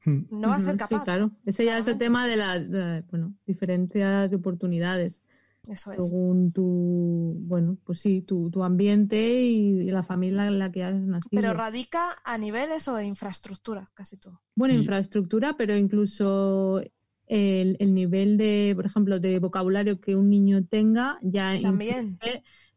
[0.05, 0.27] Mm.
[0.31, 0.99] no va a ser capaz.
[0.99, 1.31] Sí, claro.
[1.45, 5.21] Ese ya es el tema de las bueno, diferencias de oportunidades.
[5.67, 6.03] Eso es.
[6.03, 10.83] Según tu, bueno, pues sí, tu, tu ambiente y, y la familia en la que
[10.83, 11.29] has nacido.
[11.41, 14.41] Pero radica a niveles o de infraestructura, casi todo.
[14.55, 16.81] Bueno, infraestructura, pero incluso
[17.27, 22.17] el, el nivel de, por ejemplo, de vocabulario que un niño tenga ya También.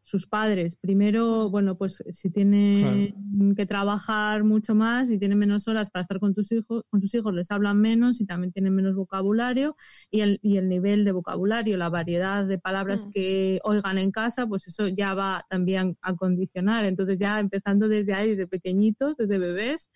[0.05, 0.75] Sus padres.
[0.75, 3.15] Primero, bueno, pues si tiene
[3.55, 7.13] que trabajar mucho más y tiene menos horas para estar con tus hijos, con sus
[7.15, 9.77] hijos les hablan menos y también tienen menos vocabulario
[10.11, 13.11] y el, y el nivel de vocabulario, la variedad de palabras Mm.
[13.11, 16.83] que oigan en casa, pues eso ya va también a condicionar.
[16.83, 19.89] Entonces ya empezando desde ahí, desde pequeñitos, desde bebés,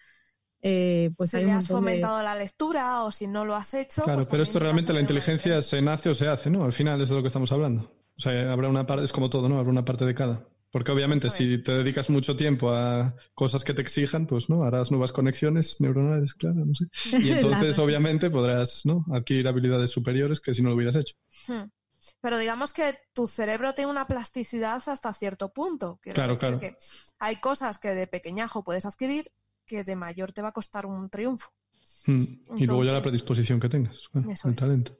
[0.61, 4.03] eh, pues si has de- fomentado la lectura o si no lo has hecho.
[4.03, 6.63] Claro, pues pero esto realmente la inteligencia se nace o se hace, ¿no?
[6.63, 7.91] Al final es de lo que estamos hablando.
[8.17, 9.59] O sea, habrá una parte, es como todo, ¿no?
[9.59, 10.47] Habrá una parte de cada.
[10.71, 11.63] Porque obviamente Eso si es.
[11.63, 16.33] te dedicas mucho tiempo a cosas que te exijan, pues no, harás nuevas conexiones neuronales,
[16.33, 16.85] claro, no sé.
[17.19, 19.05] Y entonces obviamente podrás, ¿no?
[19.11, 21.15] Adquirir habilidades superiores que si no lo hubieras hecho.
[21.47, 21.69] Hmm.
[22.21, 25.99] Pero digamos que tu cerebro tiene una plasticidad hasta cierto punto.
[26.01, 26.59] Quiero Claro, decir claro.
[26.59, 26.75] que
[27.19, 29.25] hay cosas que de pequeñajo puedes adquirir
[29.65, 31.51] que de mayor te va a costar un triunfo.
[32.05, 32.23] Mm.
[32.57, 33.97] Y luego ya la predisposición que tengas,
[34.31, 34.59] Eso el es.
[34.59, 34.97] talento.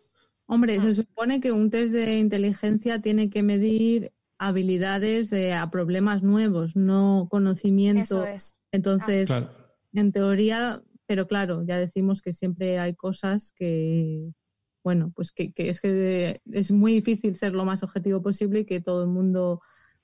[0.48, 0.82] Hombre, Ah.
[0.82, 6.76] se supone que un test de inteligencia tiene que medir habilidades eh, a problemas nuevos,
[6.76, 8.24] no conocimiento.
[8.24, 8.58] Eso es.
[8.72, 9.50] Entonces, Claro.
[9.94, 14.32] en teoría, pero claro, ya decimos que siempre hay cosas que,
[14.84, 18.66] bueno, pues que, que es que es muy difícil ser lo más objetivo posible y
[18.66, 19.62] que todo el mundo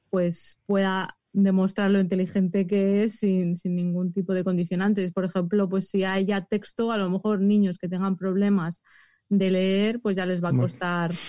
[0.10, 5.12] pues pueda demostrar lo inteligente que es sin, sin ningún tipo de condicionantes.
[5.12, 8.82] Por ejemplo, pues si hay ya texto, a lo mejor niños que tengan problemas
[9.30, 11.12] de leer, pues ya les va a costar.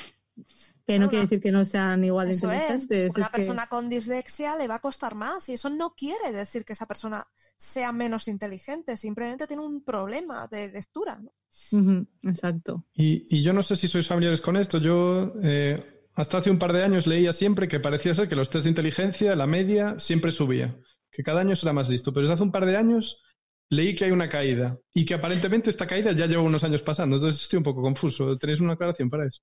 [0.87, 2.83] Que no quiere decir que no sean igual de Eso es.
[2.83, 3.15] inteligentes.
[3.17, 6.31] Una es que- persona con dislexia le va a costar más y eso no quiere
[6.31, 7.27] decir que esa persona
[7.57, 11.19] sea menos inteligente, simplemente tiene un problema de lectura.
[11.23, 12.07] ¿no?
[12.25, 12.85] Exacto.
[12.93, 14.77] Y, y yo no sé si sois familiares con esto.
[14.77, 18.51] Yo eh, hasta hace un par de años leía siempre que parecía ser que los
[18.51, 20.77] test de inteligencia, la media, siempre subía.
[21.11, 22.13] Que cada año será más listo.
[22.13, 23.23] Pero desde hace un par de años
[23.71, 24.79] leí que hay una caída.
[24.93, 27.17] Y que aparentemente esta caída ya lleva unos años pasando.
[27.17, 28.37] Entonces estoy un poco confuso.
[28.39, 29.41] ¿Tenéis una aclaración para eso?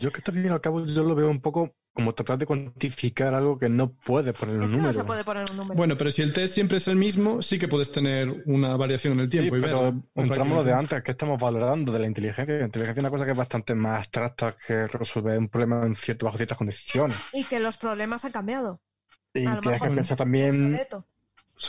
[0.00, 2.38] Yo que esto al fin y al cabo yo lo veo un poco como tratar
[2.38, 4.92] de cuantificar algo que no puede poner un Es que número.
[4.92, 5.74] no se puede poner un número.
[5.74, 9.14] Bueno, pero si el test siempre es el mismo, sí que puedes tener una variación
[9.14, 12.06] en el Sí, tiempo y pero entramos lo de antes, que estamos valorando de la
[12.06, 12.58] inteligencia.
[12.58, 15.94] La inteligencia es una cosa que es bastante más abstracta que resolver un problema en
[15.94, 17.16] cierto, bajo ciertas condiciones.
[17.32, 18.80] Y que los problemas han cambiado.
[19.32, 20.78] Y a lo tienes mejor que pensar también,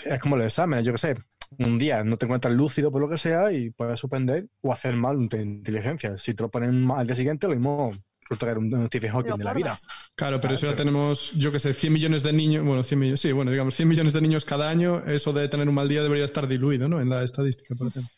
[0.05, 1.15] es como los exámenes, yo qué sé,
[1.59, 4.95] un día no te encuentras lúcido por lo que sea y puedes suspender o hacer
[4.95, 6.17] mal un test de inteligencia.
[6.17, 7.91] Si te lo ponen mal al día siguiente, lo mismo
[8.21, 9.77] resulta que era un, Stephen Hawking de la vida.
[10.15, 12.99] Claro, pero si ahora pero- tenemos, yo qué sé, 100 millones de niños, bueno, 100
[12.99, 15.87] millones, sí, bueno, digamos, 100 millones de niños cada año, eso de tener un mal
[15.87, 16.99] día debería estar diluido, ¿no?
[17.01, 18.11] En la estadística, por ejemplo.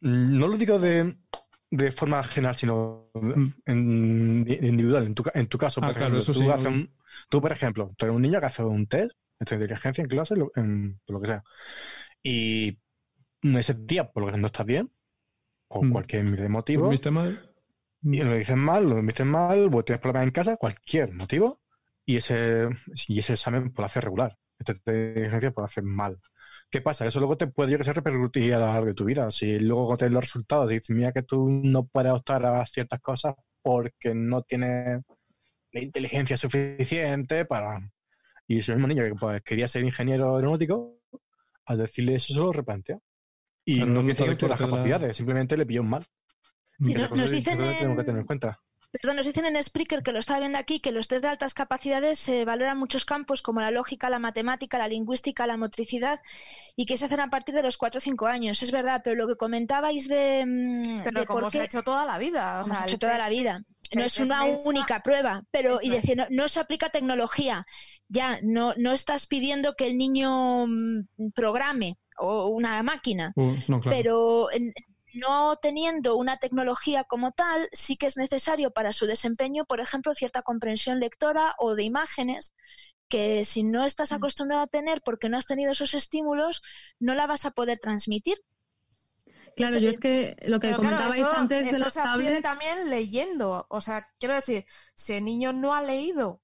[0.00, 1.16] Mm, No lo digo de,
[1.70, 3.10] de forma general, sino
[3.66, 5.06] en, de individual.
[5.06, 6.90] En tu, ca- en tu caso, Ah, claro, eso tú, sí, haces un-
[7.28, 9.10] tú, por ejemplo, tú eres un niño que hace un test
[9.40, 11.42] de tu inteligencia en clase, en, por lo que sea,
[12.24, 12.78] y
[13.42, 14.90] ese día, por lo que no estás bien,
[15.68, 15.92] o Mm.
[15.92, 17.54] cualquier motivo, ¿Dormiste mal?
[18.02, 21.60] y lo dices mal, lo viste mal, o tienes problemas en casa, cualquier motivo,
[22.06, 22.68] y ese,
[23.08, 24.36] y ese examen puede hacer regular.
[24.58, 26.18] Este test de inteligencia puede hacer mal.
[26.70, 27.06] ¿Qué pasa?
[27.06, 29.30] Eso luego te puede que sé, repercutir a lo largo de tu vida.
[29.30, 33.00] Si luego cuando te los resultados dices, mira que tú no puedes optar a ciertas
[33.00, 35.02] cosas porque no tienes
[35.72, 37.80] la inteligencia suficiente para...
[38.48, 40.98] Y si el mismo niño que pues, quería ser ingeniero aeronáutico,
[41.66, 42.98] al decirle eso se lo replantea.
[43.64, 45.88] Y Claro, no no está tiene de todas las la- capacidades, simplemente le pilló un
[45.90, 46.06] mal.
[46.80, 48.60] Sí, no- nos dicen tengo que en- tener en cuenta.
[48.92, 51.52] Perdón, nos dicen en Spreaker, que lo estaba viendo aquí, que los test de altas
[51.52, 56.20] capacidades se valoran muchos campos como la lógica, la matemática, la lingüística, la motricidad
[56.76, 58.62] y que se hacen a partir de los 4 o 5 años.
[58.62, 61.82] Es verdad, pero lo que comentabais de, mm, Pero de como por se ha hecho
[61.82, 62.60] toda la vida.
[62.60, 63.64] O como sea, se ha hecho toda test- la vida.
[63.94, 67.64] No es una Mensa- única prueba, pero y decir, no, no se aplica tecnología.
[68.08, 73.80] Ya, no, no estás pidiendo que el niño mm, programe o una máquina, Uh, no,
[73.80, 73.96] claro.
[73.96, 74.72] pero en
[75.14, 80.12] no teniendo una tecnología como tal, sí que es necesario para su desempeño, por ejemplo,
[80.14, 82.52] cierta comprensión lectora o de imágenes
[83.08, 84.16] que si no estás Mm.
[84.16, 86.62] acostumbrado a tener porque no has tenido esos estímulos,
[86.98, 88.38] no la vas a poder transmitir.
[89.56, 92.42] Claro, yo es que lo que Pero claro, comentabais eso, antes de eso las tablets,
[92.42, 93.66] también leyendo.
[93.70, 94.64] O sea, quiero decir,
[94.94, 96.40] si el niño no ha leído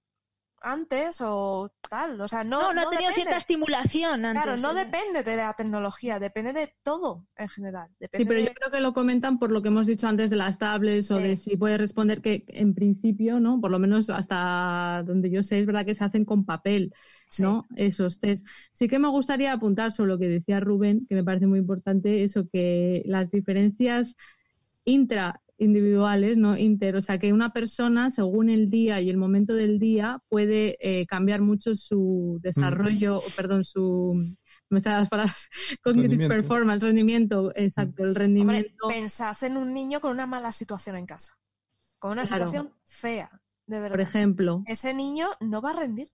[0.63, 3.15] antes o tal, o sea, no, No, no, no ha tenido depende.
[3.15, 4.43] cierta estimulación antes.
[4.43, 7.89] Claro, no depende de la tecnología, depende de todo en general.
[7.89, 10.31] Sí, Depende pero de- yo creo que lo comentan por lo que hemos dicho antes
[10.31, 11.23] de las tablets o Sí.
[11.23, 13.61] de si puede responder que en principio, ¿no?
[13.61, 16.93] Por lo menos hasta donde yo sé, es verdad que se hacen con papel,
[17.31, 17.43] sí.
[17.43, 17.67] ¿no?
[17.77, 18.47] Esos test.
[18.73, 22.25] Sí que me gustaría apuntar sobre lo que decía Rubén, que me parece muy importante,
[22.25, 24.17] eso que las diferencias
[24.85, 29.53] intra individuales, no inter, o sea que una persona según el día y el momento
[29.53, 34.15] del día puede eh, cambiar mucho su desarrollo, o, perdón, su
[34.71, 35.37] no me las palabras,
[35.83, 36.35] cognitive Rendimiento.
[36.35, 38.89] performance, rendimiento, exacto, el Hombre, rendimiento.
[38.89, 41.35] pensad en un niño con una mala situación en casa,
[41.99, 42.47] con una Claro.
[42.47, 43.29] situación fea,
[43.67, 43.97] de verdad.
[43.97, 44.63] por ejemplo.
[44.67, 46.09] Ese niño no va a rendir.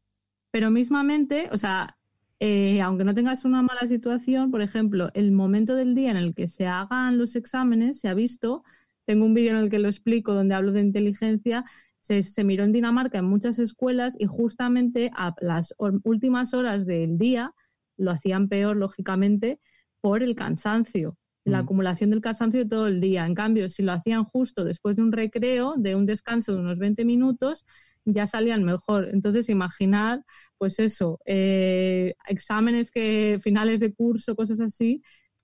[0.57, 1.99] Pero mismamente, o sea,
[2.41, 6.35] eh, aunque no tengas una mala situación, por ejemplo, el momento del día en el
[6.35, 8.65] que se hagan los exámenes, se ha visto,
[9.05, 11.67] tengo un vídeo en el que lo explico donde hablo de inteligencia,
[12.01, 15.75] se, se miró en Dinamarca en muchas escuelas y justamente a las
[16.05, 17.53] últimas horas del día
[17.99, 19.61] lo hacían peor, lógicamente,
[20.01, 21.65] por el cansancio, la Mm.
[21.65, 23.27] acumulación del cansancio todo el día.
[23.27, 26.79] En cambio, si lo hacían justo después de un recreo, de un descanso de unos
[26.79, 27.67] 20 minutos,
[28.05, 29.09] ya salían mejor.
[29.13, 30.21] Entonces, imaginad,
[30.59, 35.03] pues eso, eh, exámenes que finales de curso, cosas así,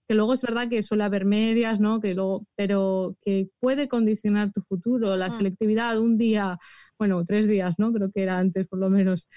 [0.09, 2.01] que luego es verdad que suele haber medias, ¿no?
[2.01, 5.30] Que luego, pero que puede condicionar tu futuro, la Mm.
[5.30, 6.59] selectividad, un día,
[6.98, 7.93] bueno, tres días, ¿no?
[7.93, 9.28] Creo que era antes por lo menos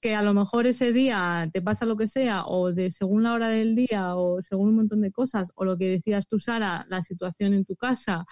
[0.00, 3.34] que a lo mejor ese día te pasa lo que sea, o de según la
[3.34, 6.86] hora del día, o según un montón de cosas, o lo que decías tú, Sara,
[6.88, 8.24] la situación en tu casa,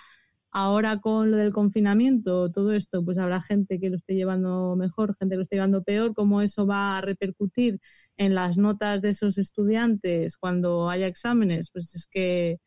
[0.51, 5.15] ahora con lo del confinamiento, todo esto, pues habrá gente que lo esté llevando mejor,
[5.16, 7.81] gente que lo esté llevando peor, cómo eso va a repercutir
[8.16, 12.59] en las notas de esos estudiantes cuando haya exámenes, pues es que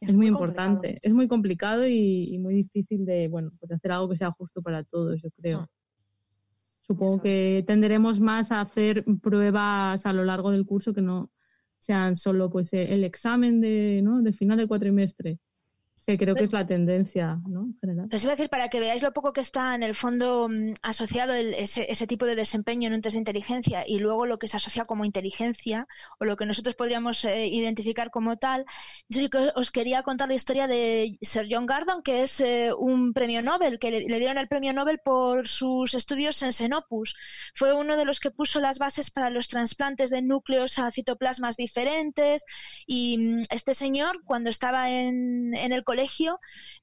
[0.00, 4.08] es, muy, importante, es muy complicado y, y muy difícil de, bueno, pues hacer algo
[4.10, 5.62] que sea justo para todos, yo creo.
[5.62, 5.66] Mm.
[6.86, 11.32] Supongo Eso que tenderemos más a hacer pruebas a lo largo del curso que no
[11.78, 14.22] sean solo pues el examen de, ¿no?
[14.22, 15.38] de final de cuatrimestre,
[16.06, 17.62] que creo que es la tendencia ¿no?
[17.62, 18.08] en general.
[18.12, 20.74] Les iba a decir para que veáis lo poco que está en el fondo mm,
[20.82, 24.38] asociado el- ese, ese tipo de desempeño en un test de inteligencia y luego lo
[24.38, 25.88] que se asocia como inteligencia
[26.20, 28.64] o lo que nosotros podríamos eh, identificar como tal.
[29.08, 29.22] Yo
[29.56, 33.80] os quería contar la historia de Sir John Gardon, que es eh, un premio Nobel,
[33.80, 37.16] que le, le dieron el premio Nobel por sus estudios en Xenopus.
[37.52, 41.56] Fue uno de los que puso las bases para los trasplantes de núcleos a citoplasmas
[41.56, 42.44] diferentes
[42.86, 45.95] y mm, este señor, cuando estaba en, en el colegio,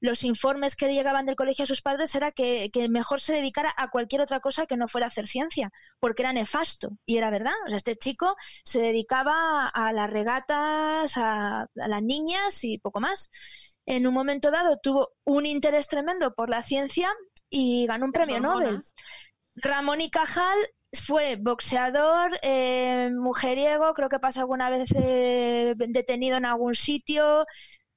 [0.02, 3.74] los informes que llegaban del colegio a sus padres era que, que mejor se dedicara
[3.78, 6.92] a cualquier otra cosa que no fuera hacer ciencia, porque era nefasto.
[7.06, 7.54] Y era verdad.
[7.66, 13.00] O sea, este chico se dedicaba a las regatas, a, a las niñas y poco
[13.00, 13.30] más.
[13.86, 17.12] En un momento dado tuvo un interés tremendo por la ciencia
[17.50, 18.80] y ganó un Las premio Nobel.
[19.56, 20.58] Ramón y Cajal
[20.94, 27.46] fue boxeador, eh, mujeriego, creo que pasó alguna vez eh, detenido en algún sitio.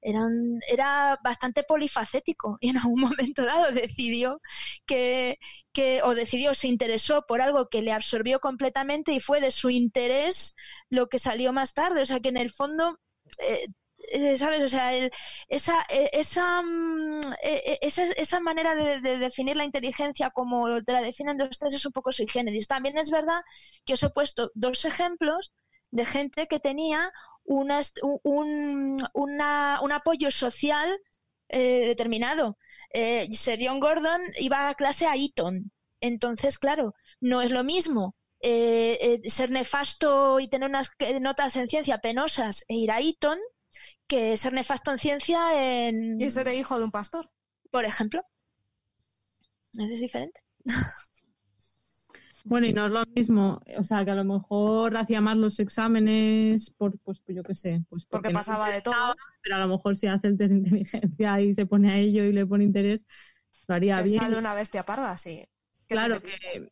[0.01, 4.41] Era, un- era bastante polifacético y en algún momento dado decidió
[4.85, 5.37] que,
[5.73, 9.69] que, o decidió, se interesó por algo que le absorbió completamente y fue de su
[9.69, 10.55] interés
[10.89, 12.01] lo que salió más tarde.
[12.01, 12.99] O sea que en el fondo,
[13.39, 13.65] eh,
[14.13, 14.61] eh, ¿sabes?
[14.61, 15.11] O sea, el-
[15.49, 17.21] esa, eh, esa, mm,
[17.81, 21.85] esa, esa manera de, de definir la inteligencia como te la definen los test es
[21.85, 22.67] un poco sui generis.
[22.67, 23.41] También es verdad
[23.85, 25.51] que os he puesto dos ejemplos
[25.91, 27.11] de gente que tenía
[27.47, 27.81] una,
[28.23, 30.99] un, una- un apoyo social
[31.49, 32.57] eh, determinado.
[32.93, 35.71] Eh, Sir John Gordon iba a clase a Eton.
[36.01, 41.55] Entonces, claro, no es lo mismo eh, eh, ser nefasto y tener unas eh, notas
[41.55, 43.39] en ciencia penosas e ir a Eton
[44.07, 47.29] que ser nefasto en ciencia en, Y ser hijo de un pastor.
[47.71, 48.21] por ejemplo.
[49.77, 50.41] Es diferente.
[52.47, 55.59] Bueno, y no es lo mismo, o sea, que a lo mejor hacía más los
[55.59, 59.15] exámenes por, pues, pues yo qué sé, pues Porque no pasaba de todo.
[59.41, 62.23] Pero a lo mejor si hace el test de inteligencia y se pone a ello
[62.23, 63.05] y le pone interés,
[63.67, 64.21] lo haría bien.
[64.21, 65.45] sale una bestia parda, sí.
[65.87, 66.71] ¿Qué Claro que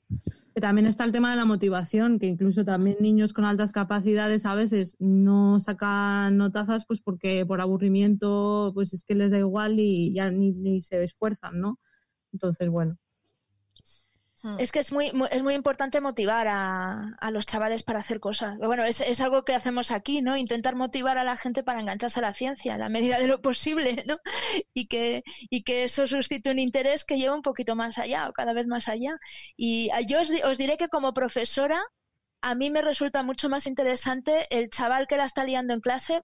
[0.61, 4.55] también está el tema de la motivación, que incluso también niños con altas capacidades a
[4.55, 10.13] veces no sacan notazas pues porque por aburrimiento pues es que les da igual y
[10.13, 11.79] ya ni, ni se esfuerzan, ¿no?
[12.31, 12.97] Entonces, bueno.
[14.45, 14.59] Hmm.
[14.59, 18.57] Es que es muy, mu- es muy importante motivar a, los chavales para hacer cosas.
[18.59, 20.37] Bueno, es, es algo que hacemos aquí, ¿no?
[20.37, 23.41] Intentar motivar a la gente para engancharse a la ciencia, a la medida de lo
[23.41, 24.17] posible, ¿no?
[24.73, 28.33] Y que, y que eso suscite un interés que lleva un poquito más allá o
[28.33, 29.17] cada vez más allá.
[29.57, 31.81] Y ah, yo os, os diré que como profesora,
[32.41, 36.21] a mí me resulta mucho más interesante el chaval que la está liando en clase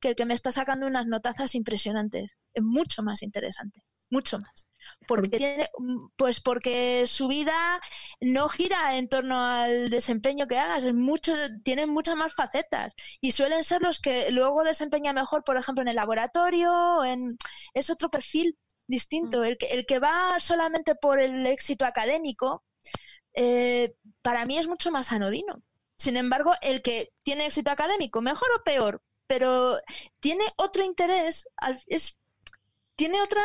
[0.00, 2.32] que el que me está sacando unas notazas impresionantes.
[2.52, 4.66] Es mucho más interesante, mucho más.
[5.06, 7.80] Porque tiene, mm, pues porque su vida
[8.20, 11.32] no gira en torno al desempeño que hagas, es mucho,
[11.64, 15.88] tienen muchas más facetas y suelen ser los que luego desempeña mejor, por ejemplo, en
[15.88, 17.36] el laboratorio, en,
[17.74, 19.44] es otro perfil distinto.
[19.44, 22.64] El que, el que va solamente por el éxito académico,
[23.34, 25.62] eh, para mí es mucho más anodino.
[25.96, 29.78] Sin embargo, el que tiene éxito académico, mejor o peor, pero
[30.20, 31.46] tiene otro interés,
[31.86, 32.18] es,
[32.96, 33.42] tiene otra,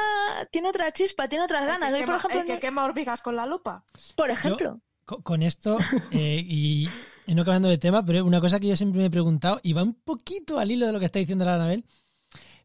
[0.51, 1.89] tiene otra chispa, tiene otras El ganas.
[1.89, 3.83] que, Hoy, por quema, ejemplo, el que no- quema hormigas con la lupa.
[4.15, 5.79] por ejemplo, Co- Con esto,
[6.11, 6.87] eh, y,
[7.25, 9.73] y no cambiando de tema, pero una cosa que yo siempre me he preguntado, y
[9.73, 11.83] va un poquito al hilo de lo que está diciendo la Anabel,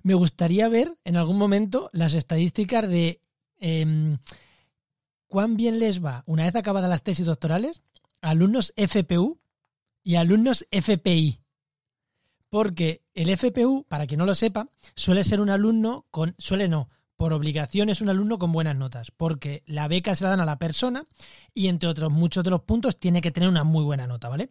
[0.03, 3.23] me gustaría ver en algún momento las estadísticas de
[3.61, 4.19] em,
[5.27, 7.81] cuán bien les va, una vez acabadas las tesis doctorales,
[8.21, 9.39] alumnos FPU
[10.03, 11.41] y alumnos FPI.
[12.51, 16.35] Porque el FPU, para quien no lo sepa, suele ser un alumno con.
[16.39, 16.89] suele no.
[17.17, 20.45] Por obligación es un alumno con buenas notas, porque la beca se la dan a
[20.45, 21.07] la persona
[21.55, 24.51] y entre otros muchos de los puntos tiene que tener una muy buena nota, ¿vale?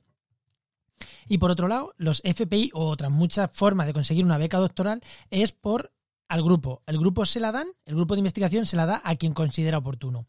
[1.28, 5.02] Y por otro lado, los FPI o otras muchas formas de conseguir una beca doctoral
[5.30, 5.92] es por
[6.30, 6.82] al grupo.
[6.86, 9.78] El grupo se la dan, el grupo de investigación se la da a quien considera
[9.78, 10.26] oportuno.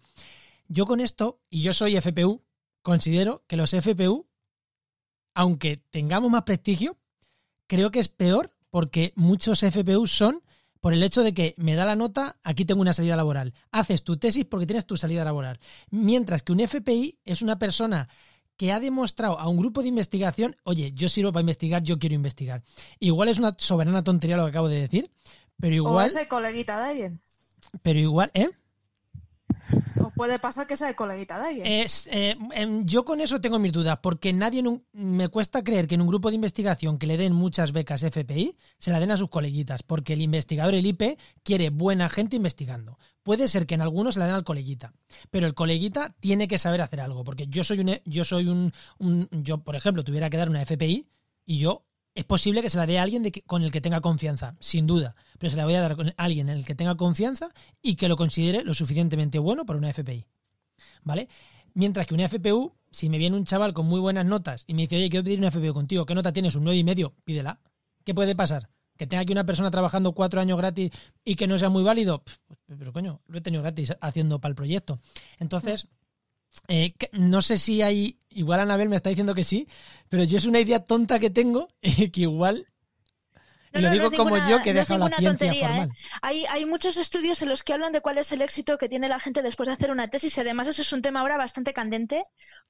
[0.67, 2.43] Yo con esto, y yo soy FPU,
[2.83, 4.27] considero que los FPU,
[5.35, 6.97] aunque tengamos más prestigio,
[7.67, 10.43] creo que es peor porque muchos FPU son
[10.81, 13.55] por el hecho de que me da la nota, aquí tengo una salida laboral.
[13.71, 15.59] Haces tu tesis porque tienes tu salida laboral.
[15.91, 18.09] Mientras que un FPI es una persona
[18.57, 22.15] que ha demostrado a un grupo de investigación, oye, yo sirvo para investigar, yo quiero
[22.15, 22.63] investigar.
[23.01, 25.11] Igual es una soberana tontería lo que acabo de decir,
[25.59, 27.21] pero O igual, es el coleguita de alguien.
[27.83, 28.51] pero igual, ¿eh?
[30.17, 31.67] Puede pasar que sea el coleguita de alguien.
[31.67, 35.87] Es, eh, em, yo con eso tengo mis dudas, porque nadie un- me cuesta creer
[35.87, 39.11] que en un grupo de investigación que le den muchas becas FPI se la den
[39.11, 42.99] a sus coleguitas, porque el investigador, el IP, quiere buena gente investigando.
[43.23, 44.93] Puede ser que en algunos se la den al coleguita,
[45.31, 48.73] pero el coleguita tiene que saber hacer algo, porque yo soy un, yo soy un,
[48.99, 51.07] un- yo por ejemplo tuviera que dar una FPI
[51.47, 51.85] y yo
[52.15, 55.17] es posible que se la dé a alguien con el que tenga confianza, sin duda,
[55.39, 57.51] pero se la voy a dar con alguien en el que tenga confianza
[57.83, 60.27] y que lo considere lo suficientemente bueno para una FPI.
[61.03, 61.29] ¿Vale?
[61.75, 64.83] Mientras que una FPU, si me viene un chaval con muy buenas notas y me
[64.83, 66.55] dice, oye, quiero pedir una FPU contigo, ¿qué nota tienes?
[66.55, 67.61] Un nueve y medio, pídela.
[68.05, 68.71] ¿Qué puede pasar?
[68.97, 70.93] Que tenga aquí una persona trabajando cuatro años gratis
[71.25, 72.23] y que no sea muy válido.
[72.23, 72.39] Pff,
[72.79, 75.01] Pero coño, lo he tenido gratis haciendo para el proyecto.
[75.41, 75.89] Entonces,
[76.69, 79.69] eh, no sé si hay, igual Anabel me está diciendo que sí,
[80.09, 82.67] pero yo es una idea tonta que tengo y que igual,
[83.73, 85.55] y No, lo no, no digo como ninguna- yo que no es deja la ciencia
[85.55, 85.87] tontería, ¿eh?
[85.87, 85.97] formal.
[86.23, 89.09] Hay, hay muchos estudios en los que hablan de cuál es el éxito que tiene
[89.09, 91.73] la gente después de hacer una tesis y además eso es un tema ahora bastante
[91.73, 92.23] candente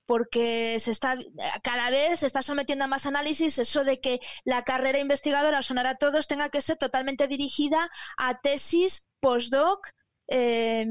[0.07, 1.17] porque se está
[1.63, 5.87] cada vez se está sometiendo a más análisis eso de que la carrera investigadora, sonar
[5.87, 9.87] a todos, tenga que ser totalmente dirigida a tesis, postdoc,
[10.29, 10.87] eh,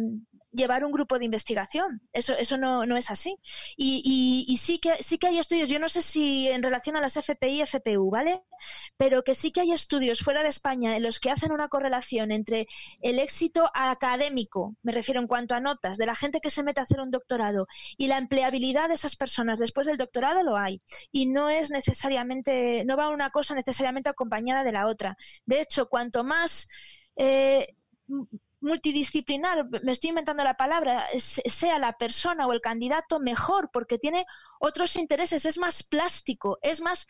[0.53, 2.01] llevar un grupo de investigación.
[2.13, 3.37] Eso, eso no, no es así.
[3.77, 6.95] Y, y- y sí que sí que hay estudios, yo no sé si en relación
[6.95, 8.41] a las FPI y FPU, ¿vale?
[8.97, 12.31] Pero que sí que hay estudios fuera de España en los que hacen una correlación
[12.31, 12.67] entre
[13.01, 16.79] el éxito académico, me refiero en cuanto a notas, de la gente que se mete
[16.81, 17.67] a hacer un doctorado
[17.97, 20.81] y la empleabilidad de esas personas después del doctorado lo hay.
[21.11, 25.17] Y no es necesariamente, no va una cosa necesariamente acompañada de la otra.
[25.45, 26.67] De hecho, cuanto más
[27.15, 27.75] eh,
[28.63, 34.25] multidisciplinar, me estoy inventando la palabra, sea la persona o el candidato mejor, porque tiene
[34.59, 37.07] otros intereses, es más plástico, es más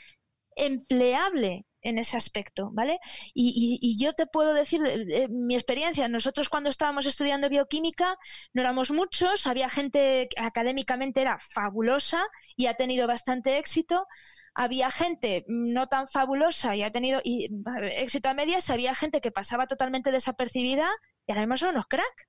[0.55, 2.99] empleable en ese aspecto, ¿vale?
[3.33, 6.07] Y, y- yo te puedo decir eh, eh, mi experiencia.
[6.07, 8.17] Nosotros cuando estábamos estudiando bioquímica
[8.53, 12.23] no éramos muchos, había gente que académicamente era fabulosa
[12.55, 14.07] y ha tenido bastante éxito.
[14.55, 17.49] Había gente no tan fabulosa y ha tenido y,
[17.97, 20.89] éxito a medias, había gente que pasaba totalmente desapercibida
[21.27, 22.27] y ahora mismo son unos crack.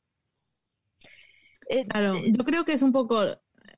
[1.68, 3.22] Eh, Claro, eh, yo creo que es un poco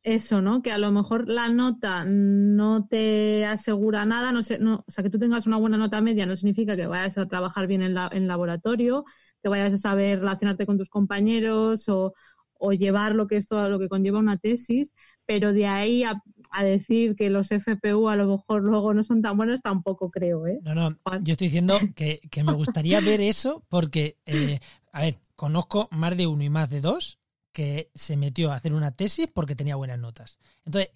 [0.03, 0.63] eso, ¿no?
[0.63, 5.03] Que a lo mejor la nota no te asegura nada, no sé, no, o sea,
[5.05, 7.95] que tú tengas una buena nota media no significa que vayas a trabajar bien en,
[7.95, 9.05] la, en laboratorio,
[9.43, 12.13] que vayas a saber relacionarte con tus compañeros o,
[12.55, 14.93] o llevar lo que es todo lo que conlleva una tesis,
[15.25, 19.23] pero de ahí a, a decir que los FPU a lo mejor luego no son
[19.23, 20.59] tan buenos tampoco creo, ¿eh?
[20.61, 21.25] No, no, Juan.
[21.25, 24.61] yo estoy diciendo que, que me gustaría ver eso porque, eh,
[24.97, 27.19] a ver, conozco más de uno y más de dos
[27.53, 30.39] que se metió a hacer una tesis porque tenía buenas notas.
[30.65, 30.91] Entonces,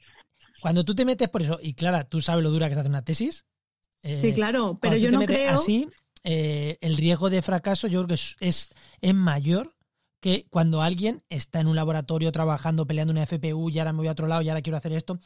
[0.62, 2.90] cuando tú te metes por eso, y Clara, tú sabes lo dura que es hacer
[2.90, 3.44] una tesis.
[4.02, 5.51] sí, eh, claro, pero yo te no metes creo.
[5.51, 5.86] Así,
[6.24, 8.70] eh, el riesgo de fracaso yo creo que es, es,
[9.02, 9.77] es mayor
[10.20, 14.09] que cuando alguien está en un laboratorio trabajando, peleando una FPU y ahora me voy
[14.09, 15.20] a otro lado y ahora quiero hacer esto.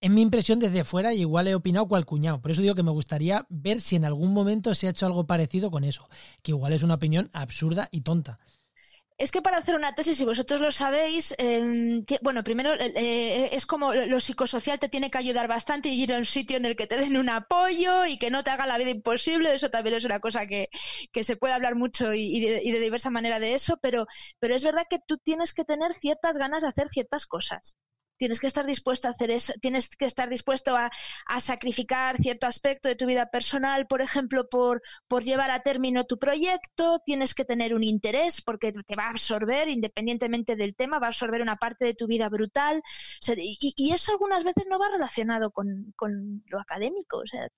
[0.00, 2.40] Es mi impresión desde fuera y igual he opinado cual cuñado.
[2.40, 5.26] Por eso digo que me gustaría ver si en algún momento se ha hecho algo
[5.26, 6.08] parecido con eso.
[6.42, 8.38] Que igual es una opinión absurda y tonta.
[9.18, 11.34] Es que para hacer una tesis, si vosotros lo sabéis,
[12.06, 16.02] ti- bueno, primero eh, eh, es como lo psicosocial te tiene que ayudar bastante y
[16.02, 18.50] ir a un sitio en el que te den un apoyo y que no te
[18.50, 19.54] haga la vida imposible.
[19.54, 20.68] Eso también es una cosa que,
[21.12, 24.06] que se puede hablar mucho y, y de, y de diversa manera de eso, pero,
[24.38, 27.74] pero es verdad que tú tienes que tener ciertas ganas de hacer ciertas cosas.
[28.16, 30.90] Tienes que estar dispuesto a hacer eso, tienes que estar dispuesto a,
[31.26, 36.04] a sacrificar cierto aspecto de tu vida personal, por ejemplo, por, por llevar a término
[36.04, 40.98] tu proyecto, tienes que tener un interés porque te va a absorber, independientemente del tema,
[40.98, 42.82] va a absorber una parte de tu vida brutal.
[43.36, 47.18] Y, y eso algunas veces no va relacionado con, con lo académico.
[47.18, 47.48] O sea,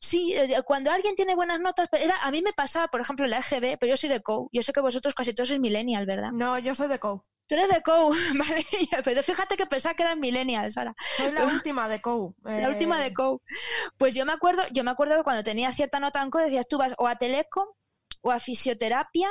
[0.00, 3.38] sí, eh, cuando alguien tiene buenas notas, era, a mí me pasaba, por ejemplo, la
[3.38, 6.30] EGB, pero yo soy de COU, yo sé que vosotros casi todos sois millennial, ¿verdad?
[6.32, 7.22] No, yo soy de COU.
[7.48, 8.66] Tú eres de COU, vale,
[9.04, 10.94] pero fíjate que pensaba que eran millennials ahora.
[11.16, 12.34] Soy la última de COU.
[12.44, 13.40] La eh, última de COU.
[13.96, 16.68] Pues yo me acuerdo, yo me acuerdo que cuando tenía cierta nota en COU decías
[16.68, 17.76] tú vas o a teleco
[18.20, 19.28] o a fisioterapia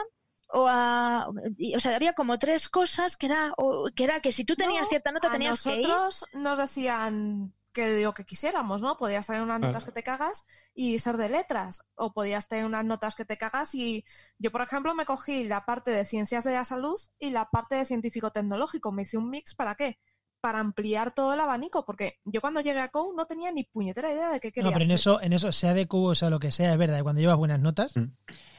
[0.49, 4.45] o a o sea, había como tres cosas que era o, que era que si
[4.45, 5.87] tú tenías no, cierta nota a tenías que ir.
[5.87, 8.97] nosotros nos decían que lo que quisiéramos, ¿no?
[8.97, 12.83] Podías tener unas notas que te cagas y ser de letras, o podías tener unas
[12.83, 14.03] notas que te cagas y
[14.39, 17.75] yo, por ejemplo, me cogí la parte de ciencias de la salud y la parte
[17.75, 18.91] de científico-tecnológico.
[18.91, 19.99] Me hice un mix, ¿para qué?
[20.41, 24.11] Para ampliar todo el abanico, porque yo cuando llegué a COU no tenía ni puñetera
[24.11, 26.29] idea de qué quería No, pero en eso, en eso, sea de cubo o sea
[26.29, 27.01] lo que sea, es verdad.
[27.03, 28.11] Cuando llevas buenas notas, Mm.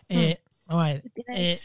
[0.09, 1.03] eh, vamos a ver,
[1.35, 1.59] eh,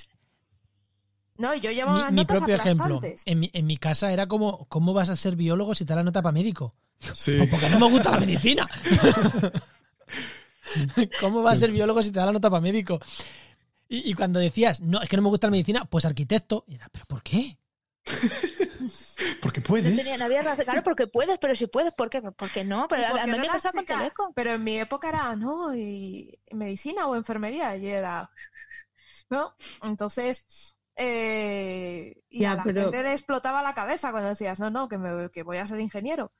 [1.37, 2.85] No, yo llevaba mi, unas mi notas propio ejemplo.
[2.85, 3.23] aplastantes.
[3.25, 5.97] En mi, en mi casa era como, ¿cómo vas a ser biólogo si te da
[5.97, 6.75] la nota para médico?
[7.13, 7.35] Sí.
[7.37, 8.69] Pues porque no me gusta la medicina.
[11.19, 12.99] ¿Cómo vas a ser biólogo si te da la nota para médico?
[13.89, 16.63] Y, y cuando decías, no, es que no me gusta la medicina, pues arquitecto.
[16.67, 17.57] Y era, ¿pero por qué?
[19.41, 19.95] Porque no puedes.
[19.95, 20.65] tenía- no había razón.
[20.65, 22.21] Claro, porque puedes, pero si puedes, ¿por qué?
[22.21, 22.87] ¿Por qué no?
[22.89, 23.97] Pero ¿Y a, mí no me pasaba con chica?
[23.97, 24.31] teleco.
[24.35, 25.75] Pero en mi época era, ¿no?
[25.75, 28.29] Y medicina o enfermería, y era,
[29.29, 29.53] ¿no?
[29.83, 34.69] Entonces, eh, y Ya, a la pero- gente le explotaba la cabeza cuando decías, no,
[34.69, 36.31] no, que, me, que voy a ser ingeniero.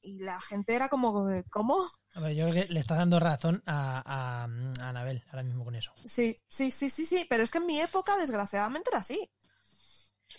[0.00, 1.82] Y la gente era como, ¿cómo?
[2.14, 5.64] A ver, yo creo que le estás dando razón a, a, a Anabel ahora mismo
[5.64, 5.92] con eso.
[6.04, 9.30] Sí, sí, sí, sí, sí, pero es que en mi época, desgraciadamente, era así.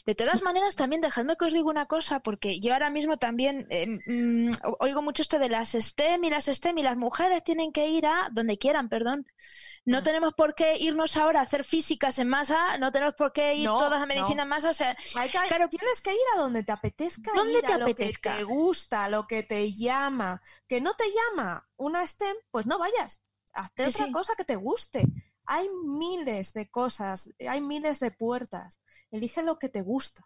[0.05, 3.65] De todas maneras, también dejadme que os diga una cosa, porque yo ahora mismo también
[3.71, 7.71] eh, mm, oigo mucho esto de las STEM y las STEM y las mujeres tienen
[7.71, 9.25] que ir a donde quieran, perdón.
[9.85, 13.53] No tenemos por qué irnos ahora a hacer físicas en masa, no tenemos por qué
[13.55, 14.43] ir No, todas a medicina no.
[14.43, 15.69] en masa, o sea, Hay que- Claro.
[15.69, 18.31] Tienes que ir a donde te apetezca ¿Dónde ir, te a lo apetezca?
[18.31, 20.41] que te gusta, a lo que te llama.
[20.67, 23.21] Que no te llama una STEM, pues no vayas.
[23.53, 24.11] Hazte Sí, otra sí.
[24.11, 25.05] cosa que te guste.
[25.45, 28.79] Hay miles de cosas, hay miles de puertas.
[29.11, 30.25] Elige lo que te gusta,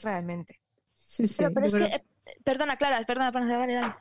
[0.00, 0.60] realmente.
[0.94, 2.04] Sí, sí, pero, es creo- que, eh,
[2.44, 3.94] perdona, Clara, perdona, perdona, dale, dale.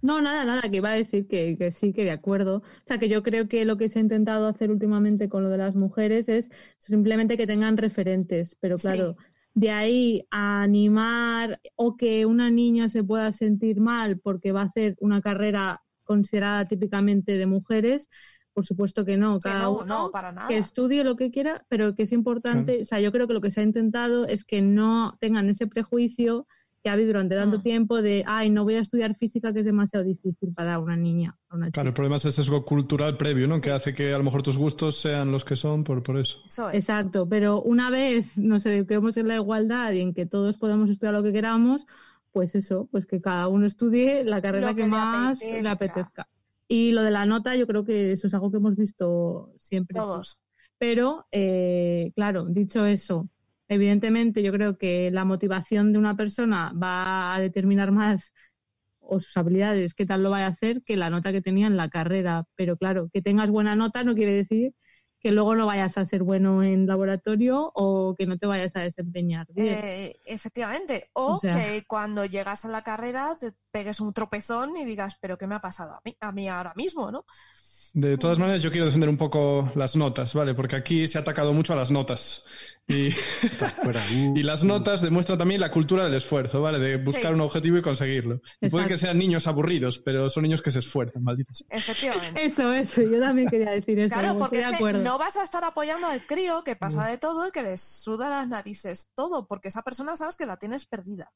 [0.00, 2.58] No, nada, nada, que iba a decir que, que sí, que de acuerdo.
[2.58, 5.50] O sea, que yo creo que lo que se ha intentado hacer últimamente con lo
[5.50, 8.88] de las mujeres es simplemente que tengan referentes, pero Sí.
[8.92, 9.16] claro,
[9.54, 14.64] de ahí a animar o que una niña se pueda sentir mal porque va a
[14.66, 18.08] hacer una carrera considerada típicamente de mujeres,
[18.52, 20.48] por supuesto que no, Que cada no, uno no, para nada.
[20.48, 23.40] que estudie lo que quiera, pero que es importante, o sea, yo creo que lo
[23.40, 26.46] que se ha intentado es que no tengan ese prejuicio
[26.88, 27.62] que ha habido durante tanto Mm.
[27.62, 31.36] tiempo de, ay, no voy a estudiar física que es demasiado difícil para una niña,
[31.46, 31.94] para una Claro, el chica.
[31.96, 33.58] problema es ese sesgo cultural previo, ¿no?
[33.58, 33.64] Sí.
[33.64, 36.38] Que hace que a lo mejor tus gustos sean los que son por, por eso.
[36.46, 36.76] Eso es.
[36.76, 41.12] Exacto, pero una vez nos eduquemos en la igualdad y en que todos podamos estudiar
[41.12, 41.86] lo que queramos,
[42.32, 46.26] pues eso, pues que cada uno estudie la carrera Lo que, más le apetezca.
[46.68, 49.98] Y lo de la nota, yo creo que eso es algo que hemos visto siempre.
[49.98, 50.38] Todos.
[50.78, 53.28] Pero, eh, claro, dicho eso,
[53.68, 58.32] evidentemente yo creo que la motivación de una persona va a determinar más
[59.00, 61.76] o sus habilidades, qué tal lo vaya a hacer, que la nota que tenía en
[61.76, 62.44] la carrera.
[62.56, 64.74] Pero claro, que tengas buena nota no quiere decir
[65.20, 68.80] que luego no vayas a ser bueno en laboratorio o que no te vayas a
[68.80, 69.74] desempeñar bien.
[69.74, 71.08] Eh, efectivamente.
[71.14, 75.16] O, O sea- que cuando llegas a la carrera te pegues un tropezón y digas,
[75.20, 77.24] pero ¿qué me ha pasado a mí, a mí ahora mismo, no?
[77.94, 80.54] De todas maneras, yo quiero defender un poco las notas, ¿vale?
[80.54, 82.44] Porque aquí se ha atacado mucho a las notas.
[82.86, 86.78] Y, uh, y las notas demuestran también la cultura del esfuerzo, ¿vale?
[86.78, 87.34] De buscar Sí.
[87.34, 88.40] un objetivo y conseguirlo.
[88.60, 91.64] Y puede que sean niños aburridos, pero son niños que se esfuerzan, malditas.
[91.68, 92.46] Efectivamente.
[92.46, 94.14] Eso, eso, yo también quería decir eso.
[94.14, 97.06] Claro, estoy porque de es que no vas a estar apoyando al crío que pasa
[97.06, 100.56] de todo y que le suda las narices todo, porque esa persona sabes que la
[100.56, 101.30] tienes perdida.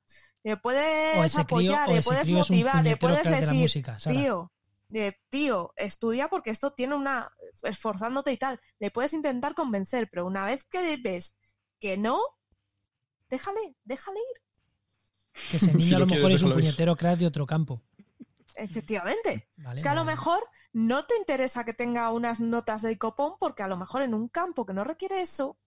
[0.44, 4.50] Le puedes crío, apoyar, le puedes motivar, le puedes crack de la decir, música, tío,
[4.94, 7.30] eh, tío, estudia porque esto tiene una
[7.62, 8.60] esforzándote y tal.
[8.78, 11.36] Le puedes intentar convencer, pero una vez que ves
[11.80, 12.20] que no,
[13.28, 14.42] déjale, déjale ir.
[15.50, 17.46] Que ese Si niño a lo lo mejor quieres, es un puñetero crack de otro
[17.46, 17.82] campo.
[18.54, 19.48] Efectivamente.
[19.56, 20.40] Vale, Es que a lo mejor
[20.72, 24.28] no te interesa que tenga unas notas del copón porque a lo mejor en un
[24.28, 25.58] campo que no requiere eso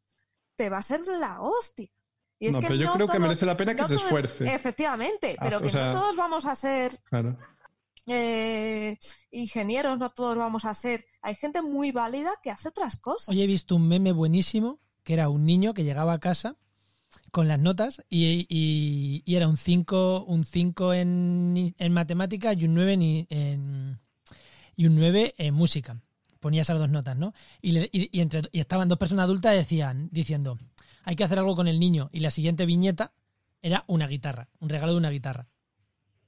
[0.56, 1.89] te va a ser la hostia.
[2.38, 3.95] Y es No, que pero yo no creo que merece la pena que no se
[3.95, 4.43] todo- esfuerce.
[4.53, 7.38] Efectivamente, pero Ah, o que sea- no todos vamos a ser Claro.
[8.07, 8.98] Eh,
[9.32, 11.06] ingenieros, no todos vamos a ser.
[11.22, 13.30] Hay gente muy válida que hace otras cosas.
[13.30, 16.57] Hoy he visto un meme buenísimo que era un niño que llegaba a casa
[17.32, 22.65] con las notas y, y- y era un 5 un cinco en, en matemática y
[22.65, 23.99] un 9 en, en-
[24.76, 26.02] y un 9 en música.
[26.40, 27.34] Ponía esas dos notas, ¿no?
[27.61, 30.57] Y, le- y- y entre, y estaban dos personas adultas decían, diciendo,
[31.03, 32.10] hay que hacer algo con el niño.
[32.11, 33.14] Y la siguiente viñeta
[33.61, 35.48] era una guitarra, un regalo de una guitarra.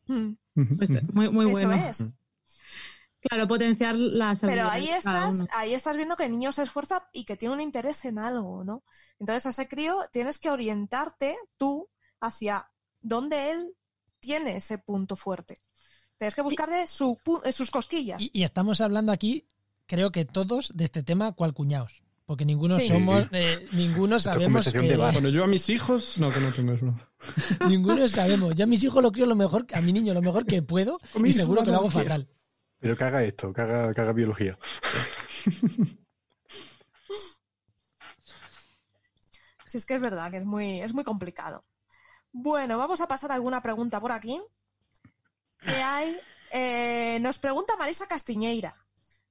[0.08, 0.32] Mm,
[0.78, 1.76] Pues, muy, muy Eso bueno.
[1.76, 2.06] es.
[3.20, 7.26] Claro, potenciar las Pero ahí estás, ahí estás viendo que el niño se esfuerza y
[7.26, 8.84] que tiene un interés en algo, ¿no?
[9.20, 11.90] Entonces a ese crío tienes que orientarte tú
[12.22, 12.70] hacia
[13.02, 13.74] donde él
[14.20, 15.60] tiene ese punto fuerte.
[16.18, 18.22] Tienes que buscarle su, pu- eh, sus cosquillas.
[18.22, 19.48] Y, y estamos hablando aquí,
[19.88, 22.04] creo que todos, de este tema cual cuñados.
[22.28, 22.90] Porque ninguno Sí.
[22.90, 24.98] somos, eh, ninguno sabemos que-.
[24.98, 26.94] Bueno, yo a mis hijos, no, que no tengo eso.
[27.70, 28.54] ninguno sabemos.
[28.54, 30.99] Yo a mis hijos lo crío lo mejor, a mi niño lo mejor que puedo
[31.26, 32.28] y seguro que lo no hago fatal.
[32.80, 34.60] Pero que haga esto, que haga, que haga biología.
[39.66, 41.62] Si es que es verdad que es muy, es muy complicado.
[42.32, 44.41] Bueno, vamos a pasar a alguna pregunta por aquí.
[45.60, 46.18] ¿Qué hay?
[46.54, 48.78] Eh, nos pregunta Marisa Castiñeira.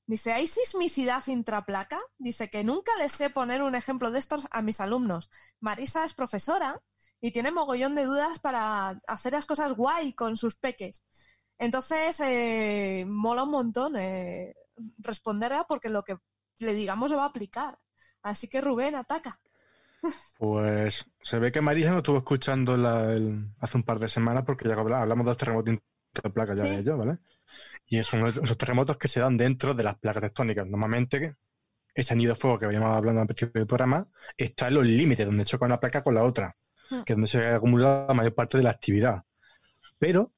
[0.07, 1.99] Dice, ¿hay sismicidad intraplaca?
[2.19, 5.31] Dice que nunca les sé poner un ejemplo de estos a mis alumnos.
[5.61, 6.81] Marisa es profesora
[7.21, 11.03] y tiene mogollón de dudas para hacer las cosas guay con sus peques.
[11.59, 14.55] Entonces, eh, mola un montón eh,
[14.99, 16.17] responderla porque lo que
[16.59, 17.79] le digamos se va a aplicar.
[18.23, 19.41] Así que Rubén, ataca.
[20.39, 24.45] Pues se ve que Marisa no estuvo escuchando la- el- hace un par de semanas
[24.47, 25.79] porque ya habla- hablamos de los terremotos
[26.33, 26.71] placas ya Sí.
[26.71, 27.19] de ellos, ¿vale?
[27.89, 30.67] Y son esos terremotos que se dan dentro de las placas tectónicas.
[30.67, 31.37] Normalmente
[31.95, 34.07] ese anillo de fuego que veníamos hablando al principio del programa
[34.37, 36.57] está en los límites donde choca una placa con la otra,
[36.91, 37.03] Hmm.
[37.03, 39.25] que es donde se acumula la mayor parte de la actividad.
[39.99, 40.33] Pero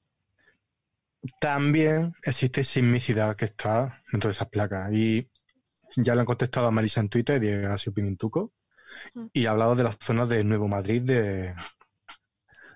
[1.40, 4.92] también existe sismicidad que está dentro de esas placas.
[4.92, 5.28] Y
[5.96, 8.52] ya le han contestado a Marisa en Twitter y ha sido Pimintuco.
[9.14, 9.26] Mm.
[9.32, 11.54] Y ha hablado de las zonas de Nuevo Madrid de,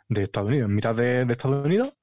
[0.08, 0.68] de Estados Unidos.
[0.68, 1.94] En mitad de, de Estados Unidos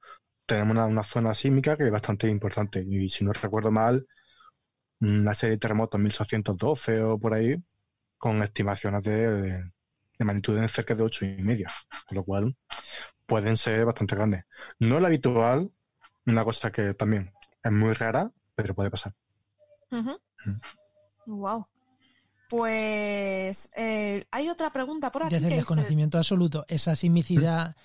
[0.50, 2.84] tenemos una, una zona sísmica que es bastante importante.
[2.88, 4.06] Y si no recuerdo mal,
[5.00, 7.56] una serie de terremotos en 1812 o por ahí,
[8.18, 9.64] con estimaciones de, de,
[10.18, 11.72] de magnitudes cerca de 8 y media.
[12.08, 12.56] Con lo cual
[13.26, 14.44] pueden ser bastante grandes.
[14.80, 15.72] No es lo habitual,
[16.26, 17.32] una cosa que también
[17.64, 19.14] es muy rara, pero puede pasar.
[21.28, 21.68] Wow.
[22.50, 25.36] Pues eh, hay otra pregunta por aquí.
[25.36, 27.76] Desde que el dice- desconocimiento absoluto, esa sismicidad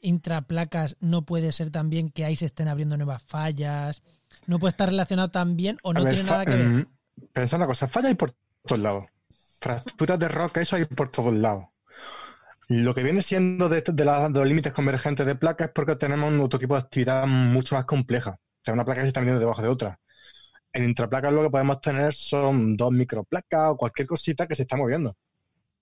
[0.00, 4.02] intraplacas no puede ser también que ahí se estén abriendo nuevas fallas.
[4.46, 6.76] No puede estar relacionado también o no ver, tiene nada que ver.
[6.80, 6.86] mm,
[7.32, 8.32] Pensad una cosa, falla hay por
[8.66, 9.04] todos lados.
[9.60, 11.66] Fracturas de roca, eso hay por todos lados.
[12.68, 15.96] Lo que viene siendo de, de la- de los límites convergentes de placas es porque
[15.96, 18.32] tenemos otro tipo de actividad mucho más compleja.
[18.32, 19.98] O sea, una placa que se está viendo debajo de otra.
[20.72, 24.76] En intraplacas lo que podemos tener son dos microplacas o cualquier cosita que se está
[24.76, 25.16] moviendo.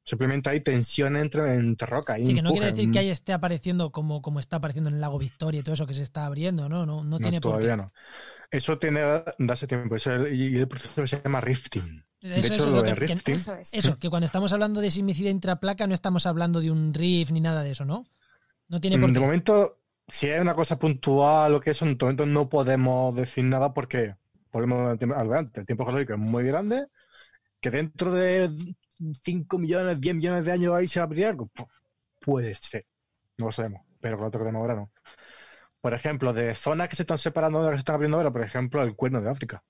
[0.08, 2.18] Simplemente hay tensión entre, entre rocas.
[2.24, 5.00] Sí, que no quiere decir que ahí esté apareciendo como, como está apareciendo en el
[5.00, 6.86] lago Victoria y todo eso que se está abriendo, ¿no?
[6.86, 7.66] No, no, tiene por qué.
[7.66, 7.92] todavía no.
[8.50, 9.00] Eso tiene
[9.50, 9.96] hace tiempo.
[9.96, 12.04] Eso es y el proceso se llama rifting.
[12.20, 13.74] Eso, de eso hecho, es lo de que- rifting, Eso es.
[13.74, 17.40] Eso, que cuando estamos hablando de sismicidad intraplaca no estamos hablando de un riff ni
[17.40, 18.06] nada de eso, ¿no?
[18.68, 19.20] No tiene por de qué.
[19.20, 23.42] momento, si es una cosa puntual o que eso, en este momento no podemos decir
[23.44, 24.14] nada porque
[24.52, 24.98] volvemos al
[25.66, 26.86] tiempo geológico es muy grande,
[27.60, 28.50] que dentro de
[29.23, 31.47] 5 millones, 10 millones de años ahí se va a abrir algo.
[31.48, 31.68] Pu-
[32.20, 32.86] Puede ser,
[33.39, 34.93] no lo sabemos, pero con lo que tenemos ahora no.
[35.81, 38.32] Por ejemplo, de zonas que se están separando de las que se están abriendo ahora,
[38.32, 39.64] por ejemplo, el cuerno de África.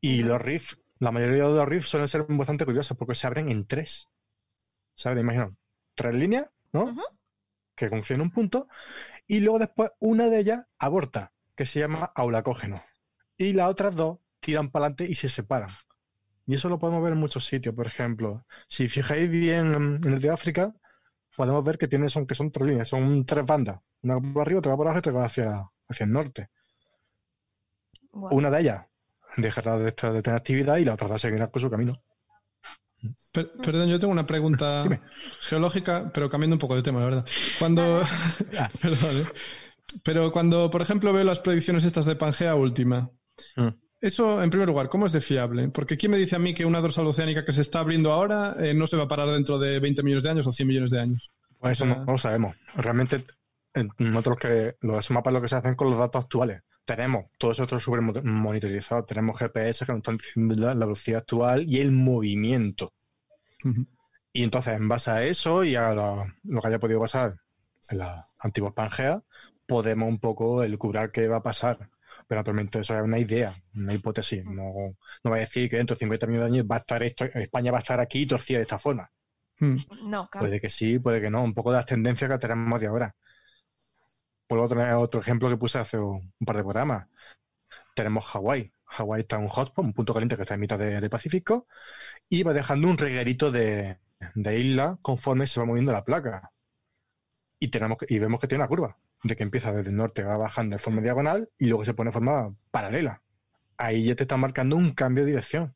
[0.00, 3.48] Y los riffs, la mayoría de los riffs suelen ser bastante curiosos porque se abren
[3.50, 4.06] en tres.
[4.94, 5.20] ¿Sabes?
[5.22, 5.54] Imagina,
[5.94, 6.94] tres líneas, ¿no?
[7.76, 8.68] Que coinciden en un punto,
[9.26, 12.82] y luego después una de ellas aborta, que se llama aulacógeno.
[13.38, 15.70] Y las otras dos tiran para adelante y se separan.
[16.48, 17.74] Y eso lo podemos ver en muchos sitios.
[17.76, 20.74] Por ejemplo, si fijáis bien en el de África,
[21.36, 23.78] podemos ver que tiene son, que son tres líneas, son tres bandas.
[24.02, 26.48] Una por arriba, otra por abajo y otra hacia, hacia el norte.
[28.12, 28.86] Una de ellas
[29.36, 32.02] dejará de, estar- de tener actividad y la otra seguirá por su camino.
[33.32, 34.84] Per- perdón, yo tengo una pregunta
[35.40, 37.26] geológica, pero cambiando un poco de tema, la verdad.
[37.58, 38.02] Cuando.
[38.82, 39.26] perdón, ¿eh?
[40.04, 43.10] Pero cuando, por ejemplo, veo las predicciones estas de Pangea última,
[43.56, 43.68] Mm.
[44.00, 45.68] Eso, en primer lugar, ¿cómo es de fiable?
[45.68, 48.54] Porque ¿quién me dice a mí que una dorsal oceánica que se está abriendo ahora
[48.58, 50.90] eh, no se va a parar dentro de 20 millones de años o 100 millones
[50.90, 51.30] de años?
[51.58, 52.54] Pues eso no, no lo sabemos.
[52.76, 53.24] Realmente,
[53.98, 56.62] nosotros que los mapas lo que se hacen con los datos actuales.
[56.84, 59.04] Tenemos todo eso otro súper mo- monitorizado.
[59.04, 62.92] Tenemos GPS que nos están diciendo la, la velocidad actual y el movimiento.
[64.32, 67.36] Y entonces, en base a eso y a lo, lo que haya podido pasar
[67.90, 69.22] en la antigua Pangea,
[69.66, 71.90] podemos un poco elucubrar qué va a pasar.
[72.28, 74.44] Pero naturalmente eso es una idea, una hipótesis.
[74.44, 74.72] No,
[75.24, 77.24] no va a decir que dentro de 50 millones de años va a estar esto-
[77.24, 79.10] España va a estar aquí torcida de esta forma.
[79.60, 79.76] Mm.
[80.04, 80.46] no, claro.
[80.46, 81.42] Puede que sí, puede que no.
[81.42, 83.16] Un poco de las tendencias que tenemos de ahora.
[84.46, 87.06] Por otro, otro ejemplo que puse hace un par de programas.
[87.94, 88.72] Tenemos Hawái.
[88.84, 91.66] Hawái está en un hotspot, un punto caliente que está en mitad de- del Pacífico,
[92.28, 93.98] y va dejando un reguerito de,
[94.34, 96.50] de isla conforme se va moviendo la placa.
[97.58, 100.22] Y, tenemos que- y vemos que tiene una curva, de que empieza desde el norte,
[100.22, 103.22] va bajando de forma diagonal y luego se pone de forma paralela.
[103.76, 105.74] Ahí ya te está marcando un cambio de dirección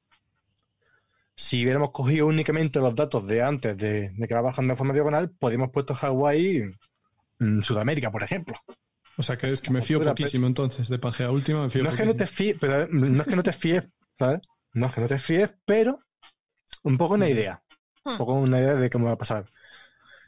[1.35, 4.93] si hubiéramos cogido únicamente los datos de antes de, de que va bajando de forma
[4.93, 6.63] diagonal, podríamos puesto Hawái
[7.41, 8.55] en Sudamérica, por ejemplo.
[9.17, 11.65] O sea, que es que me fío poquísimo entonces de Pangea última.
[11.65, 13.85] Me fío No es que no te fíes, pero no es que no te fíes,
[14.19, 14.41] ¿sabes?
[14.73, 15.99] No es que no te fíes, pero
[16.83, 17.63] un poco una idea.
[18.05, 19.51] Un poco una idea de cómo va a pasar.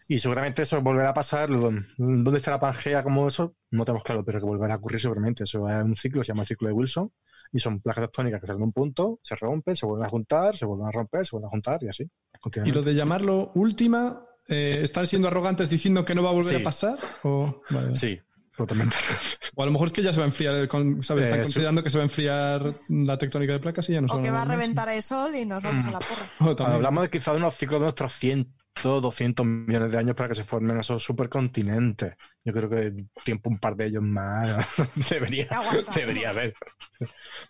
[0.09, 1.49] Y seguramente eso volverá a pasar.
[1.49, 3.55] ¿Dónde está la Pangea como eso?
[3.71, 5.45] No tenemos claro, pero que volverá a ocurrir seguramente.
[5.45, 7.11] Eso es un ciclo, se llama el ciclo de Wilson.
[7.53, 10.57] Y son placas tectónicas que salen de un punto, se rompen, se vuelven a juntar,
[10.57, 12.11] se vuelven a romper, se vuelven a juntar y así.
[12.65, 16.57] Y lo de llamarlo última, eh, ¿están siendo arrogantes diciendo que no va a volver
[16.57, 16.61] Sí.
[16.61, 16.99] a pasar?
[17.23, 17.95] O, vale.
[17.95, 18.19] Sí,
[18.57, 18.97] totalmente.
[19.55, 21.25] o a lo mejor es que ya se va a enfriar, el con- ¿sabes?
[21.25, 24.09] Están Eh, considerando que se va a enfriar la tectónica de placas y ya no
[24.09, 26.29] se O que va a reventar el sol y nos vamos a la porra.
[26.75, 28.53] Hablamos de quizá de unos ciclos de nuestros 100,
[28.83, 32.15] 200 millones de años para que se formen esos supercontinentes.
[32.45, 34.67] Yo creo que tiempo un par de ellos más
[35.11, 35.93] debería, Aguanta.
[35.95, 36.55] debería haber.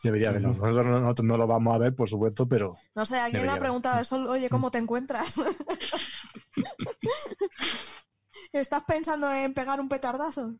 [0.02, 0.48] Debería haberlo.
[0.50, 3.52] Nosotros, no- nosotros no lo vamos a ver, por supuesto, pero No sé, alguien le
[3.52, 5.40] ha preguntado sol, oye, ¿cómo te encuentras?
[8.52, 10.54] ¿Estás pensando en pegar un petardazo?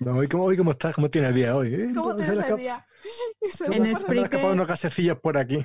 [0.00, 1.74] no, cómo, hoy cómo estás, cómo tienes el día hoy.
[1.74, 1.88] ¿eh?
[1.94, 2.84] ¿Cómo tienes el día?
[3.40, 5.64] Se me han escapado unos gasecillos por aquí.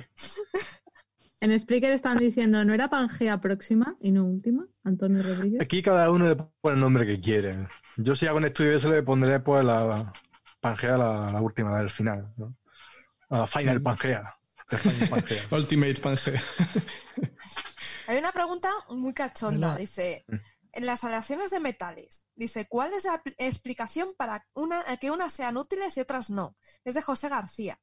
[1.44, 4.66] En Spreaker están diciendo, ¿no era Pangea próxima y no última?
[4.82, 5.60] Antonio Rodríguez.
[5.60, 7.68] Aquí cada uno le pone el nombre que quiere.
[7.98, 10.10] Yo si hago un estudio de eso le pondré pues la
[10.60, 12.32] Pangea, la, la última, la del final.
[12.38, 12.56] ¿no?
[13.46, 14.34] Final Pangea.
[14.70, 15.42] La Final Pangea.
[15.50, 16.42] Ultimate Pangea.
[18.08, 19.76] Hay una pregunta muy cachonda.
[19.76, 20.24] Dice,
[20.72, 25.32] en las aleaciones de metales, dice, ¿cuál es la pl- explicación para una, que unas
[25.34, 26.56] sean útiles y otras no?
[26.84, 27.78] Es de José García.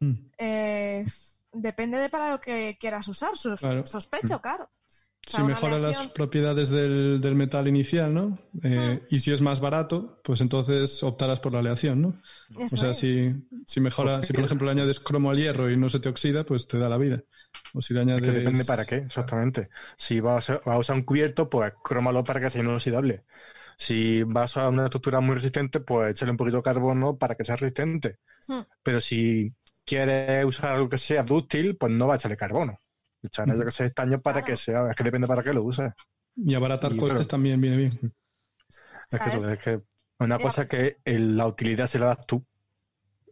[0.00, 0.14] Mm.
[0.38, 1.04] Eh,
[1.52, 3.30] depende de para lo que quieras usar.
[3.58, 3.86] Claro.
[3.86, 4.70] Sospecho, claro.
[5.26, 8.38] O sea, Si mejora las propiedades del, del metal inicial, ¿no?
[8.62, 9.06] Eh, Mm.
[9.10, 12.22] Y si es más barato, pues entonces optarás por la aleación, ¿no?
[12.58, 12.94] Eso o sea, es.
[12.94, 13.34] si,
[13.66, 16.44] si mejora, si por ejemplo le añades cromo al hierro y no se te oxida,
[16.44, 17.24] pues te da la vida.
[17.72, 18.22] O si le Es añades...
[18.22, 19.68] que depende para qué, exactamente.
[19.96, 23.24] Si vas a, vas a usar un cubierto, pues crómalo para que sea inoxidable.
[23.76, 27.44] Si vas a una estructura muy resistente, pues échale un poquito de carbono para que
[27.44, 28.18] sea resistente.
[28.48, 28.62] Hmm.
[28.82, 29.54] Pero si
[29.88, 32.78] quieres usar algo que sea dúctil, pues no va a echarle carbono.
[33.22, 34.46] Echarle yo que sea estaño para Claro.
[34.46, 35.92] que sea, es que depende para qué lo uses.
[36.36, 38.14] Y abaratar Y costes también viene bien.
[39.10, 39.80] Es que, es que
[40.20, 42.44] una cosa que el- la utilidad se la das tú.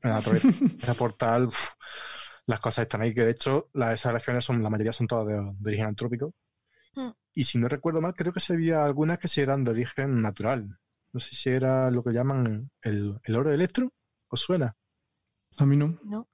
[0.02, 0.18] En la.
[0.18, 1.58] Ese portal, uf,
[2.46, 5.34] las cosas están ahí, que de hecho las exhalaciones son, la mayoría son todas de,
[5.34, 6.34] de origen antrópico.
[6.94, 7.10] Hmm.
[7.34, 10.22] Y si no recuerdo mal, creo que se había algunas que sí eran de origen
[10.22, 10.78] natural.
[11.12, 13.92] No sé si era lo que llaman el, el oro electro.
[14.28, 14.74] ¿Os suena?
[15.58, 15.98] A mí no.
[16.04, 16.26] ¿no?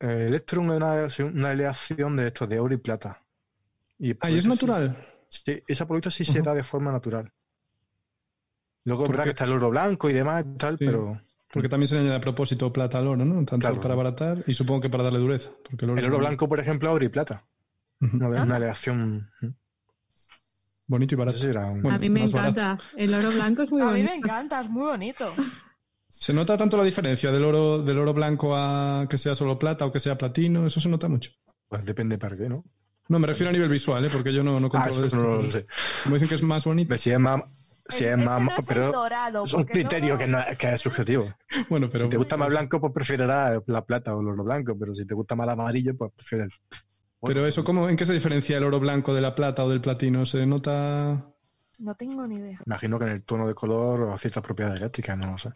[0.00, 3.22] El electrum es una, una aleación de esto, de oro y plata.
[3.98, 4.96] Y Ah, ¿y es natural?
[5.28, 7.30] Sí, esa por sí se da de forma natural.
[8.84, 10.86] Luego es ¿Por verdad que está el oro blanco y demás y tal, Sí.
[10.86, 11.20] pero
[11.52, 13.34] Porque también se le añade a propósito plata al oro, ¿no?
[13.44, 13.80] Tanto Claro.
[13.80, 15.50] para abaratar y supongo que para darle dureza.
[15.68, 17.44] Porque el oro, el oro blanco, por ejemplo, oro y plata.
[18.00, 19.30] Una, una aleación.
[19.42, 19.50] ¿eh?
[20.86, 21.38] Bonito y barato.
[21.42, 22.38] Bueno, a mí me barato.
[22.60, 22.78] encanta.
[22.96, 24.10] El oro blanco es muy A mí bonito.
[24.10, 25.34] me encanta, es muy bonito.
[26.10, 29.86] ¿Se nota tanto la diferencia del oro, del oro blanco a que sea solo plata
[29.86, 30.66] o que sea platino?
[30.66, 31.30] Eso se nota mucho.
[31.68, 32.64] Pues depende para qué, ¿no?
[33.08, 34.08] No, me refiero a nivel visual, ¿eh?
[34.12, 35.16] porque yo no, no Ah, controlo eso esto.
[35.18, 35.66] no lo sé.
[36.02, 36.96] Como dicen que es más bonito.
[36.98, 37.42] Si es más,
[37.88, 40.56] Sí, Es- más, que no es el pero dorado, es un criterio que, no es,
[40.56, 41.34] que es subjetivo.
[41.68, 44.76] Bueno, pero si te gusta más blanco, pues preferirás la plata o el oro blanco,
[44.78, 46.52] pero si te gusta más el amarillo, pues prefieres.
[47.20, 49.80] Pero eso, ¿cómo, ¿en qué se diferencia el oro blanco de la plata o del
[49.80, 50.24] platino?
[50.24, 51.26] ¿Se nota...?
[51.80, 52.60] No tengo ni idea.
[52.64, 55.48] Imagino que en el tono de color o ciertas propiedades eléctricas, no lo sé.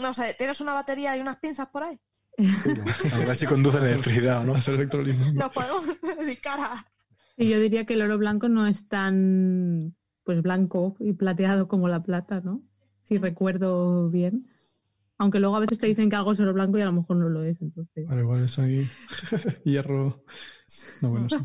[0.00, 1.98] No sé, ¿tienes una batería y unas pinzas por ahí?
[2.38, 4.54] A ver si conduce la electricidad o no.
[4.54, 5.32] Hacer electrolisis.
[5.34, 5.84] Nos podemos
[6.18, 6.86] dedicar a...
[7.36, 9.94] Sí, yo diría que el oro blanco no es tan
[10.24, 12.62] pues blanco y plateado como la plata, ¿no?
[13.02, 14.46] Si recuerdo bien.
[15.18, 17.16] Aunque luego a veces te dicen que algo es oro blanco y a lo mejor
[17.16, 18.06] no lo es, entonces.
[18.06, 18.88] Vale, igual es ahí
[19.64, 20.24] hierro...
[21.00, 21.36] No, bueno, sí.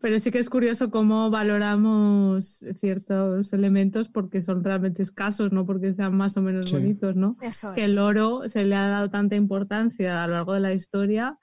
[0.00, 5.92] Pero sí que es curioso cómo valoramos ciertos elementos porque son realmente escasos, no porque
[5.94, 6.76] sean más o menos Sí.
[6.76, 7.36] bonitos, ¿no?
[7.42, 7.92] Eso Que es.
[7.92, 11.36] el oro se le ha dado tanta importancia a lo largo de la historia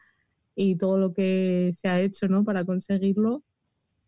[0.56, 2.44] y todo lo que se ha hecho, ¿no?
[2.44, 3.44] Para conseguirlo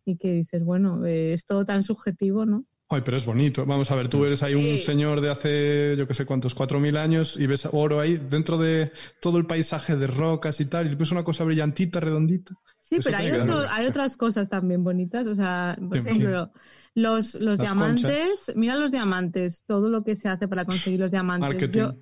[0.05, 2.65] y que dices, bueno, eh, es todo tan subjetivo, ¿no?
[2.91, 3.67] Ay, pero es bonito.
[3.67, 6.79] Vamos a ver, tú eres ahí un señor de hace, yo qué sé cuántos, cuatro
[6.79, 8.91] mil años y ves oro ahí dentro de
[9.21, 12.55] todo el paisaje de rocas y tal, y ves una cosa brillantita, redondita.
[12.89, 15.27] Sí, Eso pero hay, otro- hay otras cosas también bonitas.
[15.27, 16.09] O sea, por Sí.
[16.09, 16.51] ejemplo,
[16.95, 21.11] los, los Las diamantes, mira los diamantes, todo lo que se hace para conseguir los
[21.11, 21.47] diamantes.
[21.49, 21.79] Marketing.
[21.79, 21.93] Yo-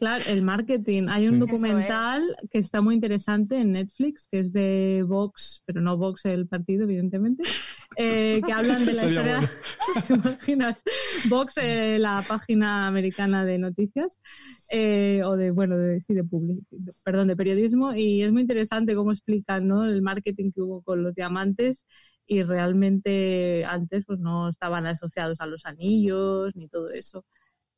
[0.00, 1.06] claro, el marketing.
[1.08, 1.38] Hay un Sí.
[1.40, 6.48] documental que está muy interesante en Netflix, que es de Vox, pero no Vox el
[6.48, 7.44] partido, evidentemente,
[7.96, 9.36] eh, que hablan de la Sería historia.
[9.38, 9.50] bueno.
[10.08, 10.82] ¿Te imaginas?
[11.28, 14.18] Vox, eh, la página americana de noticias,
[14.72, 16.58] eh, o de, bueno, de, sí, de public,
[17.04, 19.84] perdón, de periodismo, y es muy interesante cómo explican ¿no?
[19.84, 21.86] el marketing que hubo con los diamantes
[22.26, 27.24] y realmente antes pues no estaban asociados a los anillos ni todo eso.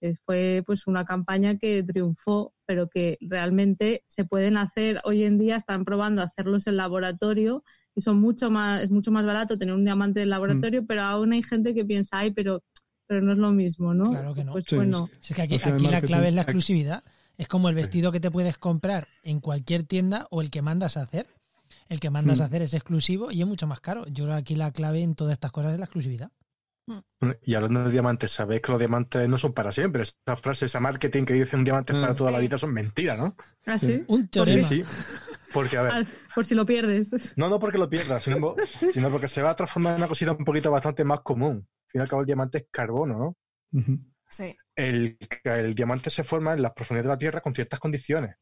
[0.03, 5.39] Eh, Fue pues una campaña que triunfó, pero que realmente se pueden hacer hoy en
[5.39, 7.63] día, están probando hacerlos en laboratorio
[7.95, 11.33] y son mucho más, es mucho más barato tener un diamante en laboratorio, pero aún
[11.33, 12.65] hay gente que piensa, ay, pero,
[13.07, 14.11] pero no es lo mismo, ¿no?
[14.11, 14.53] Claro que no.
[14.53, 17.05] Pues Sí, bueno, es que aquí, la clave es la exclusividad.
[17.39, 20.97] Es como el vestido que te puedes comprar en cualquier tienda o el que mandas
[20.97, 21.29] a hacer.
[21.89, 22.47] El que mandas a Mm.
[22.47, 24.05] hacer es exclusivo y es mucho más caro.
[24.07, 26.31] Yo creo que aquí la clave en todas estas cosas es la exclusividad.
[27.43, 30.03] Y hablando de diamantes, sabéis que los diamantes no son para siempre.
[30.03, 32.17] Esa frase, ese marketing que dice un diamante es para Ah.
[32.17, 32.43] toda la Sí.
[32.47, 33.37] vida son mentiras, ¿no?
[33.67, 34.05] ¿ah, sí?
[34.09, 34.69] Un Sí, teorema.
[34.69, 34.83] sí.
[35.53, 37.35] Porque, a ver, por si lo pierdes.
[37.37, 38.57] no, no porque lo pierdas, sino,
[38.91, 41.69] sino porque se va a transformar en una cosita un poquito bastante más común.
[41.85, 43.37] Al fin y al cabo, el diamante es carbono, ¿no?
[44.29, 44.57] Sí.
[44.77, 48.37] el, el diamante se forma en las profundidades de la Tierra con ciertas condiciones.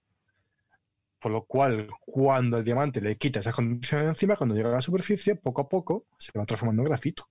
[1.20, 4.80] Por lo cual, cuando el diamante le quita esas condiciones encima, cuando llega a la
[4.80, 7.28] superficie, poco a poco se va transformando en grafito.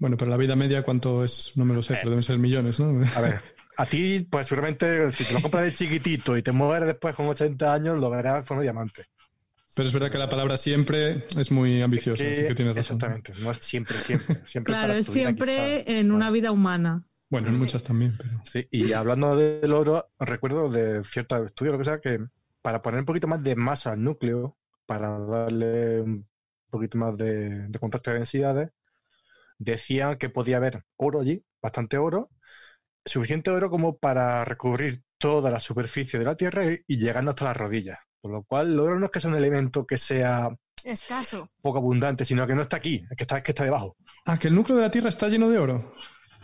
[0.00, 1.52] Bueno, pero la vida media, ¿cuánto es?
[1.56, 3.04] No me lo sé, pero deben ser millones, ¿no?
[3.16, 3.40] A ver,
[3.76, 7.26] a ti, pues seguramente, si te lo compras de chiquitito y te mueres después con
[7.26, 9.06] 80 años, lo verás en forma de diamante.
[9.76, 12.96] Pero es verdad que la palabra siempre es muy ambiciosa, así que tienes razón.
[12.96, 14.40] Exactamente, no es siempre, siempre.
[14.46, 17.02] siempre Claro, es siempre en una vida humana.
[17.30, 17.60] Bueno, en Sí.
[17.60, 18.30] muchas también, pero...
[18.44, 22.20] Sí, y hablando del oro, recuerdo de ciertos estudios, lo que sea, que
[22.62, 24.56] para poner un poquito más de masa al núcleo,
[24.86, 26.26] para darle un
[26.70, 28.70] poquito más de, de contraste de densidades,
[29.58, 32.30] decían que podía haber oro allí, bastante oro,
[33.04, 37.56] suficiente oro como para recubrir toda la superficie de la Tierra y, llegando hasta las
[37.56, 37.98] rodillas.
[38.20, 40.50] Por lo cual, el oro no es que sea un elemento que sea
[40.82, 41.48] Escaso.
[41.62, 43.96] poco abundante, sino que no está aquí, es que está, es que está debajo.
[44.26, 45.94] Ah, que el núcleo de la Tierra está lleno de oro.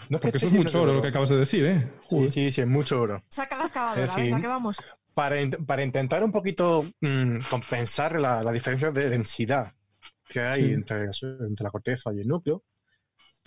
[0.09, 1.93] No es Porque eso es mucho oro lo que acabas de decir, ¿eh?
[2.03, 2.31] Sí, Joder.
[2.31, 3.23] sí, sí, es mucho oro.
[3.29, 4.79] Saca la excavadora, Es decir, venga, que vamos.
[5.15, 9.73] para, in- para intentar un poquito mm, compensar la, la diferencia de densidad
[10.29, 10.73] que hay Sí.
[10.73, 12.63] entre, entre la corteza y el núcleo,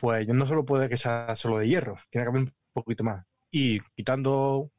[0.04, 3.26] pues no solo puede que sea solo de hierro, tiene que haber un poquito más.
[3.50, 4.70] Y quitando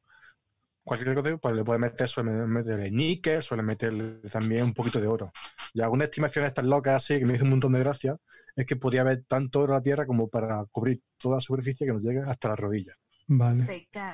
[0.82, 5.06] cualquier cosa, pues le puede meter, suele meterle níquel, suele meterle también un poquito de
[5.06, 5.32] oro.
[5.72, 8.18] Y algunas estimaciones tan locas así, que me hizo un montón de gracia,
[8.54, 11.86] es que podía haber tanto oro en la Tierra como para cubrir toda la superficie
[11.86, 12.96] que nos llegue hasta las rodillas.
[13.26, 13.70] Vale.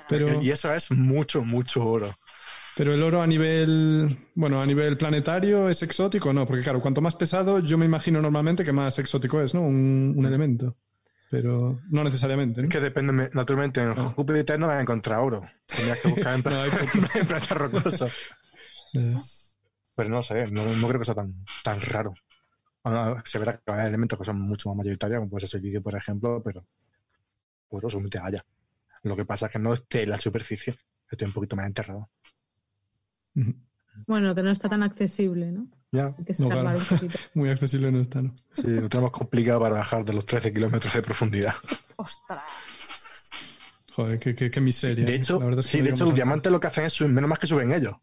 [0.08, 2.14] Pero, Y eso es mucho, mucho oro.
[2.76, 6.46] pero el oro a nivel, bueno, a nivel planetario es exótico, ¿no?
[6.46, 9.62] Porque claro, cuanto más pesado, yo me imagino normalmente que más exótico es, ¿no?
[9.62, 10.76] Un, un elemento.
[11.30, 12.68] Pero no necesariamente, ¿no?
[12.68, 13.94] Es que depende, me- naturalmente, en Ah.
[14.16, 15.46] Júpiter no vas a encontrar oro.
[15.66, 16.56] Tendrías que buscar en, poco.
[16.56, 18.08] en.
[18.94, 19.18] Eh,
[19.94, 22.14] Pero no sé, no, no creo que sea tan, tan raro.
[23.24, 25.82] Se verá que hay elementos que son mucho más mayoritarios, como puede ser el vídeo,
[25.82, 26.66] por ejemplo, pero
[27.68, 28.44] oro seguramente haya.
[29.04, 30.76] Lo que pasa es que no esté en la superficie,
[31.10, 32.08] esté un poquito más enterrado.
[34.06, 35.68] Bueno, que no está tan accesible, ¿no?
[35.92, 36.78] Ya, Hay que No, escarbar claro.
[36.78, 37.18] un poquito.
[37.34, 38.34] Muy accesible no está, ¿no?
[38.52, 41.54] sí, lo tenemos complicado para bajar de los 13 kilómetros de profundidad.
[41.96, 42.44] Ostras.
[43.92, 45.04] Joder, qué, qué- qué miseria.
[45.04, 45.16] De ¿eh?
[45.16, 47.10] hecho, La verdad es que sí, de hecho, los diamantes lo que hacen es subir,
[47.12, 47.94] menos más que suben ellos.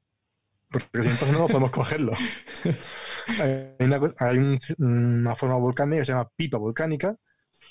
[0.70, 2.12] Porque si entonces no podemos cogerlo.
[3.42, 7.16] hay una, co- hay un- una forma volcánica que se llama pipa volcánica,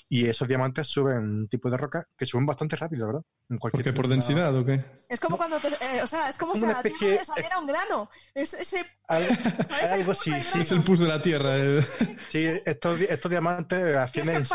[0.09, 3.21] Y esos diamantes suben un tipo de roca que suben bastante rápido, ¿verdad?
[3.49, 3.77] En ¿Por qué?
[3.77, 4.81] ¿Por tipo de- densidad o qué?
[5.09, 7.59] Es como cuando te, eh, o sea, es como si a la Tierra le saliera
[7.59, 8.09] un grano.
[8.33, 9.25] Es ese, Al-
[9.65, 9.91] ¿sabes?
[9.91, 10.61] algo Ese sí, pus de sí, grano.
[10.61, 11.57] Es el pus de la Tierra.
[11.57, 11.81] eh.
[12.29, 14.45] Sí, estos, di- estos diamantes ascienden en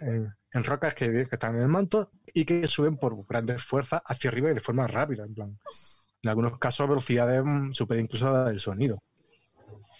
[0.00, 4.02] en, en rocas que, que están en el manto y que suben por grandes fuerzas
[4.04, 5.58] hacia arriba y de forma rápida, en plan.
[6.22, 8.98] En algunos casos, velocidades mm, super incluso la del sonido.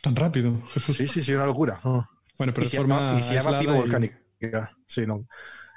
[0.03, 0.97] Tan rápido, Jesús.
[0.97, 1.81] Sí, sí, sí, una locura.
[1.83, 3.91] Bueno, pero y de se forma llama, y se llama pipa y-
[4.45, 4.77] volcánica.
[4.87, 5.27] Sí, no.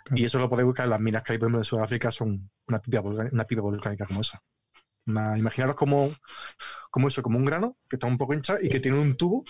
[0.05, 0.21] Claro.
[0.21, 2.49] Y eso lo podéis buscar en las minas que hay, por ejemplo, en Sudáfrica, son
[2.67, 4.41] una pipa, volcánica, una pipa volcánica como esa.
[5.05, 6.15] Una- imaginaros como,
[6.91, 9.43] como eso, como un grano que está un poco hinchado y que tiene un tubo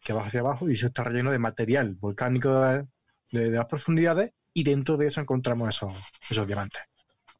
[0.00, 2.86] que va hacia abajo y eso está relleno de material volcánico de,
[3.30, 5.92] de- de las profundidades y dentro de eso encontramos esos,
[6.30, 6.82] esos diamantes.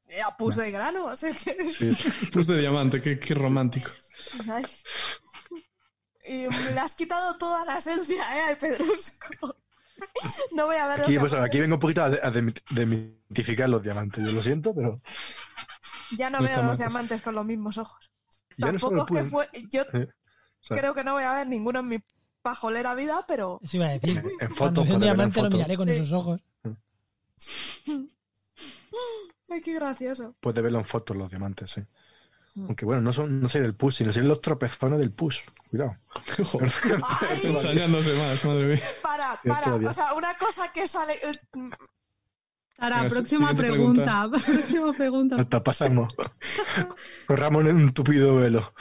[0.08, 1.06] Eh, pus de grano.
[1.06, 2.08] o sea, que- Sí, sí.
[2.32, 3.90] Pus de diamante, qué, qué romántico.
[4.50, 4.64] Ay.
[6.26, 8.50] Y me le has quitado toda la esencia, ¿eh?
[8.50, 9.56] Al Pedrusco.
[10.56, 11.50] No voy a ver Aquí, los pues, diamantes.
[11.50, 12.30] aquí vengo un poquito a, de- a
[12.74, 14.24] demitificar los diamantes.
[14.24, 15.00] Yo lo siento, pero
[16.16, 16.76] Ya no no veo los mal.
[16.76, 18.10] diamantes con los mismos ojos.
[18.56, 19.48] ya no solo Tampoco es que fue.
[19.70, 21.98] Yo eh, o sea, creo que no voy a ver ninguno en mi
[22.42, 23.58] pajolera vida, pero.
[23.62, 24.22] Eso iba a decir.
[24.40, 25.94] En- foto, un en diamante lo miraré con Sí.
[25.94, 26.40] esos ojos.
[29.50, 30.34] Ay, qué gracioso.
[30.40, 31.82] Puede verlo en fotos los diamantes, sí.
[32.54, 32.66] Mm.
[32.66, 35.40] Aunque bueno, no son no sé del pus, sino son los tropezones del pus.
[35.70, 35.94] Cuidado.
[36.44, 36.70] Joder,
[37.42, 38.82] ensañándose más, madre mía.
[39.02, 39.74] para, para.
[39.76, 41.14] O sea, una cosa que sale.
[41.14, 41.38] eh,
[42.76, 44.28] Sara, Venga, próxima pregunta.
[44.46, 45.36] próxima pregunta.
[45.38, 46.14] Hasta pasamos.
[47.26, 48.72] Corramos en un tupido velo.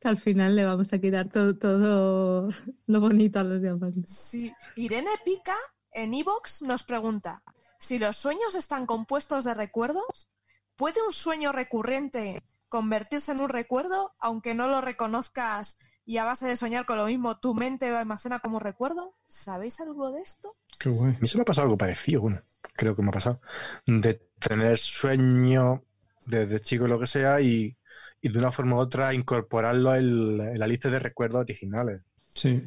[0.00, 2.50] Que al final le vamos a quitar todo, todo
[2.86, 4.08] lo bonito a los diamantes.
[4.10, 4.52] Sí.
[4.76, 5.54] Irene Pica
[5.92, 7.42] en Evox nos pregunta:
[7.78, 10.28] si los sueños están compuestos de recuerdos,
[10.76, 16.46] ¿puede un sueño recurrente convertirse en un recuerdo, aunque no lo reconozcas y a base
[16.46, 19.14] de soñar con lo mismo tu mente lo almacena como recuerdo?
[19.28, 20.56] ¿Sabéis algo de esto?
[20.78, 21.14] Qué guay.
[21.14, 22.42] A mí se me ha pasado algo parecido, bueno,
[22.74, 23.40] creo que me ha pasado.
[23.86, 25.82] De tener sueño
[26.26, 27.76] desde chico lo que sea y,
[28.20, 32.02] y de una forma u otra incorporarlo en, en la lista de recuerdos originales.
[32.18, 32.62] Sí.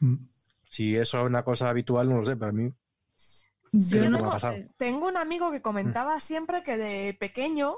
[0.00, 0.16] Mm.
[0.68, 2.72] Si eso es una cosa habitual, no lo sé, para mí.
[3.76, 4.10] Sí, yo
[4.76, 7.76] tengo, un amigo que comentaba siempre que de pequeño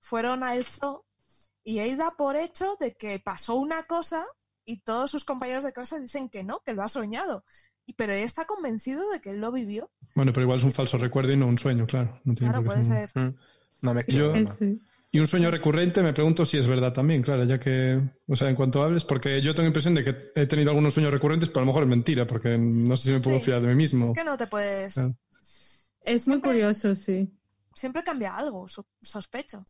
[0.00, 1.04] fueron al zoo
[1.62, 4.24] y él da por hecho de que pasó una cosa
[4.64, 7.44] y todos sus compañeros de clase dicen que no, que lo ha soñado.
[7.86, 9.90] Y, pero él está convencido de que él lo vivió.
[10.14, 12.18] Bueno, pero igual es un falso recuerdo y no un sueño, claro.
[12.24, 13.10] No tiene Claro, puede ser.
[13.14, 13.34] Mm,
[13.82, 14.32] No me Yo-.
[15.14, 18.48] Y un sueño recurrente, me pregunto si es verdad también, claro, ya que, o sea,
[18.48, 21.60] en cuanto hables, porque yo tengo impresión de que he tenido algunos sueños recurrentes, pero
[21.60, 23.44] a lo mejor es mentira, porque no sé si me puedo Sí.
[23.44, 24.06] fiar de mí mismo.
[24.06, 24.94] Es que no te puedes...
[24.94, 25.14] Claro.
[26.04, 27.32] Es muy curioso, sí.
[27.74, 29.64] Siempre cambia algo, so- sospecho.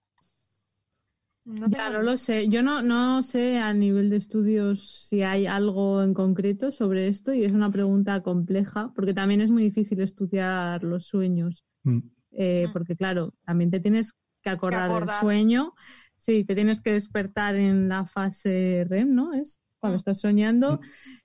[1.45, 2.49] No Ya, no lo sé.
[2.49, 7.35] Yo no, no sé a nivel de estudios si hay algo en concreto sobre esto
[7.35, 11.63] y es una pregunta compleja porque también es muy difícil estudiar los sueños.
[11.83, 11.99] Mm.
[12.33, 12.73] Eh, Mm.
[12.73, 14.13] porque claro, también te tienes
[14.43, 15.17] que acordar, acordar.
[15.17, 15.75] del sueño.
[16.17, 19.35] Sí, te tienes que despertar en la fase REM, ¿no?
[19.35, 20.01] Es cuando Mm.
[20.01, 20.81] estás soñando,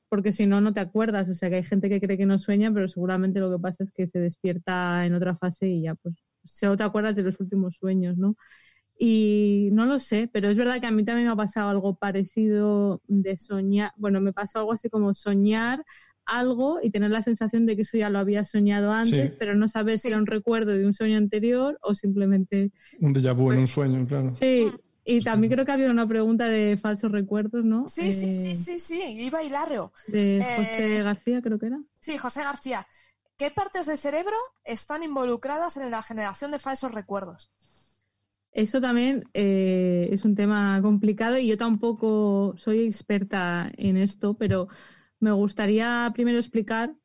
[0.10, 1.30] porque si no, no te acuerdas.
[1.30, 3.84] O sea, que hay gente que cree que no sueña, pero seguramente lo que pasa
[3.84, 6.16] es que se despierta en otra fase y ya, pues,
[6.46, 8.36] solo te acuerdas de los últimos sueños, ¿no?
[8.98, 11.96] Y no lo sé, pero es verdad que a mí también me ha pasado algo
[11.96, 13.92] parecido de soñar.
[13.96, 15.84] Bueno, me pasó algo así como soñar
[16.26, 19.36] algo y tener la sensación de que eso ya lo había soñado antes, Sí.
[19.40, 22.72] pero no saber si era un recuerdo de un sueño anterior o simplemente.
[23.00, 24.30] Un déjà vu en un sueño, claro.
[24.30, 24.68] Sí,
[25.18, 27.88] y también creo que había una pregunta de falsos recuerdos, ¿no?
[27.88, 29.92] Sí, sí, sí, Eh, sí, sí, iba Hilario.
[30.08, 31.80] De Eh, José García, creo que era.
[32.00, 32.88] Sí, José García.
[33.38, 37.52] ¿Qué partes del cerebro están involucradas en la generación de falsos recuerdos?
[38.52, 44.68] Eso también eh, es un tema complicado y yo tampoco soy experta en esto, pero
[45.20, 46.96] me gustaría primero explicar,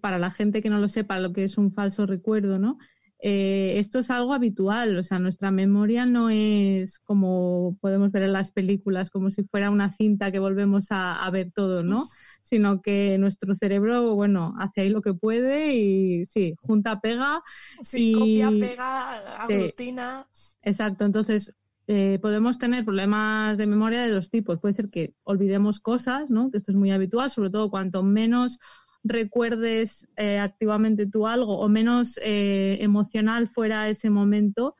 [0.00, 2.78] para la gente que no lo sepa, lo que es un falso recuerdo, ¿no?
[3.22, 8.32] Eh, esto es algo habitual, o sea, nuestra memoria no es como podemos ver en
[8.32, 12.06] las películas, como si fuera una cinta que volvemos a, a ver todo, ¿no?
[12.42, 17.42] Sino que nuestro cerebro, bueno, hace ahí lo que puede y sí, junta, pega
[17.82, 19.54] Sí, Y- copia, pega, Sí.
[19.54, 20.26] aglutina.
[20.62, 21.54] Exacto, entonces
[21.86, 24.60] eh, podemos tener problemas de memoria de dos tipos.
[24.60, 26.50] Puede ser que olvidemos cosas, ¿no?
[26.50, 28.58] que esto es muy habitual, sobre todo cuanto menos
[29.04, 34.76] recuerdes eh, activamente tú algo o menos eh, emocional fuera ese momento,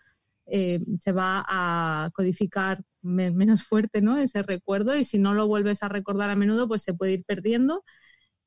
[0.47, 4.19] eh, se va a codificar me- menos fuerte ¿no?
[4.19, 7.25] ese recuerdo y si no lo vuelves a recordar a menudo, pues se puede ir
[7.25, 7.85] perdiendo.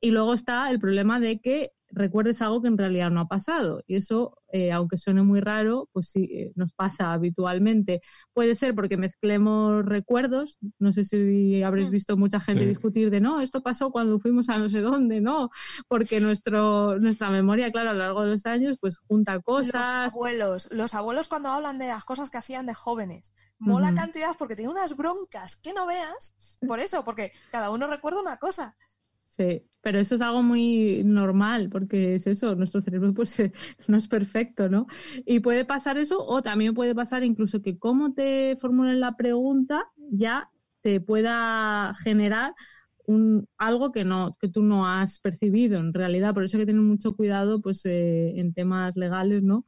[0.02, 3.84] Y luego está el problema de que recuerdes algo que en realidad no ha pasado.
[3.88, 8.02] Y eso, eh, aunque suene muy raro, pues sí, eh, nos pasa habitualmente.
[8.34, 10.58] Puede ser porque mezclemos recuerdos.
[10.80, 11.92] No sé si habréis Mm.
[11.92, 12.70] visto mucha gente Sí.
[12.70, 15.50] discutir de no, esto pasó cuando fuimos a no sé dónde, no,
[15.88, 20.14] porque nuestro, nuestra memoria, claro, a lo largo de los años, pues junta Los cosas.
[20.14, 24.56] abuelos, los abuelos cuando hablan de las cosas que hacían de jóvenes, mola cantidad porque
[24.56, 28.76] tiene unas broncas que no veas, por eso, porque cada uno recuerda una cosa.
[29.36, 33.52] Sí, pero eso es algo muy normal, porque es eso, nuestro cerebro pues eh,
[33.88, 34.86] no es perfecto, ¿no?
[35.26, 39.86] Y puede pasar eso, o también puede pasar incluso que cómo te formulen la pregunta
[40.12, 40.50] ya
[40.82, 42.54] te pueda generar
[43.08, 46.34] un, algo que no, que tú no has percibido en realidad.
[46.34, 49.66] Por eso hay que tener mucho cuidado pues eh, en temas legales, ¿no?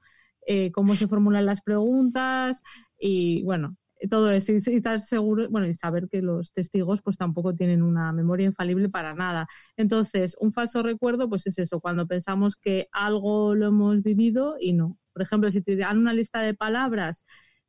[0.47, 2.61] Eh, cómo se formulan las preguntas
[2.99, 3.77] y bueno,
[4.07, 8.11] todo eso y, estar seguro, bueno, y saber que los testigos pues tampoco tienen una
[8.13, 9.47] memoria infalible para nada.
[9.77, 14.73] Entonces, un falso recuerdo pues es eso, cuando pensamos que algo lo hemos vivido y
[14.73, 14.97] no.
[15.13, 17.25] Por ejemplo, si te dan una lista de palabras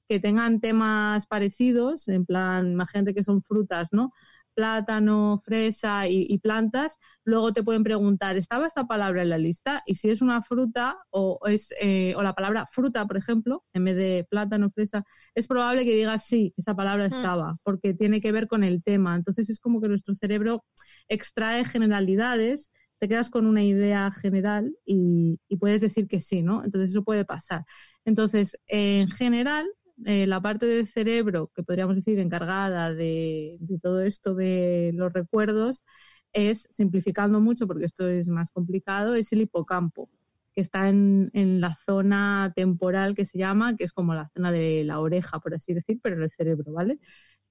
[0.08, 4.12] que tengan temas parecidos, en plan, imagínate que son frutas, ¿no?
[4.56, 9.82] Plátano, fresa y, y plantas, luego te pueden preguntar, ¿estaba esta palabra en la lista?
[9.86, 13.84] Y si es una fruta o, es, eh, o la palabra fruta, por ejemplo, en
[13.84, 15.04] vez de plátano, fresa,
[15.34, 19.14] es probable que digas sí, esa palabra estaba, porque tiene que ver con el tema.
[19.14, 20.64] Entonces es como que nuestro cerebro
[21.08, 26.64] extrae generalidades, te quedas con una idea general y, y puedes decir que sí, ¿no?
[26.64, 27.64] Entonces eso puede pasar.
[28.06, 29.66] Entonces, en general,
[30.04, 35.84] eh, la parte del cerebro que podríamos decir encargada de, todo esto de los recuerdos
[36.32, 40.10] es, simplificando mucho porque esto es más complicado, es el hipocampo,
[40.54, 44.52] que está en, en la zona temporal que se llama, que es como la zona
[44.52, 46.98] de la oreja, por así decir, pero el cerebro, ¿vale?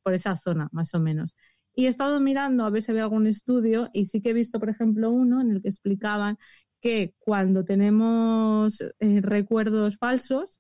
[0.03, 1.35] Por esa zona, más o menos.
[1.76, 4.59] Y he estado mirando a ver si había algún estudio y sí que he visto,
[4.59, 6.38] por ejemplo, uno en el que explicaban
[6.81, 10.59] que cuando tenemos eh, recuerdos falsos,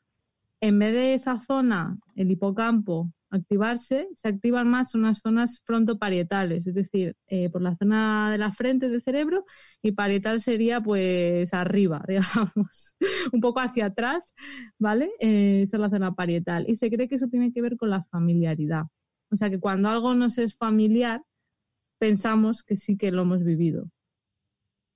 [0.61, 6.73] en vez de esa zona, el hipocampo, activarse, se activan más unas zonas frontoparietales, es
[6.73, 9.45] decir, eh, por la zona de la frente del cerebro
[9.81, 12.95] y parietal sería pues arriba, digamos,
[13.31, 14.33] un poco hacia atrás,
[14.79, 15.11] ¿vale?
[15.19, 16.65] Eh, esa es la zona parietal.
[16.67, 18.85] Y se cree que eso tiene que ver con la familiaridad.
[19.29, 21.21] O sea que cuando algo nos es familiar,
[21.99, 23.89] pensamos que sí que lo hemos vivido.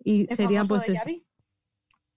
[0.03, 0.85] Y sería pues.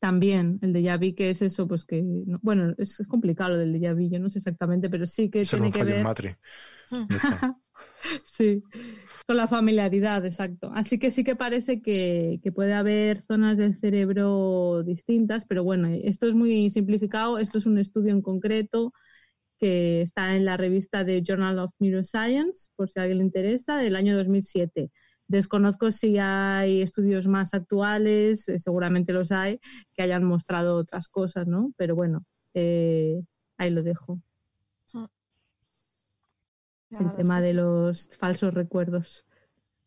[0.02, 3.58] También el de vu, que es eso, pues que, no- bueno, es, es complicado lo
[3.58, 6.14] del déjà vu, yo no sé exactamente, pero sí que tiene que en ver.
[7.08, 7.46] Ya está.
[8.24, 8.62] sí,
[9.26, 10.70] con la familiaridad, exacto.
[10.74, 15.88] Así que sí que parece que, que puede haber zonas del cerebro distintas, pero bueno,
[15.88, 18.92] esto es muy simplificado, esto es un estudio en concreto
[19.58, 23.78] que está en la revista de Journal of Neuroscience, por si a alguien le interesa,
[23.78, 24.90] del año 2007.
[25.28, 29.60] Desconozco si hay estudios más actuales, eh, seguramente los hay,
[29.94, 31.72] que hayan mostrado otras cosas, ¿no?
[31.76, 32.24] Pero bueno,
[32.54, 33.22] eh,
[33.56, 34.20] ahí lo dejo.
[36.90, 37.54] La el es tema que de sí.
[37.54, 39.24] los falsos recuerdos.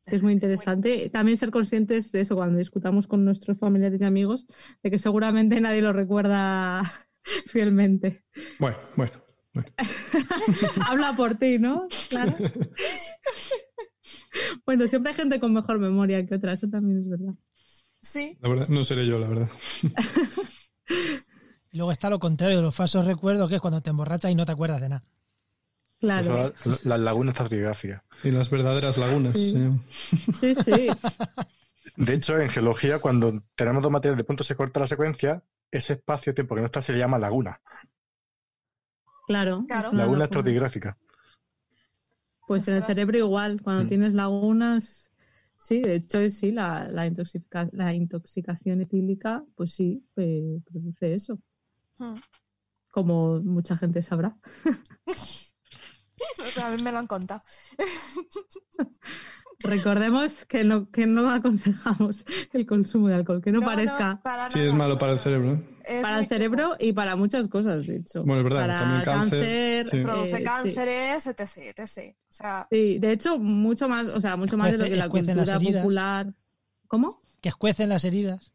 [0.05, 1.09] Es muy interesante.
[1.09, 4.45] También ser conscientes de eso cuando discutamos con nuestros familiares y amigos,
[4.83, 6.83] de que seguramente nadie lo recuerda
[7.47, 8.23] fielmente.
[8.59, 9.13] Bueno, bueno.
[9.53, 9.69] bueno.
[10.89, 11.87] Habla por ti, ¿no?
[12.09, 12.35] Claro.
[14.65, 17.33] Bueno, siempre hay gente con mejor memoria que otra, eso también es verdad.
[18.01, 19.49] Sí, La verdad, no seré yo, la verdad.
[21.75, 24.45] Y luego está lo contrario, los falsos recuerdos, que es cuando te emborrachas y no
[24.45, 25.03] te acuerdas de nada.
[25.99, 26.53] Claro.
[26.63, 28.01] Las la lagunas estratigráficas.
[28.23, 29.37] Y las verdaderas lagunas.
[29.37, 29.55] Sí.
[30.39, 30.87] Sí, sí.
[31.97, 35.93] De hecho, en geología, cuando tenemos dos materiales de punto se corta la secuencia, ese
[35.93, 37.59] espacio-tiempo que no está se le llama laguna.
[39.27, 39.65] Claro.
[39.67, 39.91] Claro.
[39.91, 40.97] Laguna estratigráfica.
[42.47, 43.87] Pues en el cerebro igual, cuando Mm.
[43.87, 45.11] tienes lagunas,
[45.57, 51.39] sí, de hecho sí, la, la, intoxica- la intoxicación etílica, pues sí, eh, produce eso,
[51.97, 52.15] Hmm.
[52.91, 54.37] como mucha gente sabrá.
[55.07, 57.41] o sea, a mí me lo han contado.
[59.63, 64.59] Recordemos que no, que no aconsejamos el consumo de alcohol, que no, parezca para Sí,
[64.59, 65.53] es malo para el cerebro.
[65.53, 65.59] ¿eh?
[65.87, 68.23] Es para el cerebro y para muchas cosas, de hecho.
[68.23, 69.97] Bueno, es verdad, para también cáncer, sí.
[69.97, 70.09] malo.
[70.13, 70.43] Produce eh, sí.
[70.43, 72.15] cánceres, etc, etc.
[72.29, 75.09] O sea, Sí, de hecho, mucho más, o sea, mucho más de lo que la
[75.09, 76.33] cultura popular.
[76.87, 77.19] ¿Cómo?
[77.41, 78.51] Que escuecen las heridas.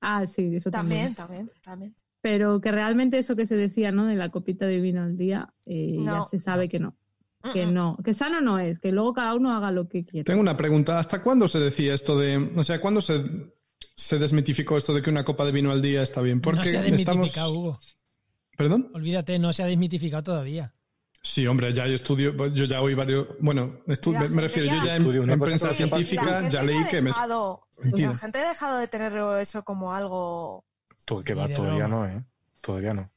[0.00, 1.14] Ah, sí, eso también.
[1.14, 1.94] también, también, también.
[2.22, 4.06] Pero que realmente eso que se decía, ¿no?
[4.06, 6.28] De la copita de vino al día, eh, ya No.
[6.28, 6.94] se sabe que no.
[7.52, 7.74] Que Mm, mm.
[7.74, 10.24] no, que sano no es, que luego cada uno haga lo que quiera.
[10.24, 10.98] Tengo una pregunta.
[10.98, 12.50] ¿Hasta cuándo se decía esto de.
[12.56, 13.24] O sea, ¿cuándo se,
[13.96, 16.40] se desmitificó esto de que una copa de vino al día está bien?
[16.42, 17.00] Porque no se ha estamos.
[17.00, 17.78] desmitificado, Hugo.
[18.56, 18.90] ¿Perdón?
[18.94, 20.74] Olvídate, no se ha desmitificado todavía.
[21.22, 24.96] Sí, hombre, ya hay estudios, yo ya oí varios, bueno, me, me refiero, yo ya-
[24.96, 27.10] en, Estudio, una en prensa científica ya leí que me...
[27.10, 28.08] dejado- Mentira.
[28.10, 30.64] La gente ha dejado de tener eso como algo
[31.04, 32.24] Todo que va, Ni de todavía no, ¿eh?
[32.62, 33.10] Todavía no.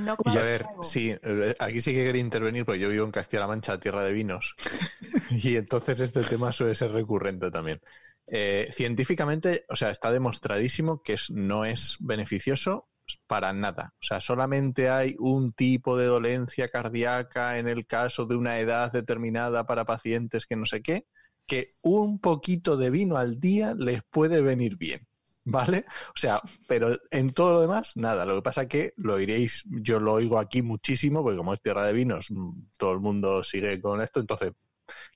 [0.00, 3.12] No Y a ver, sí, eh, aquí sí que quería intervenir porque yo vivo en
[3.12, 4.54] Castilla-La Mancha, tierra de vinos,
[5.30, 7.80] y entonces este tema suele ser recurrente también.
[8.26, 12.88] Eh, científicamente, o sea, está demostradísimo que es- no es beneficioso
[13.26, 13.92] para nada.
[14.00, 18.90] O sea, solamente hay un tipo de dolencia cardíaca en el caso de una edad
[18.92, 21.06] determinada para pacientes que no sé qué,
[21.46, 25.06] que un poquito de vino al día les puede venir bien.
[25.44, 25.84] ¿Vale?
[26.08, 28.24] O sea, pero en todo lo demás, nada.
[28.24, 31.84] Lo que pasa que lo oiréis, yo lo oigo aquí muchísimo, porque como es tierra
[31.84, 34.20] de vinos, mm, todo el mundo sigue con esto.
[34.20, 34.52] Entonces,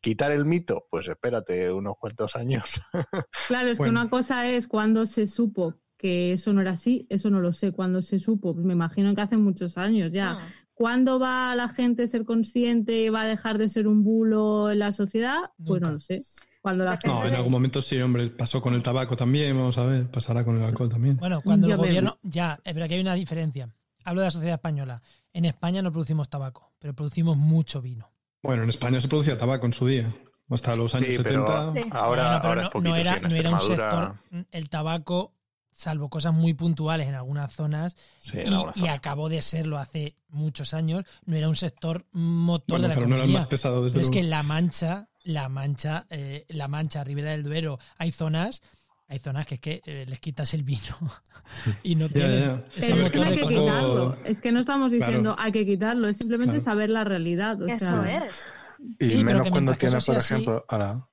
[0.01, 2.81] quitar el mito, pues espérate unos cuantos años.
[3.49, 7.31] Claro, es que una cosa es cuando se supo que eso no era así, eso
[7.31, 7.73] no lo sé.
[7.73, 10.33] Cuando se supo, pues me imagino que hace muchos años ya.
[10.33, 10.49] Ah.
[10.75, 14.71] ¿Cuándo va la gente a ser consciente y va a dejar de ser un bulo
[14.71, 15.51] en la sociedad?
[15.57, 15.87] Pues Nunca.
[15.89, 16.23] no lo sé.
[16.61, 19.79] Cuando la Depende No, en algún momento sí, hombre, pasó con el tabaco también, vamos
[19.79, 21.17] a ver, pasará con el alcohol también.
[21.17, 21.87] Bueno, cuando Ya el veo.
[21.89, 22.19] gobierno.
[22.23, 23.69] Ya, verdad que hay una diferencia.
[24.05, 25.03] Hablo de la sociedad española.
[25.33, 28.11] En España no producimos tabaco, pero producimos mucho vino.
[28.43, 30.13] Bueno, en España se producía tabaco en su día,
[30.51, 31.83] hasta los años Sí, pero 70.
[31.83, 31.89] Sí.
[31.93, 34.15] ahora, Bueno, pero ahora no, es poquito, no era, sí, no era un sector.
[34.53, 35.33] El tabaco,
[35.73, 38.39] salvo cosas muy puntuales en algunas zonas, sí,
[38.77, 42.95] y, acabó de serlo hace muchos años, no era un sector motor Bueno, de la
[42.95, 43.39] pero no era el economía.
[43.41, 44.25] más pesado, desde Pero es que luego.
[44.27, 48.63] en La Mancha, La Mancha, eh, La Mancha, Ribera del Duero, hay zonas,
[49.09, 50.81] hay zonas que es que eh, les quitas el vino
[51.83, 52.65] y no tienen ya.
[52.77, 54.17] ese Pero es que no hay que quitarlo.
[54.25, 55.43] Es que no estamos diciendo Claro.
[55.47, 56.65] hay que quitarlo, es simplemente Claro.
[56.65, 57.61] saber la realidad.
[57.61, 58.51] o Eso sea, es.
[58.99, 61.09] Y Sí, menos cuando tienes, por así- ejemplo, a la,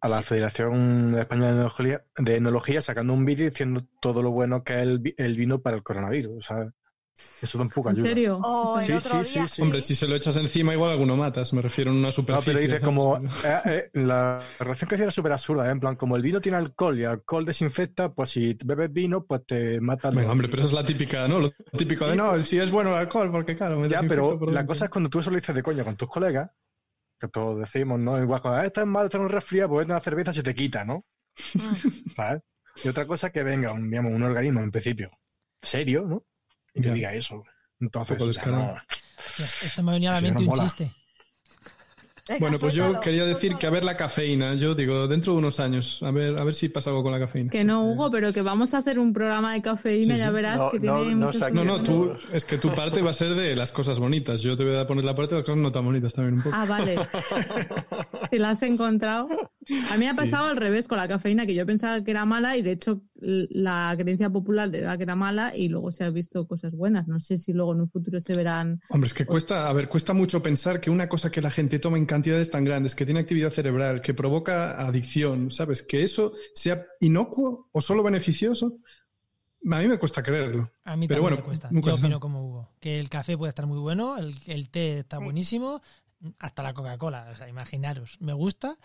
[0.00, 0.24] a la Sí.
[0.24, 4.86] Federación Española de Enología, de Enología sacando un vídeo diciendo todo lo bueno que es
[4.86, 6.44] el, vi- el vino para el coronavirus.
[6.46, 6.72] ¿sabes?
[7.40, 8.08] Eso tampoco ¿En ayuda.
[8.08, 8.38] serio?
[8.42, 9.46] O el Sí, otro sí, día.
[9.46, 9.62] sí, sí.
[9.62, 11.52] Hombre, si se lo echas encima, igual alguno matas.
[11.52, 12.44] Me refiero a una No, superficie.
[12.44, 12.84] pero dices ¿sabes?
[12.84, 15.70] como eh, eh, la relación que hacía era súper absurda, ¿eh?
[15.70, 19.24] en plan, como el vino tiene alcohol y el alcohol desinfecta, pues si bebes vino,
[19.24, 20.10] pues te mata.
[20.10, 21.38] Los- hombre, pero esa es la típica, ¿no?
[21.40, 24.52] Lo típico de no, si es bueno el alcohol, porque claro, me Ya, pero por
[24.52, 26.50] la cosa es cuando tú eso lo dices de coña con tus colegas,
[27.20, 28.20] que todos decimos, ¿no?
[28.22, 30.54] Igual, cuando "Ah, esto es malo, esto es un resfriado, pues una cerveza se te
[30.54, 31.04] quita, ¿no?
[31.54, 31.74] Mm.
[32.16, 32.42] ¿Sabes?
[32.82, 35.08] Y otra cosa es que venga un, digamos, un organismo en principio
[35.62, 36.24] serio, ¿no?
[36.78, 37.42] Y te diga eso.
[37.80, 38.74] Entonces, poco ya descarado.
[38.74, 39.44] no.
[39.64, 40.62] Esto me ha venido a la ya mente no un mola.
[40.64, 40.92] chiste.
[42.40, 45.60] Bueno, pues yo quería decir que a ver la cafeína, yo digo, dentro de unos
[45.60, 47.50] años, a ver, a ver si pasa algo con la cafeína.
[47.50, 50.58] Que no, Hugo, pero que vamos a hacer un programa de cafeína, Sí, ya verás
[50.58, 53.34] No, que no, tiene no No, no, tú, es que tu parte va a ser
[53.34, 54.42] de las cosas bonitas.
[54.42, 56.42] Yo te voy a poner la parte de las cosas no tan bonitas también un
[56.42, 56.54] poco.
[56.54, 56.98] Ah, vale.
[58.30, 59.26] Si la has encontrado.
[59.90, 62.24] A mí me ha pasado al revés con la cafeína, que yo pensaba que era
[62.24, 66.14] mala y de hecho la creencia popular era que era mala y luego se han
[66.14, 67.06] visto cosas buenas.
[67.08, 68.80] No sé si luego en un futuro se verán.
[68.88, 71.78] Hombre, es que cuesta, a ver, cuesta mucho pensar que una cosa que la gente
[71.78, 75.82] toma en cantidades tan grandes, que tiene actividad cerebral, que provoca adicción, ¿sabes?
[75.82, 78.78] Que eso sea inocuo o solo beneficioso,
[79.70, 80.70] a mí me cuesta creerlo.
[80.84, 81.68] A mí Pero también bueno, me cuesta.
[81.72, 82.68] Yo opino como Hugo.
[82.80, 85.24] Que el café puede estar muy bueno, el, el té está Sí.
[85.24, 85.82] buenísimo,
[86.38, 87.28] hasta la Coca-Cola.
[87.32, 88.78] O sea, imaginaros, me gusta,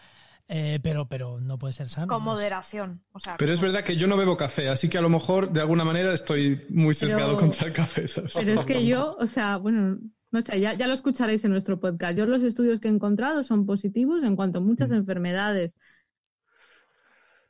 [0.48, 2.08] eh, pero, pero no puede ser sano.
[2.08, 2.32] Con ¿no?
[2.32, 3.04] moderación.
[3.12, 5.52] O sea, Pero es verdad que yo no bebo café, así que a lo mejor
[5.52, 8.34] de alguna manera estoy muy sesgado Pero- contra el café, ¿sabes?
[8.36, 9.98] Pero es que yo, o sea, bueno,
[10.32, 12.18] no sé, ya, ya lo escucharéis en nuestro podcast.
[12.18, 14.96] Yo los estudios que he encontrado son positivos en cuanto a muchas Mm.
[14.96, 15.76] enfermedades.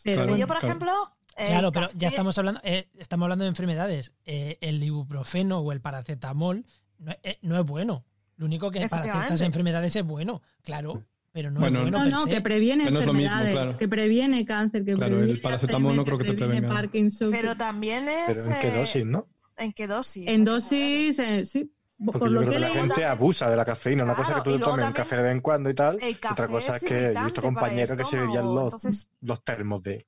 [0.03, 0.37] Pero Claro.
[0.37, 0.67] Yo, por claro.
[0.67, 0.91] ejemplo.
[1.37, 4.13] eh, Claro, pero ya estamos hablando, eh, estamos hablando de enfermedades.
[4.25, 6.65] Eh, el ibuprofeno o el paracetamol
[6.99, 8.05] no, es- eh, no es bueno.
[8.35, 11.03] Lo único que para ciertas enfermedades es bueno, claro,
[11.33, 13.63] pero no Bueno, es bueno no, no, que previene Que no es lo mismo, enfermedades,
[13.65, 13.77] claro.
[13.79, 16.81] que previene cáncer, que Claro, el previene paracetamol no creo que te previene prevenga.
[16.81, 17.31] Parkinson.
[17.31, 18.23] Pero que- también es.
[18.27, 19.27] Pero ¿en qué eh, dosis, no?
[19.57, 20.27] ¿En qué dosis?
[20.27, 21.69] en que dosis, eh, sí.
[22.05, 24.03] Porque Por yo lo creo que que la gente también- abusa de la cafeína.
[24.03, 25.97] Una cosa es que tú tomes un café de vez en cuando y tal.
[26.01, 28.63] el Otra cosa es es que yo he visto el compañeros que se bebían los,
[28.73, 30.05] entonces- los termos de,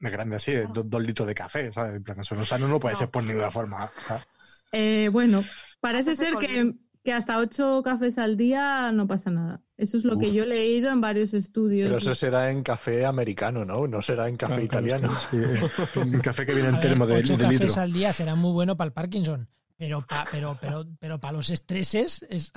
[0.00, 1.96] de grande así, de dos, dos litros de café, ¿sabes?
[1.96, 2.98] En plan, eso no sano no puede No.
[2.98, 3.90] ser por ninguna forma.
[4.72, 5.44] eh, bueno,
[5.80, 6.74] parece ser el que,
[7.04, 9.60] que hasta ocho cafés al día no pasa nada.
[9.82, 10.32] Eso es lo que Uf.
[10.34, 11.88] yo he leído en varios estudios.
[11.88, 13.88] Pero eso será en café americano, ¿no?
[13.88, 15.18] No será en café Claro, claro, italiano.
[15.18, 17.82] Sí, un café que viene en termo de, de cafés litro.
[17.82, 19.48] al día será muy bueno para el Parkinson.
[19.76, 22.52] Pero para pero, pero, pero para los estreses es...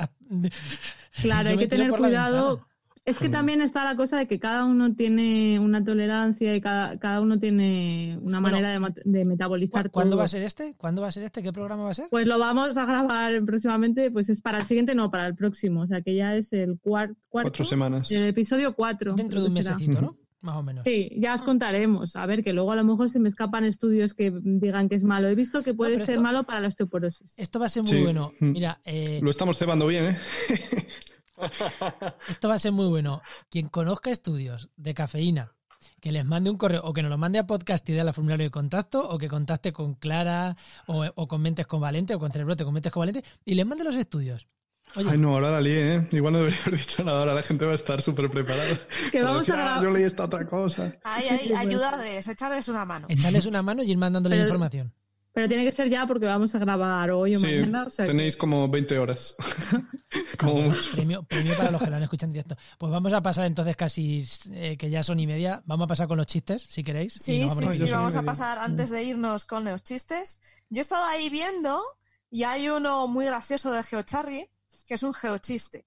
[1.20, 2.68] Claro, hay que tener cuidado.
[3.06, 6.98] Es que también está la cosa de que cada uno tiene una tolerancia y cada,
[6.98, 10.20] cada uno tiene una Bueno, manera de, metabolizar ¿Cu- ¿Cuándo todo.
[10.20, 10.74] va a ser este?
[10.76, 11.44] ¿Cuándo va a ser este?
[11.44, 12.08] ¿Qué programa va a ser?
[12.10, 15.82] Pues lo vamos a grabar próximamente, pues es para el siguiente, no, para el próximo.
[15.82, 17.50] O sea que ya es el cuar- cuarto.
[17.50, 18.10] Cuatro semanas.
[18.12, 19.14] El episodio 4.
[19.14, 20.18] Dentro de un mesecito, ¿no?
[20.42, 20.84] más o menos.
[20.84, 22.16] Sí, ya os contaremos.
[22.16, 25.04] A ver, que luego a lo mejor se me escapan estudios que digan que es
[25.04, 25.28] malo.
[25.28, 27.34] He visto que puede ser esto- malo para la osteoporosis.
[27.38, 28.02] Esto va a ser muy Sí.
[28.04, 28.32] bueno.
[28.40, 28.52] Mm.
[28.52, 30.18] Mira, eh, Lo estamos cebando bien, ¿eh?
[32.30, 33.22] esto va a ser muy bueno.
[33.50, 35.54] Quien conozca estudios de cafeína,
[36.02, 38.14] que les mande un correo o que nos lo mande a podcast y dé la
[38.14, 40.56] formulario de contacto o que contacte con Clara
[40.88, 43.66] o, o con Mentes con Valente o con Cerebrote con Mentes con Valente y les
[43.66, 44.48] mande los estudios.
[44.96, 46.08] Oye, Ay, no, ahora la lié, ¿eh?
[46.12, 48.68] Igual no debería haber dicho nada, ahora la gente va a estar súper preparada.
[49.12, 50.96] Que Para vamos decir, a "Ah, yo leí esta otra cosa.
[51.04, 53.08] Ay, ay, ayudarles, echarles una mano.
[53.10, 54.94] echarles una mano y ir mandándole Pero- información.
[55.36, 57.84] Pero tiene que ser ya porque vamos a grabar hoy o Sí, mañana.
[57.86, 59.36] o sea que- tenéis como 20 horas.
[60.40, 60.92] como mucho.
[60.94, 62.56] Premio, premio para los que lo han escuchado en directo.
[62.78, 66.08] Pues vamos a pasar entonces casi, eh, que ya son y media, vamos a pasar
[66.08, 67.18] con los chistes, si queréis.
[67.18, 70.42] y Sí, sí, vamos sí, vamos a pasar antes de irnos con los chistes.
[70.70, 71.84] Yo he estado ahí viendo
[72.32, 74.50] y hay uno muy gracioso de GeoCharry,
[74.88, 75.86] que es un geochiste,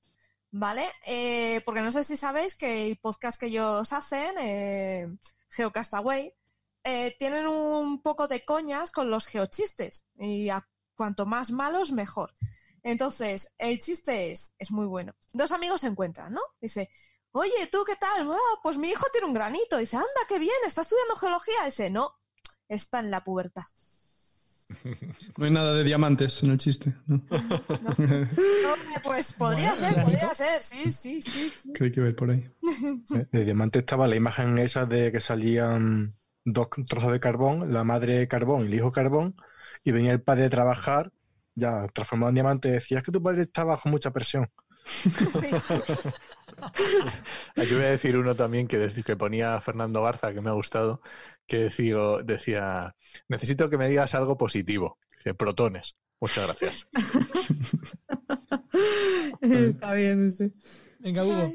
[0.51, 0.83] ¿vale?
[1.07, 5.09] Eh, porque no sé si sabéis que el podcast que ellos hacen, eh,
[5.51, 6.35] Geocastaway,
[6.89, 12.32] eh, tienen un poco de coñas con los geochistes y a cuanto más malos, mejor.
[12.82, 15.12] Entonces, el chiste es, es muy bueno.
[15.32, 16.40] Dos amigos se encuentran, ¿no?
[16.60, 16.89] Dice,
[17.32, 18.31] oye, ¿tú qué tal?
[18.31, 19.77] "Ah, pues mi hijo tiene un granito.
[19.77, 21.65] Dice, anda, qué bien, está estudiando geología.
[21.66, 22.12] Dice, no,
[22.69, 23.65] está en la pubertad.
[25.39, 26.94] No hay nada de diamantes en el chiste.
[27.06, 27.16] ¿no?
[27.31, 30.10] Hombre, pues podría Bueno, ser, granito.
[30.19, 31.51] podría ser, sí, sí, sí.
[31.62, 31.73] sí.
[31.73, 32.44] Creí que iba a ir por ahí.
[33.15, 36.15] Eh, De diamante estaba la imagen esa de que salían
[36.53, 39.37] dos trozos de carbón, la madre carbón y el hijo carbón,
[39.85, 41.12] y venía el padre de trabajar,
[41.55, 44.51] ya transformado en diamante, decía, es que tu padre está bajo mucha presión.
[44.89, 45.55] Sí.
[47.57, 51.03] Aquí voy a decir uno también que, que ponía Fernando Garza, que me ha gustado,
[51.47, 52.97] que decía, decía,
[53.29, 54.99] necesito que me digas algo positivo.
[55.19, 55.95] Dice, protones.
[56.20, 56.89] Muchas gracias.
[59.41, 60.53] Está bien, sí.
[60.99, 61.53] Venga, Hugo,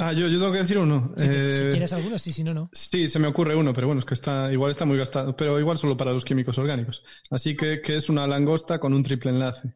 [0.00, 1.12] Ah, yo, yo tengo que decir uno.
[1.16, 2.70] si, te- si Eh, quieres alguno, sí, si no, no.
[2.72, 5.58] Sí, se me ocurre uno, pero bueno, es que está igual está muy gastado, pero
[5.58, 7.02] igual solo para los químicos orgánicos.
[7.30, 9.74] Así que, que es una langosta con un triple enlace.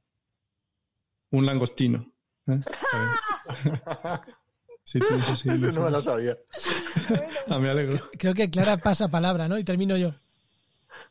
[1.30, 2.12] Un langostino.
[2.46, 2.60] ¿eh?
[4.84, 6.36] Sí, tú, eso sí, Eso lo no me lo sabía.
[7.48, 8.00] Ah, me alegro.
[8.18, 9.56] Creo que Clara pasa palabra, ¿no?
[9.56, 10.12] Y termino yo.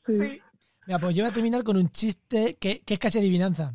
[0.10, 0.42] Sí.
[0.86, 3.74] Mira, pues yo voy a terminar con un chiste que, que es casi adivinanza.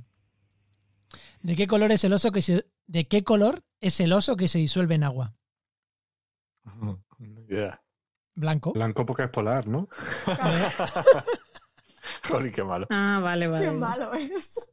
[1.42, 4.48] ¿De qué color es el oso que se, de qué color es el oso que
[4.48, 5.34] se disuelve en agua?
[7.18, 7.82] Idea.
[8.34, 8.72] Blanco.
[8.72, 9.88] Blanco porque es polar, ¿no?
[12.28, 12.86] Joder, qué malo.
[12.90, 13.66] Ah, vale, vale.
[13.66, 14.72] Qué malo es.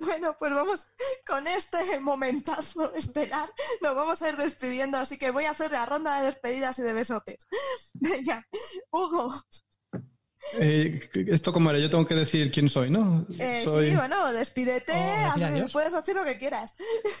[0.00, 0.86] Bueno, pues vamos
[1.26, 3.48] con este momentazo estelar.
[3.80, 6.82] Nos vamos a ir despidiendo, así que voy a hacer la ronda de despedidas y
[6.82, 7.48] de besotes.
[7.94, 8.46] Venga,
[8.90, 9.32] Hugo,
[10.60, 13.26] Eh, esto como era, yo tengo que decir quién soy, ¿no?
[13.38, 16.74] eh, soy, sí, bueno, despídete, Oh, puedes hacer lo que quieras.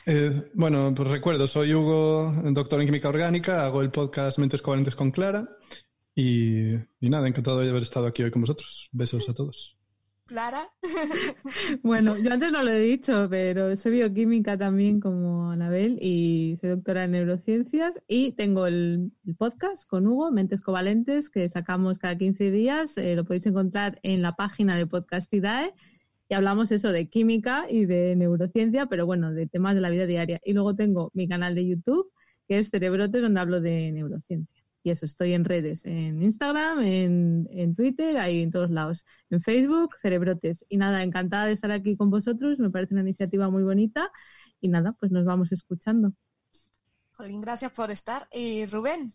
[0.06, 4.94] eh, bueno, pues recuerdo, soy Hugo, doctor en química orgánica, hago el podcast Mentes Covalentes
[4.94, 5.48] con Clara
[6.14, 8.88] y, y nada, encantado de haber estado aquí hoy con vosotros.
[8.92, 9.76] Besos a todos.
[10.26, 10.68] Clara,
[11.84, 16.70] Bueno, yo antes no lo he dicho, pero soy bioquímica también como Anabel y soy
[16.70, 22.50] doctora en neurociencias y tengo el, podcast con Hugo, Mentes Covalentes, que sacamos cada 15
[22.50, 22.98] días.
[22.98, 25.72] eh, lo podéis encontrar en la página de Podcastidae
[26.28, 30.06] y hablamos eso de química y de neurociencia, pero bueno, de temas de la vida
[30.06, 30.40] diaria.
[30.44, 32.10] Y luego tengo mi canal de YouTube,
[32.48, 34.55] que es Cerebrotes, donde hablo de neurociencia.
[34.86, 39.04] Y eso, estoy en redes, en Instagram, en, en Twitter, ahí en todos lados.
[39.30, 40.64] En Facebook, Cerebrotes.
[40.68, 44.12] Y nada, encantada de estar aquí con vosotros, me parece una iniciativa muy bonita.
[44.60, 46.12] Y nada, pues nos vamos escuchando.
[47.16, 48.28] Jolín, gracias por estar.
[48.30, 49.10] Y Rubén,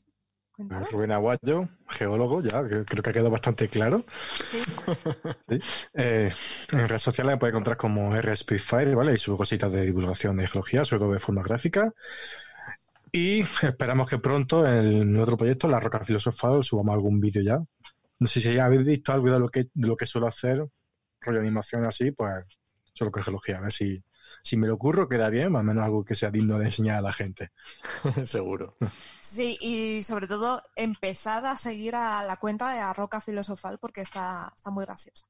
[0.51, 0.91] cuéntanos.
[0.91, 4.03] Rubén Aguayo, geólogo, ya, que creo que ha quedado bastante claro.
[4.51, 4.57] Sí.
[5.47, 5.59] Sí.
[5.93, 6.33] Eh,
[6.73, 9.13] en redes sociales me puede encontrar como RSPFire, ¿vale?
[9.13, 11.93] Y subo cositas de divulgación de geología, sobre todo de forma gráfica.
[13.11, 17.59] Y esperamos que pronto en otro proyecto, La Roca Filosofal, subamos algún vídeo ya.
[18.19, 20.65] No sé si ya habéis visto algo de lo que, de lo que suelo hacer,
[21.19, 22.45] rollo animación así, pues
[22.93, 23.57] solo que geología.
[23.57, 24.01] A ver si,
[24.43, 26.97] si me lo ocurro, queda bien, más o menos algo que sea digno de enseñar
[26.97, 27.51] a la gente.
[28.25, 28.77] Seguro.
[29.19, 34.01] Sí, y sobre todo empezad a seguir a la cuenta de la Roca Filosofal porque
[34.01, 35.25] está, está muy graciosa.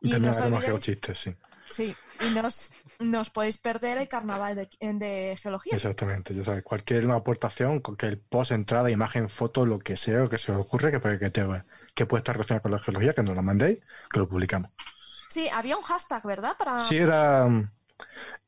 [0.00, 1.34] Y también no os haremos olvidéis- geochistes, sí.
[1.68, 5.74] Sí, y nos, nos podéis perder el carnaval de, de geología.
[5.76, 10.38] Exactamente, ya sabes, cualquier aportación, cualquier post, entrada, imagen, foto, lo que sea, o que
[10.38, 11.44] se os ocurre, que, puede- que, te-
[11.94, 13.80] que puede estar relacionado con la geología, que nos la mandéis,
[14.10, 14.70] que lo publicamos.
[15.28, 16.56] Sí, había un hashtag, ¿verdad?
[16.56, 16.80] Para...
[16.80, 17.68] Si era um,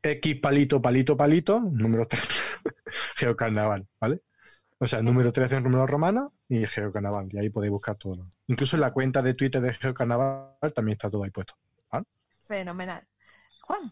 [0.02, 2.22] X palito, palito, palito, número 3,
[3.16, 4.22] geocarnaval, ¿vale?
[4.78, 8.28] O sea, número 13 en número romano y geocarnaval, y ahí podéis buscar todo.
[8.46, 11.54] Incluso en la cuenta de Twitter de geocarnaval también está todo ahí puesto.
[12.46, 13.02] Fenomenal.
[13.68, 13.90] Juan,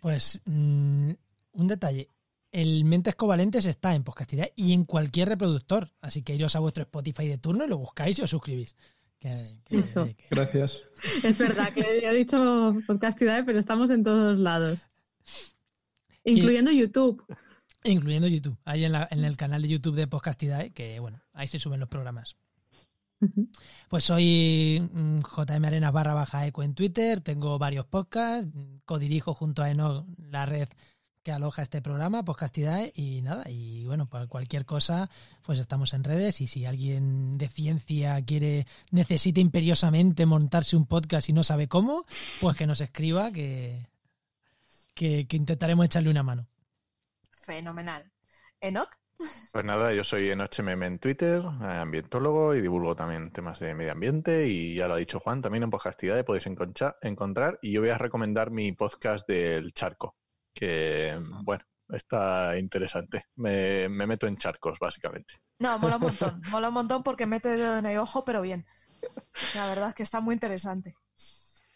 [0.00, 1.10] Pues mm,
[1.52, 2.08] un detalle.
[2.52, 5.92] el Mentes Covalentes está en Podcastidad y en cualquier reproductor.
[6.00, 8.74] Así que iros a vuestro Spotify de turno y lo buscáis y os suscribís.
[9.20, 10.06] Que- que- Eso.
[10.06, 10.82] que- Gracias.
[11.22, 14.80] Es verdad que he dicho Podcastidae, pero estamos en todos lados.
[16.24, 17.22] Incluyendo YouTube.
[17.84, 18.56] incluyendo YouTube.
[18.64, 21.80] Ahí en, la- en el canal de YouTube de Podcastidae, que bueno, ahí se suben
[21.80, 22.36] los programas.
[23.88, 29.34] Pues soy mm, JM Arenas barra baja eco en Twitter, tengo varios podcasts, mm, codirijo
[29.34, 30.68] junto a Enoch la red
[31.22, 35.10] que aloja este programa, Podcastidae, y nada, y bueno, para cualquier cosa,
[35.42, 41.28] pues estamos en redes y si alguien de ciencia quiere, necesita imperiosamente montarse un podcast
[41.28, 42.06] y no sabe cómo,
[42.40, 43.86] pues que nos escriba que,
[44.94, 46.48] que, que intentaremos echarle una mano.
[47.30, 48.10] Fenomenal.
[48.60, 48.90] Enoch,
[49.52, 53.92] Pues nada, yo soy EnochMM en Twitter, eh, ambientólogo y divulgo también temas de medio
[53.92, 57.90] ambiente y ya lo ha dicho Juan, también en Podcastidad podéis encontrar y yo voy
[57.90, 60.16] a recomendar mi podcast del charco,
[60.54, 63.26] que bueno, está interesante.
[63.36, 65.34] Me, me meto en charcos, básicamente.
[65.58, 66.40] No, mola un montón.
[66.50, 68.66] Mola un montón porque mete dedo en el ojo, pero bien.
[69.54, 70.94] La verdad es que está muy interesante.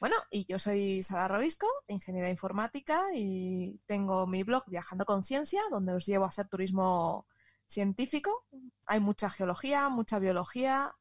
[0.00, 5.62] Bueno, y yo soy Sara Robisco, ingeniera informática, y tengo mi blog Viajando con Ciencia,
[5.70, 7.26] donde os llevo a hacer turismo
[7.66, 8.46] científico.
[8.86, 10.94] Hay mucha geología, mucha biología,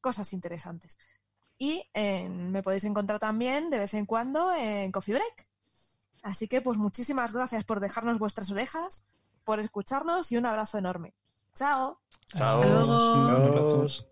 [0.00, 0.98] cosas interesantes.
[1.58, 5.46] Y eh, me podéis encontrar también de vez en cuando en Coffee Break.
[6.22, 9.04] Así que pues muchísimas gracias por dejarnos vuestras orejas,
[9.44, 11.14] por escucharnos y un abrazo enorme.
[11.54, 12.00] Chao.
[12.36, 12.62] Chao.
[12.62, 13.82] Abrazo.
[13.82, 14.06] Adiós.